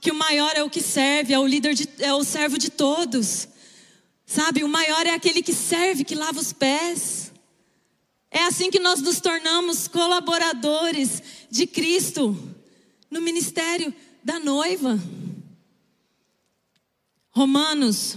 que 0.00 0.10
o 0.10 0.14
maior 0.14 0.52
é 0.56 0.62
o 0.62 0.70
que 0.70 0.80
serve, 0.80 1.32
é 1.32 1.38
o 1.38 1.46
líder, 1.46 1.74
de, 1.74 1.88
é 1.98 2.12
o 2.14 2.24
servo 2.24 2.58
de 2.58 2.70
todos. 2.70 3.48
Sabe, 4.26 4.64
o 4.64 4.68
maior 4.68 5.06
é 5.06 5.10
aquele 5.10 5.42
que 5.42 5.52
serve, 5.52 6.04
que 6.04 6.14
lava 6.14 6.40
os 6.40 6.52
pés. 6.52 7.32
É 8.30 8.44
assim 8.44 8.70
que 8.70 8.78
nós 8.78 9.00
nos 9.00 9.20
tornamos 9.20 9.88
colaboradores 9.88 11.22
de 11.50 11.66
Cristo 11.66 12.36
no 13.10 13.20
ministério 13.20 13.92
da 14.22 14.38
noiva. 14.38 14.98
Romanos, 17.30 18.16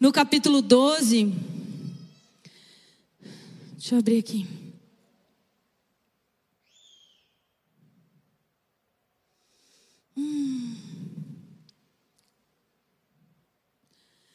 no 0.00 0.12
capítulo 0.12 0.62
12. 0.62 1.32
Deixa 3.74 3.94
eu 3.94 3.98
abrir 3.98 4.18
aqui. 4.18 4.67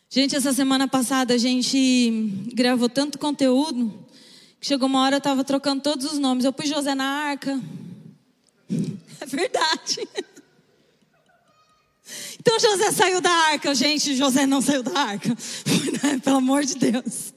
Gente, 0.09 0.35
essa 0.35 0.53
semana 0.53 0.87
passada 0.87 1.33
a 1.33 1.37
gente 1.39 2.21
gravou 2.53 2.87
tanto 2.87 3.17
conteúdo 3.17 4.05
que 4.63 4.67
chegou 4.67 4.87
uma 4.87 5.01
hora 5.01 5.15
eu 5.15 5.17
estava 5.17 5.43
trocando 5.43 5.81
todos 5.81 6.05
os 6.05 6.17
nomes. 6.17 6.45
Eu 6.45 6.53
pus 6.53 6.69
José 6.69 6.95
na 6.95 7.05
arca. 7.05 7.59
É 9.19 9.25
verdade. 9.25 10.05
Então 12.37 12.59
José 12.59 12.91
saiu 12.91 13.21
da 13.21 13.31
arca. 13.31 13.73
Gente, 13.73 14.15
José 14.15 14.45
não 14.45 14.61
saiu 14.61 14.83
da 14.83 14.99
arca. 14.99 15.35
Pelo 16.23 16.37
amor 16.37 16.65
de 16.65 16.75
Deus. 16.75 17.33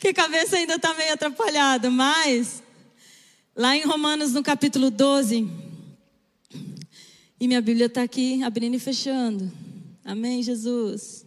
Que 0.00 0.08
a 0.08 0.14
cabeça 0.14 0.56
ainda 0.56 0.76
está 0.76 0.94
meio 0.94 1.12
atrapalhada. 1.12 1.90
Mas, 1.90 2.62
lá 3.54 3.76
em 3.76 3.84
Romanos, 3.84 4.32
no 4.32 4.42
capítulo 4.42 4.90
12, 4.90 5.46
e 7.38 7.46
minha 7.46 7.60
Bíblia 7.60 7.86
está 7.86 8.02
aqui 8.02 8.42
abrindo 8.42 8.74
e 8.74 8.78
fechando. 8.78 9.50
Amém, 10.04 10.42
Jesus. 10.42 11.26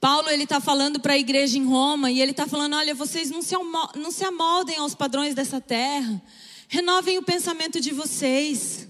Paulo 0.00 0.30
ele 0.30 0.44
está 0.44 0.60
falando 0.60 0.98
para 0.98 1.12
a 1.12 1.18
igreja 1.18 1.58
em 1.58 1.66
Roma 1.66 2.10
e 2.10 2.22
ele 2.22 2.30
está 2.30 2.46
falando: 2.46 2.74
olha, 2.74 2.94
vocês 2.94 3.30
não 3.30 3.42
se, 3.42 3.54
não 3.96 4.10
se 4.10 4.24
amoldem 4.24 4.78
aos 4.78 4.94
padrões 4.94 5.34
dessa 5.34 5.60
terra, 5.60 6.22
renovem 6.68 7.18
o 7.18 7.22
pensamento 7.22 7.80
de 7.80 7.92
vocês. 7.92 8.88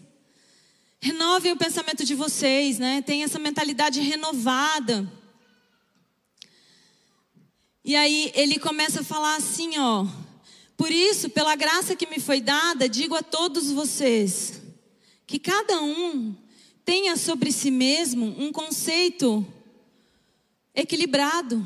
Renovem 1.03 1.51
o 1.51 1.57
pensamento 1.57 2.05
de 2.05 2.15
vocês, 2.15 2.79
né? 2.79 3.03
Tem 3.03 3.25
essa 3.25 3.39
mentalidade 3.39 4.01
renovada. 4.01 5.11
E 7.83 7.97
aí 7.97 8.31
ele 8.35 8.59
começa 8.59 9.01
a 9.01 9.05
falar 9.05 9.35
assim, 9.35 9.79
ó: 9.79 10.07
Por 10.77 10.93
isso, 10.93 11.29
pela 11.31 11.57
graça 11.57 11.97
que 11.97 12.07
me 12.07 12.21
foi 12.21 12.41
dada, 12.41 12.89
digo 12.89 13.17
a 13.17 13.23
todos 13.23 13.73
vocês 13.73 14.61
que 15.27 15.39
cada 15.39 15.81
um 15.81 16.37
tenha 16.85 17.17
sobre 17.17 17.51
si 17.51 17.71
mesmo 17.71 18.27
um 18.39 18.53
conceito 18.53 19.47
equilibrado. 20.75 21.65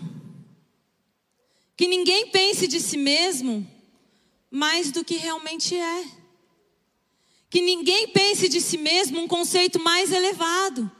Que 1.77 1.89
ninguém 1.89 2.31
pense 2.31 2.67
de 2.67 2.81
si 2.81 2.97
mesmo 2.97 3.69
mais 4.51 4.93
do 4.93 5.05
que 5.05 5.17
realmente 5.17 5.75
é. 5.75 6.05
Que 7.51 7.61
ninguém 7.61 8.09
pense 8.09 8.49
de 8.49 8.61
si 8.61 8.79
mesmo 8.79 9.21
um 9.21 9.29
conceito 9.29 9.81
mais 9.81 10.13
elevado. 10.13 10.91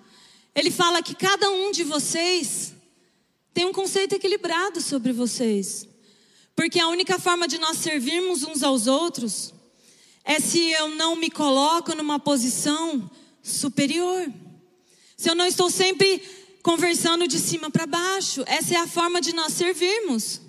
Ele 0.55 0.71
fala 0.71 1.03
que 1.03 1.15
cada 1.15 1.51
um 1.51 1.71
de 1.71 1.85
vocês 1.85 2.75
tem 3.53 3.65
um 3.65 3.73
conceito 3.73 4.15
equilibrado 4.15 4.81
sobre 4.81 5.13
vocês. 5.13 5.89
Porque 6.57 6.79
a 6.79 6.89
única 6.89 7.19
forma 7.19 7.49
de 7.49 7.59
nós 7.59 7.79
servirmos 7.79 8.43
uns 8.43 8.63
aos 8.63 8.87
outros 8.87 9.53
é 10.25 10.41
se 10.41 10.71
eu 10.71 10.89
não 10.91 11.15
me 11.15 11.31
coloco 11.31 11.95
numa 11.95 12.19
posição 12.19 13.11
superior. 13.43 14.33
Se 15.17 15.31
eu 15.31 15.35
não 15.35 15.47
estou 15.47 15.71
sempre 15.71 16.23
conversando 16.65 17.29
de 17.29 17.39
cima 17.39 17.71
para 17.71 17.87
baixo, 17.87 18.43
essa 18.47 18.75
é 18.75 18.79
a 18.79 18.87
forma 18.87 19.21
de 19.21 19.35
nós 19.35 19.53
servirmos. 19.53 20.41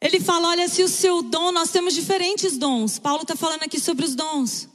Ele 0.00 0.18
fala: 0.18 0.48
olha, 0.48 0.68
se 0.68 0.82
o 0.82 0.88
seu 0.88 1.22
dom, 1.22 1.52
nós 1.52 1.70
temos 1.70 1.94
diferentes 1.94 2.58
dons. 2.58 2.98
Paulo 2.98 3.22
está 3.22 3.36
falando 3.36 3.62
aqui 3.62 3.78
sobre 3.78 4.04
os 4.04 4.16
dons. 4.16 4.68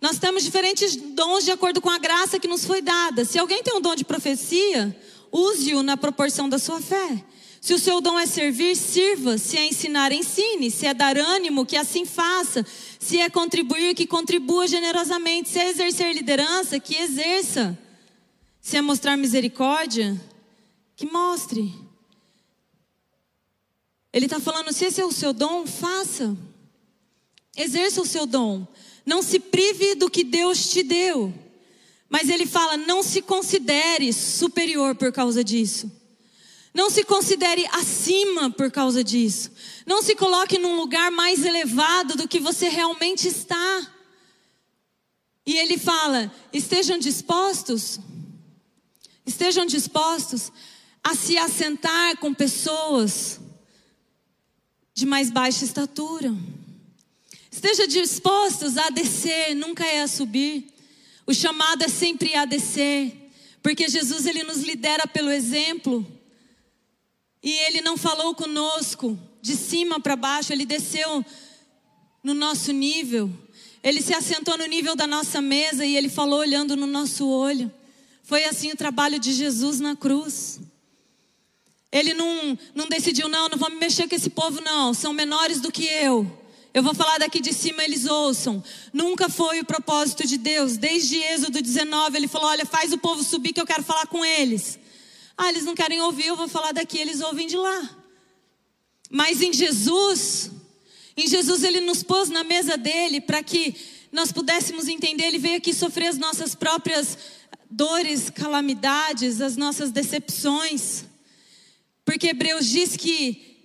Nós 0.00 0.18
temos 0.18 0.42
diferentes 0.42 0.96
dons 0.96 1.44
de 1.44 1.52
acordo 1.52 1.80
com 1.80 1.88
a 1.88 1.98
graça 1.98 2.38
que 2.38 2.48
nos 2.48 2.64
foi 2.64 2.82
dada. 2.82 3.24
Se 3.24 3.38
alguém 3.38 3.62
tem 3.62 3.74
um 3.74 3.80
dom 3.80 3.94
de 3.94 4.04
profecia, 4.04 4.94
use-o 5.30 5.84
na 5.84 5.96
proporção 5.96 6.48
da 6.48 6.58
sua 6.58 6.80
fé. 6.80 7.24
Se 7.60 7.72
o 7.74 7.78
seu 7.78 8.00
dom 8.00 8.18
é 8.18 8.26
servir, 8.26 8.76
sirva. 8.76 9.38
Se 9.38 9.56
é 9.56 9.64
ensinar, 9.66 10.10
ensine. 10.12 10.68
Se 10.70 10.84
é 10.84 10.92
dar 10.92 11.16
ânimo, 11.16 11.64
que 11.64 11.76
assim 11.76 12.04
faça. 12.04 12.66
Se 13.06 13.20
é 13.20 13.30
contribuir, 13.30 13.94
que 13.94 14.04
contribua 14.04 14.66
generosamente. 14.66 15.48
Se 15.48 15.60
é 15.60 15.68
exercer 15.68 16.12
liderança, 16.12 16.80
que 16.80 16.96
exerça. 16.96 17.78
Se 18.60 18.76
é 18.76 18.82
mostrar 18.82 19.16
misericórdia, 19.16 20.20
que 20.96 21.06
mostre. 21.06 21.72
Ele 24.12 24.26
está 24.26 24.40
falando: 24.40 24.72
se 24.72 24.86
esse 24.86 25.00
é 25.00 25.04
o 25.04 25.12
seu 25.12 25.32
dom, 25.32 25.64
faça. 25.68 26.36
Exerça 27.56 28.02
o 28.02 28.04
seu 28.04 28.26
dom. 28.26 28.66
Não 29.04 29.22
se 29.22 29.38
prive 29.38 29.94
do 29.94 30.10
que 30.10 30.24
Deus 30.24 30.68
te 30.68 30.82
deu. 30.82 31.32
Mas 32.08 32.28
ele 32.28 32.44
fala: 32.44 32.76
não 32.76 33.04
se 33.04 33.22
considere 33.22 34.12
superior 34.12 34.96
por 34.96 35.12
causa 35.12 35.44
disso. 35.44 35.88
Não 36.76 36.90
se 36.90 37.04
considere 37.04 37.66
acima 37.72 38.50
por 38.50 38.70
causa 38.70 39.02
disso. 39.02 39.50
Não 39.86 40.02
se 40.02 40.14
coloque 40.14 40.58
num 40.58 40.76
lugar 40.76 41.10
mais 41.10 41.42
elevado 41.42 42.16
do 42.16 42.28
que 42.28 42.38
você 42.38 42.68
realmente 42.68 43.26
está. 43.26 43.92
E 45.46 45.56
ele 45.56 45.78
fala: 45.78 46.30
estejam 46.52 46.98
dispostos, 46.98 47.98
estejam 49.24 49.64
dispostos 49.64 50.52
a 51.02 51.14
se 51.14 51.38
assentar 51.38 52.18
com 52.18 52.34
pessoas 52.34 53.40
de 54.92 55.06
mais 55.06 55.30
baixa 55.30 55.64
estatura. 55.64 56.30
Esteja 57.50 57.88
dispostos 57.88 58.76
a 58.76 58.90
descer, 58.90 59.54
nunca 59.54 59.86
é 59.86 60.02
a 60.02 60.06
subir. 60.06 60.74
O 61.26 61.32
chamado 61.32 61.84
é 61.84 61.88
sempre 61.88 62.34
a 62.34 62.44
descer, 62.44 63.30
porque 63.62 63.88
Jesus 63.88 64.26
ele 64.26 64.42
nos 64.42 64.58
lidera 64.58 65.06
pelo 65.06 65.30
exemplo. 65.30 66.15
E 67.46 67.52
ele 67.52 67.80
não 67.80 67.96
falou 67.96 68.34
conosco 68.34 69.16
de 69.40 69.54
cima 69.54 70.00
para 70.00 70.16
baixo, 70.16 70.52
ele 70.52 70.66
desceu 70.66 71.24
no 72.20 72.34
nosso 72.34 72.72
nível. 72.72 73.30
Ele 73.84 74.02
se 74.02 74.12
assentou 74.12 74.58
no 74.58 74.66
nível 74.66 74.96
da 74.96 75.06
nossa 75.06 75.40
mesa 75.40 75.86
e 75.86 75.96
ele 75.96 76.08
falou 76.08 76.40
olhando 76.40 76.74
no 76.74 76.88
nosso 76.88 77.24
olho. 77.24 77.72
Foi 78.24 78.44
assim 78.46 78.72
o 78.72 78.76
trabalho 78.76 79.20
de 79.20 79.32
Jesus 79.32 79.78
na 79.78 79.94
cruz. 79.94 80.58
Ele 81.92 82.14
não, 82.14 82.58
não 82.74 82.88
decidiu, 82.88 83.28
não, 83.28 83.48
não 83.48 83.56
vou 83.56 83.70
me 83.70 83.76
mexer 83.76 84.08
com 84.08 84.16
esse 84.16 84.28
povo, 84.28 84.60
não, 84.60 84.92
são 84.92 85.12
menores 85.12 85.60
do 85.60 85.70
que 85.70 85.84
eu. 85.84 86.28
Eu 86.74 86.82
vou 86.82 86.94
falar 86.94 87.18
daqui 87.18 87.38
de 87.38 87.52
cima, 87.52 87.84
eles 87.84 88.06
ouçam. 88.06 88.60
Nunca 88.92 89.28
foi 89.28 89.60
o 89.60 89.64
propósito 89.64 90.26
de 90.26 90.36
Deus. 90.36 90.76
Desde 90.76 91.18
Êxodo 91.18 91.62
19, 91.62 92.16
ele 92.16 92.26
falou: 92.26 92.48
Olha, 92.48 92.66
faz 92.66 92.92
o 92.92 92.98
povo 92.98 93.22
subir 93.22 93.52
que 93.52 93.60
eu 93.60 93.66
quero 93.66 93.84
falar 93.84 94.08
com 94.08 94.24
eles. 94.24 94.80
Ah, 95.36 95.48
eles 95.48 95.64
não 95.64 95.74
querem 95.74 96.00
ouvir, 96.00 96.26
eu 96.26 96.36
vou 96.36 96.48
falar 96.48 96.72
daqui, 96.72 96.98
eles 96.98 97.20
ouvem 97.20 97.46
de 97.46 97.56
lá. 97.56 97.96
Mas 99.10 99.42
em 99.42 99.52
Jesus, 99.52 100.50
em 101.16 101.26
Jesus 101.28 101.62
ele 101.62 101.80
nos 101.80 102.02
pôs 102.02 102.28
na 102.28 102.42
mesa 102.42 102.76
dele 102.76 103.20
para 103.20 103.42
que 103.42 103.74
nós 104.10 104.32
pudéssemos 104.32 104.88
entender. 104.88 105.24
Ele 105.24 105.38
veio 105.38 105.58
aqui 105.58 105.74
sofrer 105.74 106.08
as 106.08 106.18
nossas 106.18 106.54
próprias 106.54 107.18
dores, 107.70 108.30
calamidades, 108.30 109.40
as 109.40 109.56
nossas 109.56 109.90
decepções. 109.90 111.04
Porque 112.04 112.28
Hebreus 112.28 112.66
diz 112.66 112.96
que 112.96 113.56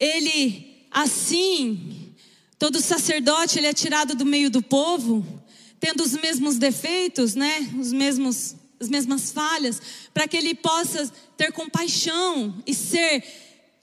ele 0.00 0.72
Assim, 0.92 2.12
todo 2.58 2.78
sacerdote 2.78 3.58
ele 3.58 3.66
é 3.66 3.72
tirado 3.72 4.14
do 4.14 4.26
meio 4.26 4.50
do 4.50 4.62
povo, 4.62 5.26
tendo 5.80 6.02
os 6.02 6.12
mesmos 6.12 6.58
defeitos, 6.58 7.34
né? 7.34 7.70
Os 7.80 7.92
mesmos 7.92 8.54
as 8.82 8.88
mesmas 8.88 9.30
falhas, 9.30 9.80
para 10.12 10.26
que 10.26 10.36
ele 10.36 10.54
possa 10.54 11.10
ter 11.36 11.52
compaixão 11.52 12.62
e 12.66 12.74
ser 12.74 13.24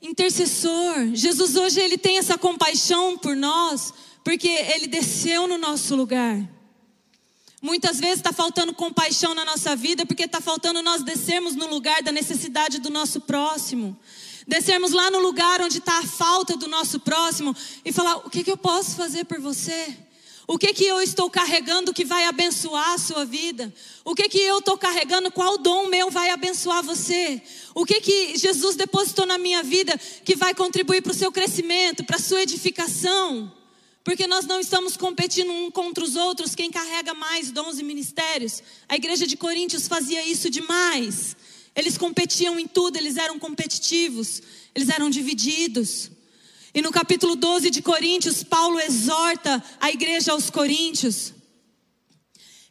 intercessor. 0.02 1.14
Jesus 1.14 1.56
hoje 1.56 1.80
ele 1.80 1.98
tem 1.98 2.18
essa 2.18 2.38
compaixão 2.38 3.18
por 3.18 3.36
nós, 3.36 3.94
porque 4.24 4.48
ele 4.48 4.88
desceu 4.88 5.48
no 5.48 5.58
nosso 5.58 5.96
lugar. 5.96 6.38
Muitas 7.62 8.00
vezes 8.00 8.18
está 8.18 8.32
faltando 8.32 8.74
compaixão 8.74 9.34
na 9.34 9.44
nossa 9.44 9.76
vida, 9.76 10.06
porque 10.06 10.24
está 10.24 10.40
faltando 10.40 10.82
nós 10.82 11.04
descermos 11.04 11.56
no 11.56 11.68
lugar 11.68 12.02
da 12.04 12.12
necessidade 12.12 12.80
do 12.80 12.90
nosso 12.90 13.22
próximo 13.22 13.98
descermos 14.48 14.92
lá 14.92 15.12
no 15.12 15.20
lugar 15.20 15.62
onde 15.62 15.78
está 15.78 16.00
a 16.00 16.08
falta 16.08 16.58
do 16.58 16.68
nosso 16.68 17.00
próximo 17.00 17.56
e 17.86 17.94
falar: 17.94 18.18
o 18.18 18.32
que, 18.32 18.44
que 18.44 18.52
eu 18.52 18.58
posso 18.58 18.96
fazer 18.96 19.24
por 19.26 19.40
você? 19.40 19.96
O 20.52 20.58
que 20.58 20.74
que 20.74 20.84
eu 20.84 21.00
estou 21.00 21.30
carregando 21.30 21.94
que 21.94 22.04
vai 22.04 22.26
abençoar 22.26 22.94
a 22.94 22.98
sua 22.98 23.24
vida? 23.24 23.72
O 24.04 24.16
que 24.16 24.28
que 24.28 24.40
eu 24.40 24.58
estou 24.58 24.76
carregando? 24.80 25.32
Qual 25.32 25.60
dom 25.60 25.86
meu 25.86 26.10
vai 26.10 26.32
abençoar 26.32 26.82
você? 26.82 27.40
O 27.76 27.86
que 27.86 28.02
que 28.02 28.36
Jesus 28.36 28.76
depositou 28.76 29.28
na 29.28 29.38
minha 29.38 29.62
vida 29.62 29.96
que 30.26 30.36
vai 30.36 30.56
contribuir 30.56 31.04
para 31.04 31.12
o 31.12 31.16
seu 31.16 31.32
crescimento, 31.32 32.04
para 32.04 32.16
a 32.16 32.20
sua 32.20 32.42
edificação? 32.42 33.54
Porque 34.04 34.26
nós 34.26 34.48
não 34.48 34.60
estamos 34.60 34.98
competindo 34.98 35.52
um 35.52 35.70
contra 35.70 36.04
os 36.04 36.16
outros, 36.16 36.56
quem 36.56 36.72
carrega 36.72 37.14
mais 37.14 37.52
dons 37.52 37.78
e 37.78 37.84
ministérios. 37.84 38.64
A 38.88 38.96
igreja 38.96 39.28
de 39.28 39.38
Coríntios 39.38 39.88
fazia 39.88 40.26
isso 40.26 40.50
demais. 40.50 41.38
Eles 41.76 41.96
competiam 41.96 42.60
em 42.60 42.66
tudo, 42.66 42.98
eles 42.98 43.18
eram 43.18 43.38
competitivos, 43.38 44.42
eles 44.74 44.90
eram 44.90 45.12
divididos. 45.12 46.10
E 46.80 46.82
no 46.82 46.94
capítulo 46.94 47.36
12 47.36 47.70
de 47.72 47.82
Coríntios, 47.82 48.42
Paulo 48.42 48.80
exorta 48.80 49.62
a 49.82 49.92
igreja 49.92 50.32
aos 50.32 50.50
Coríntios. 50.50 51.34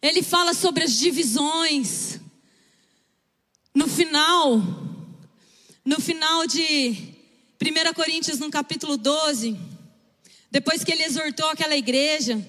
Ele 0.00 0.22
fala 0.22 0.54
sobre 0.54 0.82
as 0.82 0.94
divisões. 0.94 2.18
No 3.74 3.86
final, 3.86 4.62
no 5.84 6.00
final 6.00 6.46
de 6.46 6.96
1 7.60 7.92
Coríntios, 7.92 8.38
no 8.38 8.50
capítulo 8.50 8.96
12, 8.96 9.58
depois 10.50 10.82
que 10.82 10.90
ele 10.90 11.04
exortou 11.04 11.50
aquela 11.50 11.76
igreja, 11.76 12.42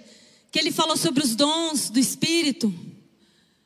que 0.53 0.59
ele 0.59 0.71
falou 0.71 0.95
sobre 0.95 1.21
os 1.21 1.35
dons 1.35 1.89
do 1.89 1.99
Espírito, 1.99 2.73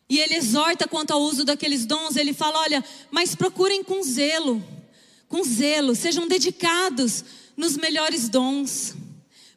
e 0.09 0.17
ele 0.17 0.33
exorta 0.33 0.87
quanto 0.87 1.11
ao 1.11 1.21
uso 1.21 1.45
daqueles 1.45 1.85
dons, 1.85 2.15
ele 2.15 2.33
fala: 2.33 2.59
olha, 2.61 2.83
mas 3.11 3.35
procurem 3.35 3.83
com 3.83 4.01
zelo, 4.01 4.65
com 5.29 5.43
zelo, 5.43 5.93
sejam 5.93 6.27
dedicados 6.27 7.23
nos 7.56 7.78
melhores 7.78 8.30
dons, 8.30 8.95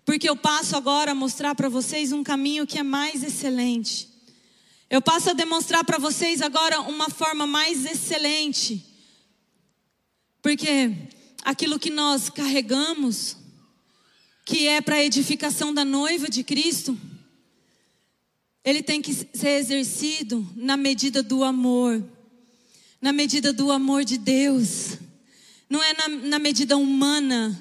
porque 0.05 0.29
eu 0.29 0.37
passo 0.37 0.77
agora 0.77 1.13
a 1.13 1.15
mostrar 1.15 1.55
para 1.55 1.69
vocês 1.69 2.13
um 2.13 2.23
caminho 2.23 2.67
que 2.67 2.79
é 2.79 2.83
mais 2.83 3.25
excelente. 3.25 4.09
Eu 4.89 5.03
passo 5.03 5.31
a 5.31 5.33
demonstrar 5.33 5.85
para 5.85 5.99
vocês 5.99 6.41
agora 6.41 6.81
uma 6.81 7.11
forma 7.11 7.47
mais 7.47 7.85
excelente, 7.85 8.85
porque 10.41 10.93
aquilo 11.43 11.79
que 11.79 11.91
nós 11.91 12.31
carregamos, 12.31 13.37
que 14.45 14.69
é 14.69 14.81
para 14.81 14.97
a 14.97 15.05
edificação 15.05 15.75
da 15.75 15.85
noiva 15.85 16.29
de 16.29 16.45
Cristo, 16.45 16.97
ele 18.65 18.83
tem 18.83 19.03
que 19.03 19.13
ser 19.13 19.59
exercido 19.59 20.49
na 20.55 20.77
medida 20.77 21.23
do 21.23 21.43
amor, 21.43 22.05
na 23.01 23.13
medida 23.13 23.53
do 23.53 23.73
amor 23.73 24.05
de 24.05 24.19
Deus, 24.19 24.99
não 25.69 25.83
é 25.83 25.93
na, 25.95 26.09
na 26.09 26.39
medida 26.39 26.77
humana 26.77 27.61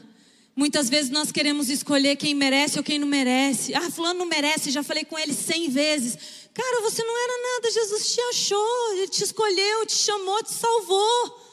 Muitas 0.55 0.89
vezes 0.89 1.11
nós 1.11 1.33
queremos 1.33 1.69
escolher 1.69 2.15
quem 2.15 2.33
merece 2.33 2.77
ou 2.77 2.83
quem 2.83 2.97
não 2.97 3.07
merece. 3.07 3.73
Ah, 3.73 3.91
fulano 3.91 4.19
não 4.19 4.25
merece, 4.25 4.71
já 4.71 4.81
falei 4.81 5.03
com 5.03 5.19
ele 5.19 5.33
cem 5.33 5.69
vezes. 5.69 6.17
Cara, 6.53 6.81
você 6.81 7.03
não 7.03 7.23
era 7.23 7.55
nada, 7.55 7.71
Jesus 7.71 8.13
te 8.13 8.21
achou, 8.21 8.93
Ele 8.93 9.07
te 9.09 9.21
escolheu, 9.21 9.85
te 9.85 9.97
chamou, 9.97 10.41
te 10.41 10.53
salvou. 10.53 11.45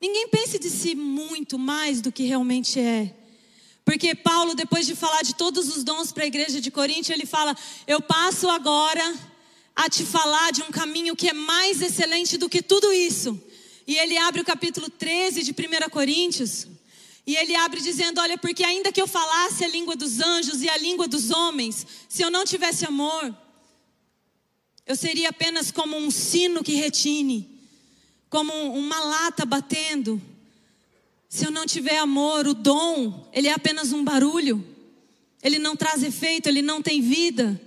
Ninguém 0.00 0.28
pense 0.28 0.58
de 0.58 0.70
si 0.70 0.94
muito 0.94 1.58
mais 1.58 2.00
do 2.00 2.10
que 2.10 2.22
realmente 2.22 2.80
é. 2.80 3.14
Porque 3.84 4.14
Paulo, 4.14 4.54
depois 4.54 4.86
de 4.86 4.94
falar 4.94 5.20
de 5.20 5.34
todos 5.34 5.68
os 5.76 5.84
dons 5.84 6.10
para 6.10 6.24
a 6.24 6.26
igreja 6.26 6.58
de 6.58 6.70
Corinto, 6.70 7.12
ele 7.12 7.26
fala: 7.26 7.54
Eu 7.86 8.00
passo 8.00 8.48
agora 8.48 9.14
a 9.76 9.90
te 9.90 10.04
falar 10.06 10.52
de 10.52 10.62
um 10.62 10.70
caminho 10.70 11.14
que 11.14 11.28
é 11.28 11.34
mais 11.34 11.82
excelente 11.82 12.38
do 12.38 12.48
que 12.48 12.62
tudo 12.62 12.90
isso. 12.90 13.38
E 13.86 13.98
ele 13.98 14.16
abre 14.16 14.40
o 14.40 14.44
capítulo 14.44 14.88
13 14.88 15.42
de 15.42 15.50
1 15.50 15.90
Coríntios. 15.90 16.66
E 17.30 17.36
ele 17.36 17.54
abre 17.54 17.80
dizendo: 17.80 18.20
Olha, 18.20 18.36
porque 18.36 18.64
ainda 18.64 18.90
que 18.90 19.00
eu 19.00 19.06
falasse 19.06 19.64
a 19.64 19.68
língua 19.68 19.94
dos 19.94 20.18
anjos 20.18 20.62
e 20.62 20.68
a 20.68 20.76
língua 20.76 21.06
dos 21.06 21.30
homens, 21.30 21.86
se 22.08 22.22
eu 22.22 22.28
não 22.28 22.44
tivesse 22.44 22.84
amor, 22.84 23.32
eu 24.84 24.96
seria 24.96 25.28
apenas 25.28 25.70
como 25.70 25.96
um 25.96 26.10
sino 26.10 26.64
que 26.64 26.74
retine, 26.74 27.48
como 28.28 28.52
uma 28.74 28.98
lata 28.98 29.46
batendo. 29.46 30.20
Se 31.28 31.46
eu 31.46 31.52
não 31.52 31.66
tiver 31.66 31.98
amor, 31.98 32.48
o 32.48 32.52
dom, 32.52 33.30
ele 33.32 33.46
é 33.46 33.52
apenas 33.52 33.92
um 33.92 34.02
barulho. 34.02 34.66
Ele 35.40 35.60
não 35.60 35.76
traz 35.76 36.02
efeito, 36.02 36.48
ele 36.48 36.62
não 36.62 36.82
tem 36.82 37.00
vida. 37.00 37.60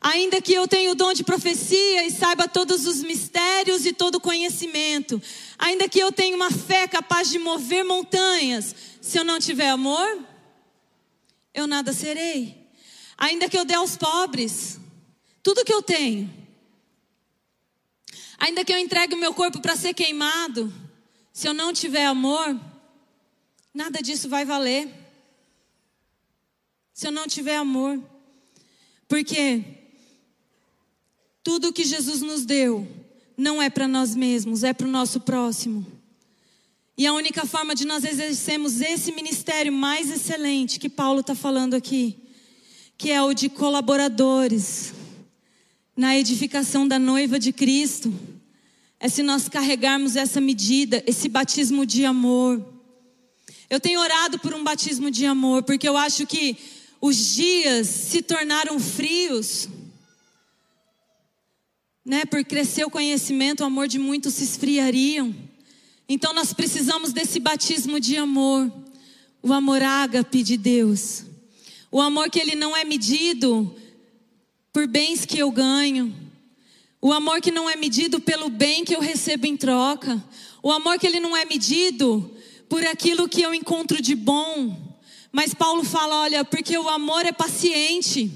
Ainda 0.00 0.40
que 0.40 0.52
eu 0.52 0.68
tenha 0.68 0.90
o 0.90 0.94
dom 0.94 1.12
de 1.12 1.24
profecia 1.24 2.04
e 2.04 2.10
saiba 2.10 2.46
todos 2.46 2.86
os 2.86 3.02
mistérios 3.02 3.86
e 3.86 3.92
todo 3.92 4.20
conhecimento, 4.20 5.20
ainda 5.58 5.88
que 5.88 5.98
eu 5.98 6.12
tenha 6.12 6.36
uma 6.36 6.50
fé 6.50 6.86
capaz 6.86 7.30
de 7.30 7.38
mover 7.38 7.84
montanhas, 7.84 8.74
se 9.06 9.18
eu 9.18 9.24
não 9.24 9.38
tiver 9.38 9.68
amor, 9.68 10.18
eu 11.54 11.66
nada 11.66 11.92
serei. 11.92 12.68
Ainda 13.16 13.48
que 13.48 13.56
eu 13.56 13.64
dê 13.64 13.74
aos 13.74 13.96
pobres 13.96 14.78
tudo 15.42 15.64
que 15.64 15.72
eu 15.72 15.80
tenho, 15.80 16.28
Ainda 18.38 18.64
que 18.64 18.72
eu 18.72 18.78
entregue 18.78 19.14
o 19.14 19.18
meu 19.18 19.32
corpo 19.32 19.60
para 19.60 19.76
ser 19.76 19.94
queimado, 19.94 20.72
se 21.32 21.48
eu 21.48 21.54
não 21.54 21.72
tiver 21.72 22.06
amor, 22.06 22.58
nada 23.72 24.00
disso 24.02 24.28
vai 24.28 24.44
valer. 24.44 24.92
Se 26.92 27.06
eu 27.06 27.12
não 27.12 27.26
tiver 27.26 27.56
amor. 27.56 28.02
Porque 29.08 29.64
tudo 31.42 31.72
que 31.72 31.84
Jesus 31.84 32.20
nos 32.22 32.44
deu 32.44 32.86
não 33.36 33.60
é 33.60 33.70
para 33.70 33.86
nós 33.86 34.14
mesmos, 34.14 34.64
é 34.64 34.72
para 34.72 34.86
o 34.86 34.90
nosso 34.90 35.20
próximo. 35.20 35.86
E 36.98 37.06
a 37.06 37.12
única 37.12 37.44
forma 37.44 37.74
de 37.74 37.86
nós 37.86 38.04
exercermos 38.04 38.80
esse 38.80 39.12
ministério 39.12 39.72
mais 39.72 40.10
excelente 40.10 40.78
que 40.78 40.88
Paulo 40.88 41.20
está 41.20 41.34
falando 41.34 41.74
aqui, 41.74 42.16
que 42.96 43.10
é 43.10 43.22
o 43.22 43.34
de 43.34 43.48
colaboradores, 43.48 44.94
na 45.96 46.16
edificação 46.16 46.86
da 46.86 46.98
noiva 46.98 47.38
de 47.38 47.52
Cristo 47.52 48.12
é 48.98 49.08
se 49.08 49.22
nós 49.22 49.48
carregarmos 49.48 50.16
essa 50.16 50.40
medida, 50.40 51.02
esse 51.06 51.28
batismo 51.28 51.84
de 51.84 52.04
amor. 52.04 52.64
Eu 53.68 53.78
tenho 53.78 54.00
orado 54.00 54.38
por 54.38 54.54
um 54.54 54.64
batismo 54.64 55.10
de 55.10 55.26
amor, 55.26 55.62
porque 55.62 55.88
eu 55.88 55.96
acho 55.96 56.26
que 56.26 56.56
os 57.00 57.34
dias 57.34 57.86
se 57.86 58.22
tornaram 58.22 58.80
frios. 58.80 59.68
Né? 62.04 62.24
Por 62.24 62.44
crescer 62.44 62.84
o 62.84 62.90
conhecimento, 62.90 63.60
o 63.60 63.66
amor 63.66 63.86
de 63.86 63.98
muitos 63.98 64.34
se 64.34 64.44
esfriariam. 64.44 65.34
Então 66.08 66.32
nós 66.32 66.52
precisamos 66.52 67.12
desse 67.12 67.40
batismo 67.40 67.98
de 67.98 68.16
amor. 68.16 68.72
O 69.42 69.52
amor 69.52 69.82
ágape 69.82 70.42
de 70.42 70.56
Deus. 70.56 71.24
O 71.90 72.00
amor 72.00 72.30
que 72.30 72.38
ele 72.38 72.54
não 72.54 72.76
é 72.76 72.84
medido 72.84 73.74
por 74.72 74.86
bens 74.86 75.24
que 75.24 75.38
eu 75.38 75.50
ganho. 75.50 76.14
O 77.00 77.12
amor 77.12 77.40
que 77.40 77.50
não 77.50 77.68
é 77.68 77.76
medido 77.76 78.20
pelo 78.20 78.48
bem 78.48 78.84
que 78.84 78.94
eu 78.94 79.00
recebo 79.00 79.46
em 79.46 79.56
troca. 79.56 80.22
O 80.62 80.70
amor 80.70 80.98
que 80.98 81.06
ele 81.06 81.20
não 81.20 81.36
é 81.36 81.44
medido 81.44 82.32
por 82.68 82.84
aquilo 82.86 83.28
que 83.28 83.42
eu 83.42 83.54
encontro 83.54 84.00
de 84.00 84.14
bom. 84.14 84.96
Mas 85.32 85.54
Paulo 85.54 85.84
fala: 85.84 86.22
olha, 86.22 86.44
porque 86.44 86.76
o 86.78 86.88
amor 86.88 87.26
é 87.26 87.32
paciente. 87.32 88.30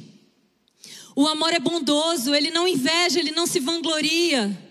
O 1.14 1.26
amor 1.26 1.52
é 1.52 1.58
bondoso, 1.58 2.34
ele 2.34 2.50
não 2.50 2.66
inveja, 2.66 3.18
ele 3.18 3.32
não 3.32 3.46
se 3.46 3.60
vangloria. 3.60 4.69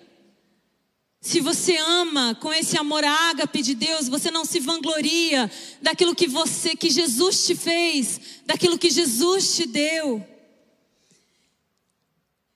Se 1.22 1.42
você 1.42 1.76
ama 1.78 2.34
com 2.36 2.54
esse 2.54 2.78
amor 2.78 3.04
ágape 3.04 3.62
de 3.62 3.76
Deus, 3.76 4.08
você 4.08 4.32
não 4.32 4.46
se 4.46 4.60
vangloria 4.60 5.52
daquilo 5.82 6.16
que 6.16 6.28
você, 6.28 6.76
que 6.76 6.90
Jesus 6.90 7.46
te 7.46 7.56
fez, 7.56 8.22
daquilo 8.46 8.78
que 8.78 8.90
Jesus 8.90 9.56
te 9.56 9.66
deu. 9.68 10.26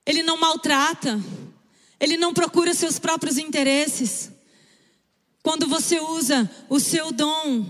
Ele 0.05 0.23
não 0.23 0.37
maltrata. 0.37 1.21
Ele 1.99 2.17
não 2.17 2.33
procura 2.33 2.73
seus 2.73 2.99
próprios 2.99 3.37
interesses. 3.37 4.31
Quando 5.41 5.67
você 5.67 5.99
usa 5.99 6.49
o 6.69 6.79
seu 6.79 7.11
dom 7.11 7.65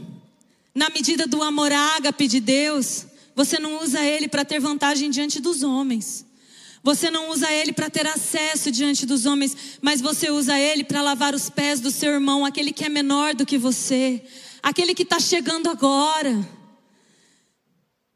na 0.74 0.89
medida 0.89 1.28
do 1.28 1.41
amor 1.44 1.72
ágape 1.72 2.28
de 2.28 2.39
Deus, 2.39 3.06
você 3.36 3.60
não 3.60 3.82
usa 3.82 4.04
ele 4.04 4.28
para 4.28 4.46
ter 4.46 4.60
vantagem 4.60 5.10
diante 5.10 5.39
dos 5.39 5.64
homens. 5.64 6.26
Você 6.84 7.10
não 7.10 7.30
usa 7.30 7.50
ele 7.50 7.72
para 7.72 7.90
ter 7.90 8.06
acesso 8.06 8.70
diante 8.70 9.06
dos 9.06 9.26
homens, 9.26 9.56
mas 9.82 10.02
você 10.02 10.30
usa 10.30 10.60
ele 10.60 10.84
para 10.84 11.02
lavar 11.02 11.34
os 11.34 11.50
pés 11.50 11.80
do 11.80 11.90
seu 11.90 12.12
irmão, 12.12 12.46
aquele 12.46 12.74
que 12.74 12.84
é 12.84 12.90
menor 12.90 13.34
do 13.34 13.46
que 13.46 13.58
você, 13.58 14.22
aquele 14.62 14.94
que 14.94 15.04
está 15.04 15.18
chegando 15.18 15.70
agora. 15.70 16.46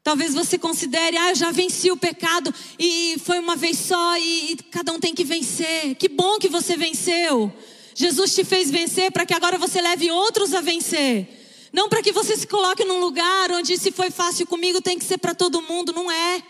Talvez 0.02 0.34
você 0.34 0.58
considere, 0.58 1.16
ah, 1.16 1.30
eu 1.30 1.34
já 1.34 1.50
venci 1.50 1.90
o 1.90 1.96
pecado 1.96 2.54
e 2.78 3.16
foi 3.24 3.38
uma 3.38 3.56
vez 3.56 3.78
só 3.78 4.18
e, 4.18 4.52
e 4.52 4.56
cada 4.70 4.92
um 4.92 5.00
tem 5.00 5.14
que 5.14 5.24
vencer. 5.24 5.94
Que 5.94 6.08
bom 6.08 6.38
que 6.38 6.48
você 6.48 6.76
venceu. 6.76 7.50
Jesus 7.94 8.34
te 8.34 8.44
fez 8.44 8.70
vencer 8.70 9.10
para 9.10 9.24
que 9.24 9.32
agora 9.32 9.56
você 9.56 9.80
leve 9.80 10.10
outros 10.10 10.52
a 10.52 10.60
vencer. 10.60 11.26
Não 11.72 11.88
para 11.88 12.02
que 12.02 12.12
você 12.12 12.36
se 12.36 12.46
coloque 12.46 12.84
num 12.84 13.00
lugar 13.00 13.50
onde 13.52 13.78
se 13.78 13.90
foi 13.90 14.10
fácil 14.10 14.46
comigo 14.46 14.80
tem 14.80 14.98
que 14.98 15.04
ser 15.06 15.18
para 15.18 15.34
todo 15.34 15.62
mundo. 15.62 15.92
Não 15.92 16.10
é. 16.10 16.42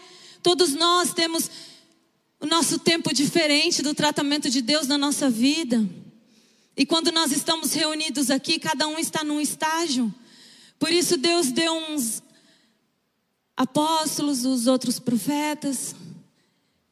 Todos 0.42 0.74
nós 0.74 1.12
temos 1.12 1.50
o 2.40 2.46
nosso 2.46 2.78
tempo 2.78 3.12
diferente 3.12 3.82
do 3.82 3.94
tratamento 3.94 4.48
de 4.48 4.62
Deus 4.62 4.86
na 4.86 4.96
nossa 4.96 5.28
vida. 5.28 5.88
E 6.76 6.86
quando 6.86 7.10
nós 7.10 7.32
estamos 7.32 7.72
reunidos 7.72 8.30
aqui, 8.30 8.58
cada 8.58 8.86
um 8.86 8.98
está 8.98 9.24
num 9.24 9.40
estágio. 9.40 10.14
Por 10.78 10.92
isso 10.92 11.16
Deus 11.16 11.50
deu 11.50 11.72
uns 11.72 12.22
apóstolos, 13.56 14.44
os 14.44 14.68
outros 14.68 15.00
profetas, 15.00 15.96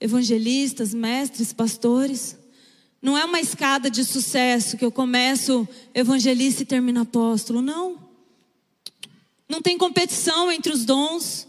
evangelistas, 0.01 0.93
mestres, 0.93 1.53
pastores. 1.53 2.37
Não 3.01 3.17
é 3.17 3.25
uma 3.25 3.41
escada 3.41 3.89
de 3.89 4.05
sucesso 4.05 4.77
que 4.77 4.85
eu 4.85 4.91
começo 4.91 5.69
evangelista 5.95 6.63
e 6.63 6.67
termino 6.67 7.03
apóstolo, 7.03 7.63
não. 7.63 7.97
Não 9.49 9.63
tem 9.63 9.79
competição 9.79 10.51
entre 10.51 10.73
os 10.73 10.85
dons. 10.85 11.47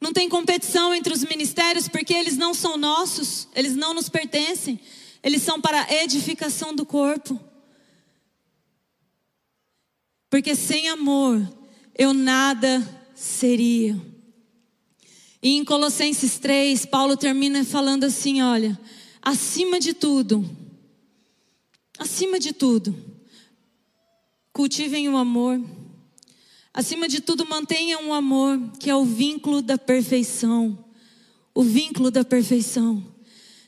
Não 0.00 0.12
tem 0.12 0.28
competição 0.28 0.94
entre 0.94 1.12
os 1.12 1.24
ministérios, 1.24 1.88
porque 1.88 2.12
eles 2.12 2.36
não 2.36 2.52
são 2.52 2.76
nossos, 2.76 3.48
eles 3.54 3.74
não 3.74 3.94
nos 3.94 4.08
pertencem. 4.08 4.78
Eles 5.22 5.42
são 5.42 5.60
para 5.60 5.82
a 5.82 5.94
edificação 6.04 6.74
do 6.74 6.84
corpo. 6.84 7.40
Porque 10.30 10.54
sem 10.54 10.88
amor 10.88 11.40
eu 11.96 12.12
nada 12.12 12.82
seria. 13.14 14.00
E 15.42 15.56
em 15.56 15.64
Colossenses 15.64 16.38
3, 16.38 16.86
Paulo 16.86 17.16
termina 17.16 17.64
falando 17.64 18.04
assim: 18.04 18.42
olha, 18.42 18.78
acima 19.22 19.80
de 19.80 19.94
tudo, 19.94 20.44
acima 21.98 22.38
de 22.38 22.52
tudo, 22.52 22.94
cultivem 24.52 25.08
o 25.08 25.16
amor. 25.16 25.60
Acima 26.76 27.08
de 27.08 27.20
tudo, 27.20 27.44
mantenham 27.44 28.08
o 28.08 28.14
amor, 28.14 28.60
que 28.78 28.88
é 28.88 28.94
o 28.94 29.04
vínculo 29.04 29.60
da 29.60 29.76
perfeição. 29.76 30.78
O 31.52 31.64
vínculo 31.64 32.10
da 32.10 32.24
perfeição. 32.24 33.04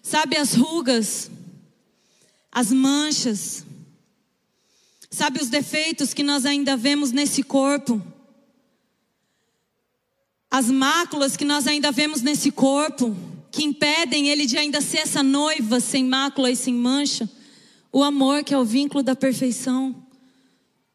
Sabe 0.01 0.37
as 0.37 0.55
rugas, 0.55 1.29
as 2.53 2.71
manchas, 2.71 3.65
sabe 5.11 5.43
os 5.43 5.49
defeitos 5.49 6.15
que 6.15 6.23
nós 6.23 6.47
ainda 6.47 6.77
vemos 6.77 7.11
nesse 7.11 7.43
corpo 7.43 8.01
as 10.51 10.71
máculas 10.71 11.37
que 11.37 11.45
nós 11.45 11.67
ainda 11.67 11.93
vemos 11.93 12.23
nesse 12.23 12.51
corpo, 12.51 13.15
que 13.51 13.65
impedem 13.65 14.29
ele 14.29 14.47
de 14.47 14.57
ainda 14.57 14.81
ser 14.81 14.99
essa 14.99 15.23
noiva 15.23 15.79
sem 15.79 16.05
mácula 16.05 16.51
e 16.51 16.57
sem 16.57 16.75
mancha, 16.75 17.29
o 17.93 18.03
amor 18.03 18.43
que 18.43 18.55
é 18.55 18.59
o 18.59 18.65
vínculo 18.65 19.03
da 19.03 19.15
perfeição. 19.15 19.95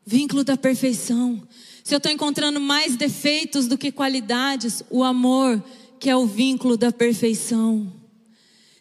Vínculo 0.05 0.43
da 0.43 0.57
perfeição. 0.57 1.41
Se 1.83 1.93
eu 1.93 1.97
estou 1.97 2.11
encontrando 2.11 2.59
mais 2.59 2.95
defeitos 2.95 3.67
do 3.67 3.77
que 3.77 3.91
qualidades, 3.91 4.83
o 4.89 5.03
amor 5.03 5.61
que 5.99 6.09
é 6.09 6.15
o 6.15 6.25
vínculo 6.25 6.75
da 6.77 6.91
perfeição. 6.91 7.91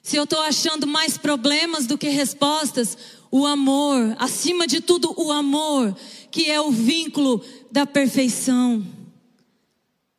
Se 0.02 0.16
eu 0.16 0.24
estou 0.24 0.40
achando 0.40 0.86
mais 0.86 1.16
problemas 1.16 1.86
do 1.86 1.96
que 1.96 2.08
respostas, 2.08 2.98
o 3.30 3.46
amor, 3.46 4.16
acima 4.18 4.66
de 4.66 4.80
tudo, 4.80 5.14
o 5.16 5.30
amor, 5.30 5.96
que 6.30 6.50
é 6.50 6.60
o 6.60 6.70
vínculo 6.70 7.44
da 7.70 7.86
perfeição. 7.86 8.84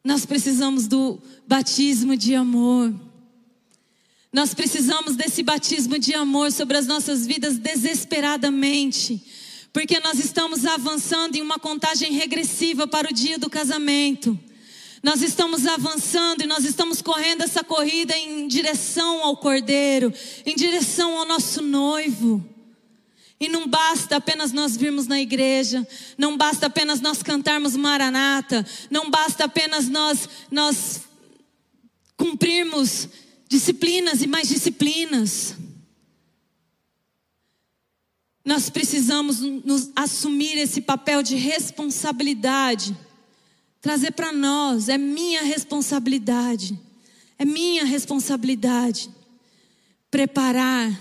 Nós 0.03 0.25
precisamos 0.25 0.87
do 0.87 1.19
batismo 1.47 2.15
de 2.15 2.35
amor. 2.35 2.93
Nós 4.31 4.53
precisamos 4.53 5.15
desse 5.15 5.43
batismo 5.43 5.99
de 5.99 6.13
amor 6.13 6.51
sobre 6.51 6.77
as 6.77 6.87
nossas 6.87 7.27
vidas 7.27 7.57
desesperadamente, 7.57 9.21
porque 9.73 9.99
nós 9.99 10.19
estamos 10.19 10.67
avançando 10.67 11.35
em 11.35 11.41
uma 11.41 11.57
contagem 11.57 12.13
regressiva 12.13 12.87
para 12.87 13.09
o 13.09 13.13
dia 13.13 13.39
do 13.39 13.49
casamento. 13.49 14.39
Nós 15.01 15.23
estamos 15.23 15.65
avançando 15.65 16.43
e 16.43 16.47
nós 16.47 16.63
estamos 16.63 17.01
correndo 17.01 17.41
essa 17.41 17.63
corrida 17.63 18.15
em 18.15 18.47
direção 18.47 19.23
ao 19.23 19.35
Cordeiro, 19.35 20.13
em 20.45 20.55
direção 20.55 21.17
ao 21.17 21.25
nosso 21.25 21.61
noivo. 21.63 22.47
E 23.39 23.49
não 23.49 23.67
basta 23.67 24.15
apenas 24.17 24.53
nós 24.53 24.77
virmos 24.77 25.07
na 25.07 25.19
igreja, 25.19 25.85
não 26.17 26.37
basta 26.37 26.67
apenas 26.67 27.01
nós 27.01 27.21
cantarmos 27.21 27.75
Maranata, 27.75 28.65
não 28.89 29.09
basta 29.09 29.43
apenas 29.43 29.89
nós 29.89 30.29
nós 30.49 31.01
cumprirmos 32.15 33.09
disciplinas 33.49 34.21
e 34.21 34.27
mais 34.27 34.47
disciplinas. 34.47 35.55
Nós 38.45 38.69
precisamos 38.69 39.39
nos 39.39 39.89
assumir 39.95 40.57
esse 40.57 40.81
papel 40.81 41.23
de 41.23 41.35
responsabilidade, 41.35 42.95
trazer 43.81 44.11
para 44.11 44.33
nós, 44.33 44.89
é 44.89 44.97
minha 44.97 45.43
responsabilidade, 45.43 46.77
é 47.39 47.45
minha 47.45 47.85
responsabilidade 47.85 49.09
preparar. 50.11 50.91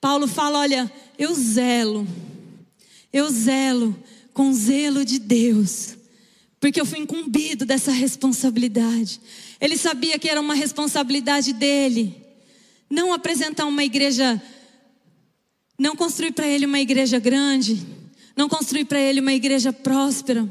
Paulo 0.00 0.26
fala: 0.26 0.60
olha, 0.60 0.90
eu 1.18 1.34
zelo, 1.34 2.06
eu 3.12 3.28
zelo 3.28 3.94
com 4.32 4.52
zelo 4.52 5.04
de 5.04 5.18
Deus, 5.18 5.96
porque 6.58 6.80
eu 6.80 6.86
fui 6.86 7.00
incumbido 7.00 7.66
dessa 7.66 7.92
responsabilidade. 7.92 9.20
Ele 9.60 9.76
sabia 9.76 10.18
que 10.18 10.28
era 10.28 10.40
uma 10.40 10.54
responsabilidade 10.54 11.52
dele. 11.52 12.16
Não 12.88 13.12
apresentar 13.12 13.66
uma 13.66 13.84
igreja, 13.84 14.42
não 15.80 15.96
construir 15.96 16.32
para 16.32 16.46
ele 16.46 16.66
uma 16.66 16.78
igreja 16.78 17.18
grande, 17.18 17.86
não 18.36 18.50
construir 18.50 18.84
para 18.84 19.00
ele 19.00 19.18
uma 19.18 19.32
igreja 19.32 19.72
próspera, 19.72 20.46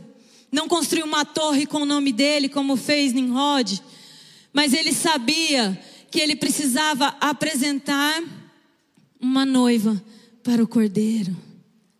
não 0.51 0.67
construir 0.67 1.03
uma 1.03 1.23
torre 1.23 1.67
com 1.67 1.83
o 1.83 1.85
nome 1.85 2.11
dele, 2.11 2.49
como 2.49 2.75
fez 2.75 3.13
Nimrod, 3.13 3.79
mas 4.51 4.73
ele 4.73 4.91
sabia 4.91 5.79
que 6.09 6.19
ele 6.19 6.35
precisava 6.35 7.15
apresentar 7.21 8.23
uma 9.21 9.45
noiva 9.45 10.03
para 10.41 10.63
o 10.63 10.67
cordeiro. 10.67 11.37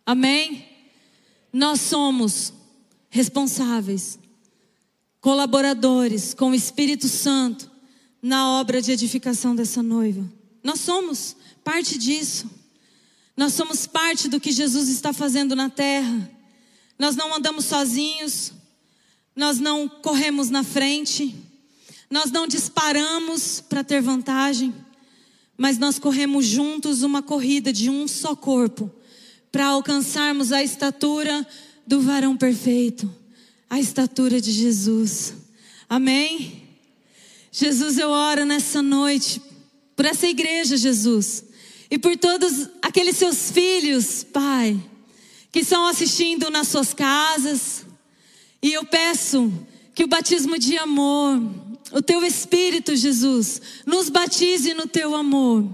Amém? 0.04 0.66
Nós 1.52 1.80
somos 1.82 2.52
responsáveis 3.10 4.18
colaboradores 5.20 6.34
com 6.34 6.50
o 6.50 6.54
Espírito 6.54 7.06
Santo 7.06 7.70
na 8.20 8.58
obra 8.58 8.82
de 8.82 8.90
edificação 8.90 9.54
dessa 9.54 9.84
noiva. 9.84 10.28
Nós 10.64 10.80
somos 10.80 11.36
parte 11.62 11.96
disso. 11.96 12.58
Nós 13.40 13.54
somos 13.54 13.86
parte 13.86 14.28
do 14.28 14.38
que 14.38 14.52
Jesus 14.52 14.90
está 14.90 15.14
fazendo 15.14 15.56
na 15.56 15.70
terra. 15.70 16.30
Nós 16.98 17.16
não 17.16 17.34
andamos 17.34 17.64
sozinhos. 17.64 18.52
Nós 19.34 19.58
não 19.58 19.88
corremos 19.88 20.50
na 20.50 20.62
frente. 20.62 21.34
Nós 22.10 22.30
não 22.30 22.46
disparamos 22.46 23.58
para 23.66 23.82
ter 23.82 24.02
vantagem. 24.02 24.74
Mas 25.56 25.78
nós 25.78 25.98
corremos 25.98 26.44
juntos 26.44 27.02
uma 27.02 27.22
corrida 27.22 27.72
de 27.72 27.88
um 27.88 28.06
só 28.06 28.36
corpo 28.36 28.92
para 29.50 29.68
alcançarmos 29.68 30.52
a 30.52 30.62
estatura 30.62 31.46
do 31.86 31.98
varão 31.98 32.36
perfeito 32.36 33.10
a 33.70 33.80
estatura 33.80 34.38
de 34.38 34.52
Jesus. 34.52 35.32
Amém? 35.88 36.64
Jesus, 37.50 37.96
eu 37.96 38.10
oro 38.10 38.44
nessa 38.44 38.82
noite 38.82 39.40
por 39.96 40.04
essa 40.04 40.26
igreja, 40.26 40.76
Jesus, 40.76 41.44
e 41.90 41.98
por 41.98 42.16
todos 42.16 42.68
aqueles 42.80 43.16
seus 43.16 43.50
filhos, 43.50 44.22
Pai, 44.22 44.80
que 45.50 45.60
estão 45.60 45.86
assistindo 45.86 46.48
nas 46.48 46.68
suas 46.68 46.94
casas. 46.94 47.84
E 48.62 48.72
eu 48.72 48.84
peço 48.84 49.52
que 49.92 50.04
o 50.04 50.08
batismo 50.08 50.56
de 50.56 50.78
amor, 50.78 51.42
o 51.90 52.00
teu 52.00 52.24
Espírito, 52.24 52.94
Jesus, 52.94 53.60
nos 53.84 54.08
batize 54.08 54.72
no 54.72 54.86
teu 54.86 55.16
amor, 55.16 55.68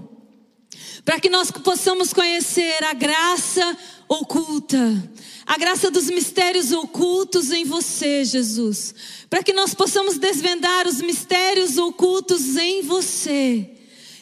para 1.05 1.19
que 1.19 1.29
nós 1.29 1.51
possamos 1.51 2.11
conhecer 2.11 2.83
a 2.83 2.93
graça 2.93 3.77
oculta, 4.09 5.11
a 5.45 5.57
graça 5.57 5.91
dos 5.91 6.09
mistérios 6.09 6.71
ocultos 6.71 7.51
em 7.51 7.63
você, 7.63 8.25
Jesus, 8.25 8.95
para 9.29 9.43
que 9.43 9.53
nós 9.53 9.75
possamos 9.75 10.17
desvendar 10.17 10.87
os 10.87 10.99
mistérios 10.99 11.77
ocultos 11.77 12.57
em 12.57 12.81
você 12.81 13.76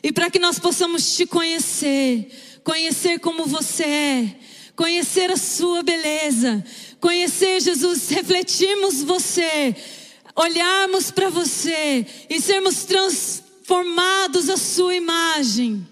e 0.06 0.12
para 0.12 0.30
que 0.30 0.38
nós 0.38 0.60
possamos 0.60 1.16
te 1.16 1.26
conhecer, 1.26 2.60
conhecer 2.64 3.20
como 3.20 3.48
você 3.48 3.84
é, 3.84 4.36
conhecer 4.76 5.32
a 5.32 5.36
sua 5.36 5.82
beleza, 5.82 6.64
conhecer 7.02 7.60
Jesus, 7.60 8.08
refletirmos 8.10 9.02
você, 9.02 9.76
olharmos 10.36 11.10
para 11.10 11.32
você 11.32 12.06
e 12.30 12.40
sermos 12.40 12.84
transformados 12.84 14.48
à 14.48 14.58
sua 14.58 14.94
imagem, 14.94 15.88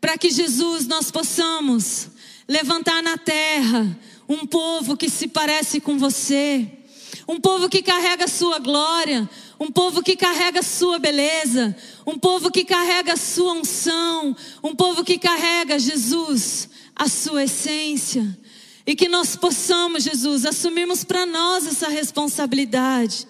para 0.00 0.16
que 0.16 0.30
Jesus 0.30 0.86
nós 0.86 1.10
possamos 1.10 2.06
levantar 2.46 3.02
na 3.02 3.18
terra 3.18 3.98
um 4.28 4.46
povo 4.46 4.96
que 4.96 5.10
se 5.10 5.26
parece 5.26 5.80
com 5.80 5.98
você, 5.98 6.68
um 7.26 7.40
povo 7.40 7.68
que 7.68 7.82
carrega 7.82 8.26
a 8.26 8.28
sua 8.28 8.60
glória, 8.60 9.28
um 9.60 9.70
povo 9.70 10.02
que 10.02 10.16
carrega 10.16 10.60
a 10.60 10.62
sua 10.62 10.98
beleza, 10.98 11.76
um 12.06 12.18
povo 12.18 12.50
que 12.50 12.64
carrega 12.64 13.12
a 13.12 13.16
sua 13.16 13.52
unção, 13.52 14.34
um 14.64 14.74
povo 14.74 15.04
que 15.04 15.18
carrega 15.18 15.78
Jesus, 15.78 16.70
a 16.96 17.06
sua 17.06 17.44
essência. 17.44 18.38
E 18.86 18.96
que 18.96 19.06
nós 19.06 19.36
possamos, 19.36 20.02
Jesus, 20.02 20.46
assumirmos 20.46 21.04
para 21.04 21.26
nós 21.26 21.66
essa 21.66 21.88
responsabilidade, 21.88 23.28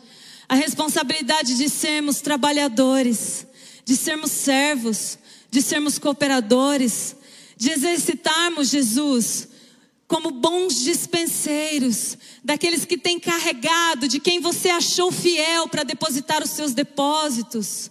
a 0.48 0.54
responsabilidade 0.54 1.56
de 1.56 1.68
sermos 1.68 2.20
trabalhadores, 2.20 3.44
de 3.84 3.96
sermos 3.96 4.30
servos, 4.30 5.18
de 5.50 5.60
sermos 5.60 5.98
cooperadores, 5.98 7.16
de 7.56 7.72
exercitarmos, 7.72 8.70
Jesus, 8.70 9.48
como 10.10 10.32
bons 10.32 10.80
dispenseiros, 10.80 12.18
daqueles 12.42 12.84
que 12.84 12.98
têm 12.98 13.20
carregado, 13.20 14.08
de 14.08 14.18
quem 14.18 14.40
você 14.40 14.68
achou 14.68 15.12
fiel 15.12 15.68
para 15.68 15.84
depositar 15.84 16.42
os 16.42 16.50
seus 16.50 16.74
depósitos, 16.74 17.88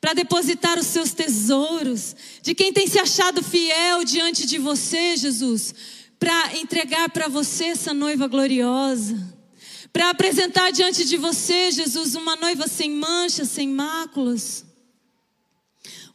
para 0.00 0.12
depositar 0.12 0.80
os 0.80 0.86
seus 0.86 1.12
tesouros, 1.12 2.16
de 2.42 2.56
quem 2.56 2.72
tem 2.72 2.88
se 2.88 2.98
achado 2.98 3.40
fiel 3.40 4.02
diante 4.02 4.46
de 4.46 4.58
você, 4.58 5.16
Jesus, 5.16 5.72
para 6.18 6.56
entregar 6.58 7.08
para 7.10 7.28
você 7.28 7.66
essa 7.66 7.94
noiva 7.94 8.26
gloriosa, 8.26 9.16
para 9.92 10.10
apresentar 10.10 10.72
diante 10.72 11.04
de 11.04 11.16
você, 11.16 11.70
Jesus, 11.70 12.16
uma 12.16 12.34
noiva 12.34 12.66
sem 12.66 12.90
manchas, 12.90 13.48
sem 13.48 13.68
máculas, 13.68 14.64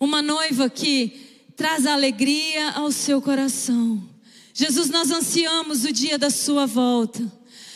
uma 0.01 0.21
noiva 0.21 0.69
que 0.69 1.47
traz 1.55 1.85
alegria 1.85 2.71
ao 2.71 2.91
seu 2.91 3.21
coração 3.21 4.14
Jesus, 4.57 4.89
nós 4.89 5.11
ansiamos 5.11 5.83
o 5.83 5.91
dia 5.91 6.17
da 6.17 6.29
Sua 6.29 6.65
volta. 6.65 7.21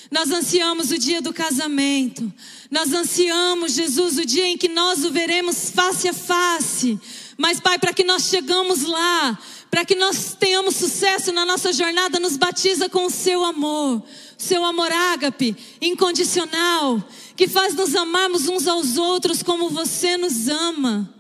Nós 0.10 0.32
ansiamos 0.32 0.92
o 0.92 0.98
dia 0.98 1.22
do 1.22 1.34
casamento. 1.34 2.32
Nós 2.72 2.94
ansiamos, 2.94 3.74
Jesus, 3.74 4.18
o 4.18 4.26
dia 4.26 4.48
em 4.48 4.58
que 4.58 4.70
nós 4.70 5.04
o 5.04 5.12
veremos 5.12 5.72
face 5.72 6.08
a 6.08 6.14
face. 6.14 6.98
Mas, 7.38 7.60
Pai, 7.60 7.78
para 7.78 7.92
que 7.92 8.06
nós 8.06 8.30
chegamos 8.30 8.84
lá, 8.84 9.38
para 9.70 9.84
que 9.84 9.94
nós 9.94 10.38
tenhamos 10.40 10.78
sucesso 10.78 11.34
na 11.34 11.46
nossa 11.46 11.74
jornada, 11.74 12.18
nos 12.18 12.38
batiza 12.38 12.88
com 12.88 13.08
o 13.08 13.12
seu 13.12 13.44
amor, 13.44 14.02
seu 14.38 14.64
amor 14.64 14.90
ágape, 14.90 15.58
incondicional, 15.82 17.04
que 17.36 17.46
faz 17.46 17.76
nos 17.76 17.94
amarmos 17.94 18.48
uns 18.48 18.68
aos 18.68 18.96
outros 18.96 19.44
como 19.44 19.70
você 19.70 20.16
nos 20.16 20.48
ama. 20.48 21.14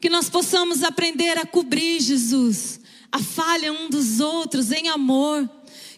Que 0.00 0.10
nós 0.10 0.28
possamos 0.28 0.82
aprender 0.82 1.38
a 1.38 1.46
cobrir, 1.46 2.00
Jesus, 2.00 2.80
a 3.14 3.18
falha 3.20 3.72
um 3.72 3.88
dos 3.88 4.18
outros 4.18 4.72
em 4.72 4.88
amor. 4.88 5.48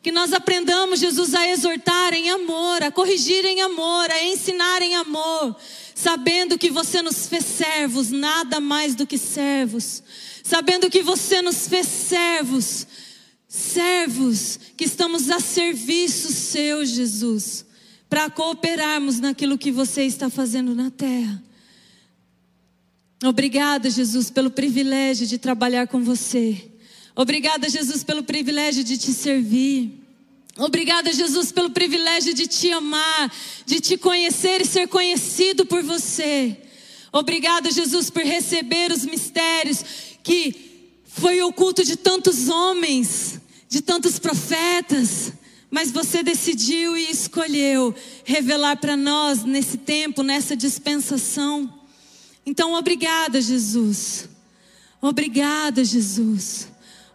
Que 0.02 0.12
nós 0.12 0.34
aprendamos, 0.34 1.00
Jesus, 1.00 1.34
a 1.34 1.48
exortar 1.48 2.12
em 2.12 2.28
amor, 2.28 2.82
a 2.82 2.90
corrigir 2.90 3.42
em 3.46 3.62
amor, 3.62 4.10
a 4.10 4.22
ensinar 4.22 4.82
em 4.82 4.94
amor, 4.96 5.56
sabendo 5.94 6.58
que 6.58 6.70
você 6.70 7.00
nos 7.00 7.26
fez 7.26 7.46
servos, 7.46 8.10
nada 8.10 8.60
mais 8.60 8.94
do 8.94 9.06
que 9.06 9.16
servos, 9.16 10.02
sabendo 10.44 10.90
que 10.90 11.02
você 11.02 11.40
nos 11.40 11.66
fez 11.66 11.86
servos, 11.86 12.86
servos 13.48 14.60
que 14.76 14.84
estamos 14.84 15.30
a 15.30 15.40
serviço 15.40 16.30
seu, 16.30 16.84
Jesus, 16.84 17.64
para 18.10 18.28
cooperarmos 18.28 19.20
naquilo 19.20 19.56
que 19.56 19.72
você 19.72 20.02
está 20.02 20.28
fazendo 20.28 20.74
na 20.74 20.90
terra. 20.90 21.42
Obrigada, 23.24 23.88
Jesus, 23.88 24.28
pelo 24.28 24.50
privilégio 24.50 25.26
de 25.26 25.38
trabalhar 25.38 25.88
com 25.88 26.04
você. 26.04 26.75
Obrigada, 27.16 27.66
Jesus, 27.70 28.04
pelo 28.04 28.22
privilégio 28.22 28.84
de 28.84 28.98
te 28.98 29.10
servir. 29.10 29.90
Obrigada, 30.58 31.10
Jesus, 31.10 31.50
pelo 31.50 31.70
privilégio 31.70 32.34
de 32.34 32.46
te 32.46 32.70
amar, 32.70 33.32
de 33.64 33.80
te 33.80 33.96
conhecer 33.96 34.60
e 34.60 34.66
ser 34.66 34.86
conhecido 34.86 35.64
por 35.64 35.82
você. 35.82 36.58
Obrigada, 37.10 37.70
Jesus, 37.70 38.10
por 38.10 38.22
receber 38.22 38.92
os 38.92 39.06
mistérios 39.06 39.82
que 40.22 41.00
foi 41.06 41.40
oculto 41.40 41.82
de 41.82 41.96
tantos 41.96 42.50
homens, 42.50 43.40
de 43.66 43.80
tantos 43.80 44.18
profetas, 44.18 45.32
mas 45.70 45.90
você 45.90 46.22
decidiu 46.22 46.98
e 46.98 47.10
escolheu 47.10 47.94
revelar 48.24 48.76
para 48.76 48.94
nós 48.94 49.42
nesse 49.42 49.78
tempo, 49.78 50.22
nessa 50.22 50.54
dispensação. 50.54 51.72
Então, 52.44 52.74
obrigada, 52.74 53.40
Jesus. 53.40 54.28
Obrigada, 55.00 55.82
Jesus. 55.82 56.75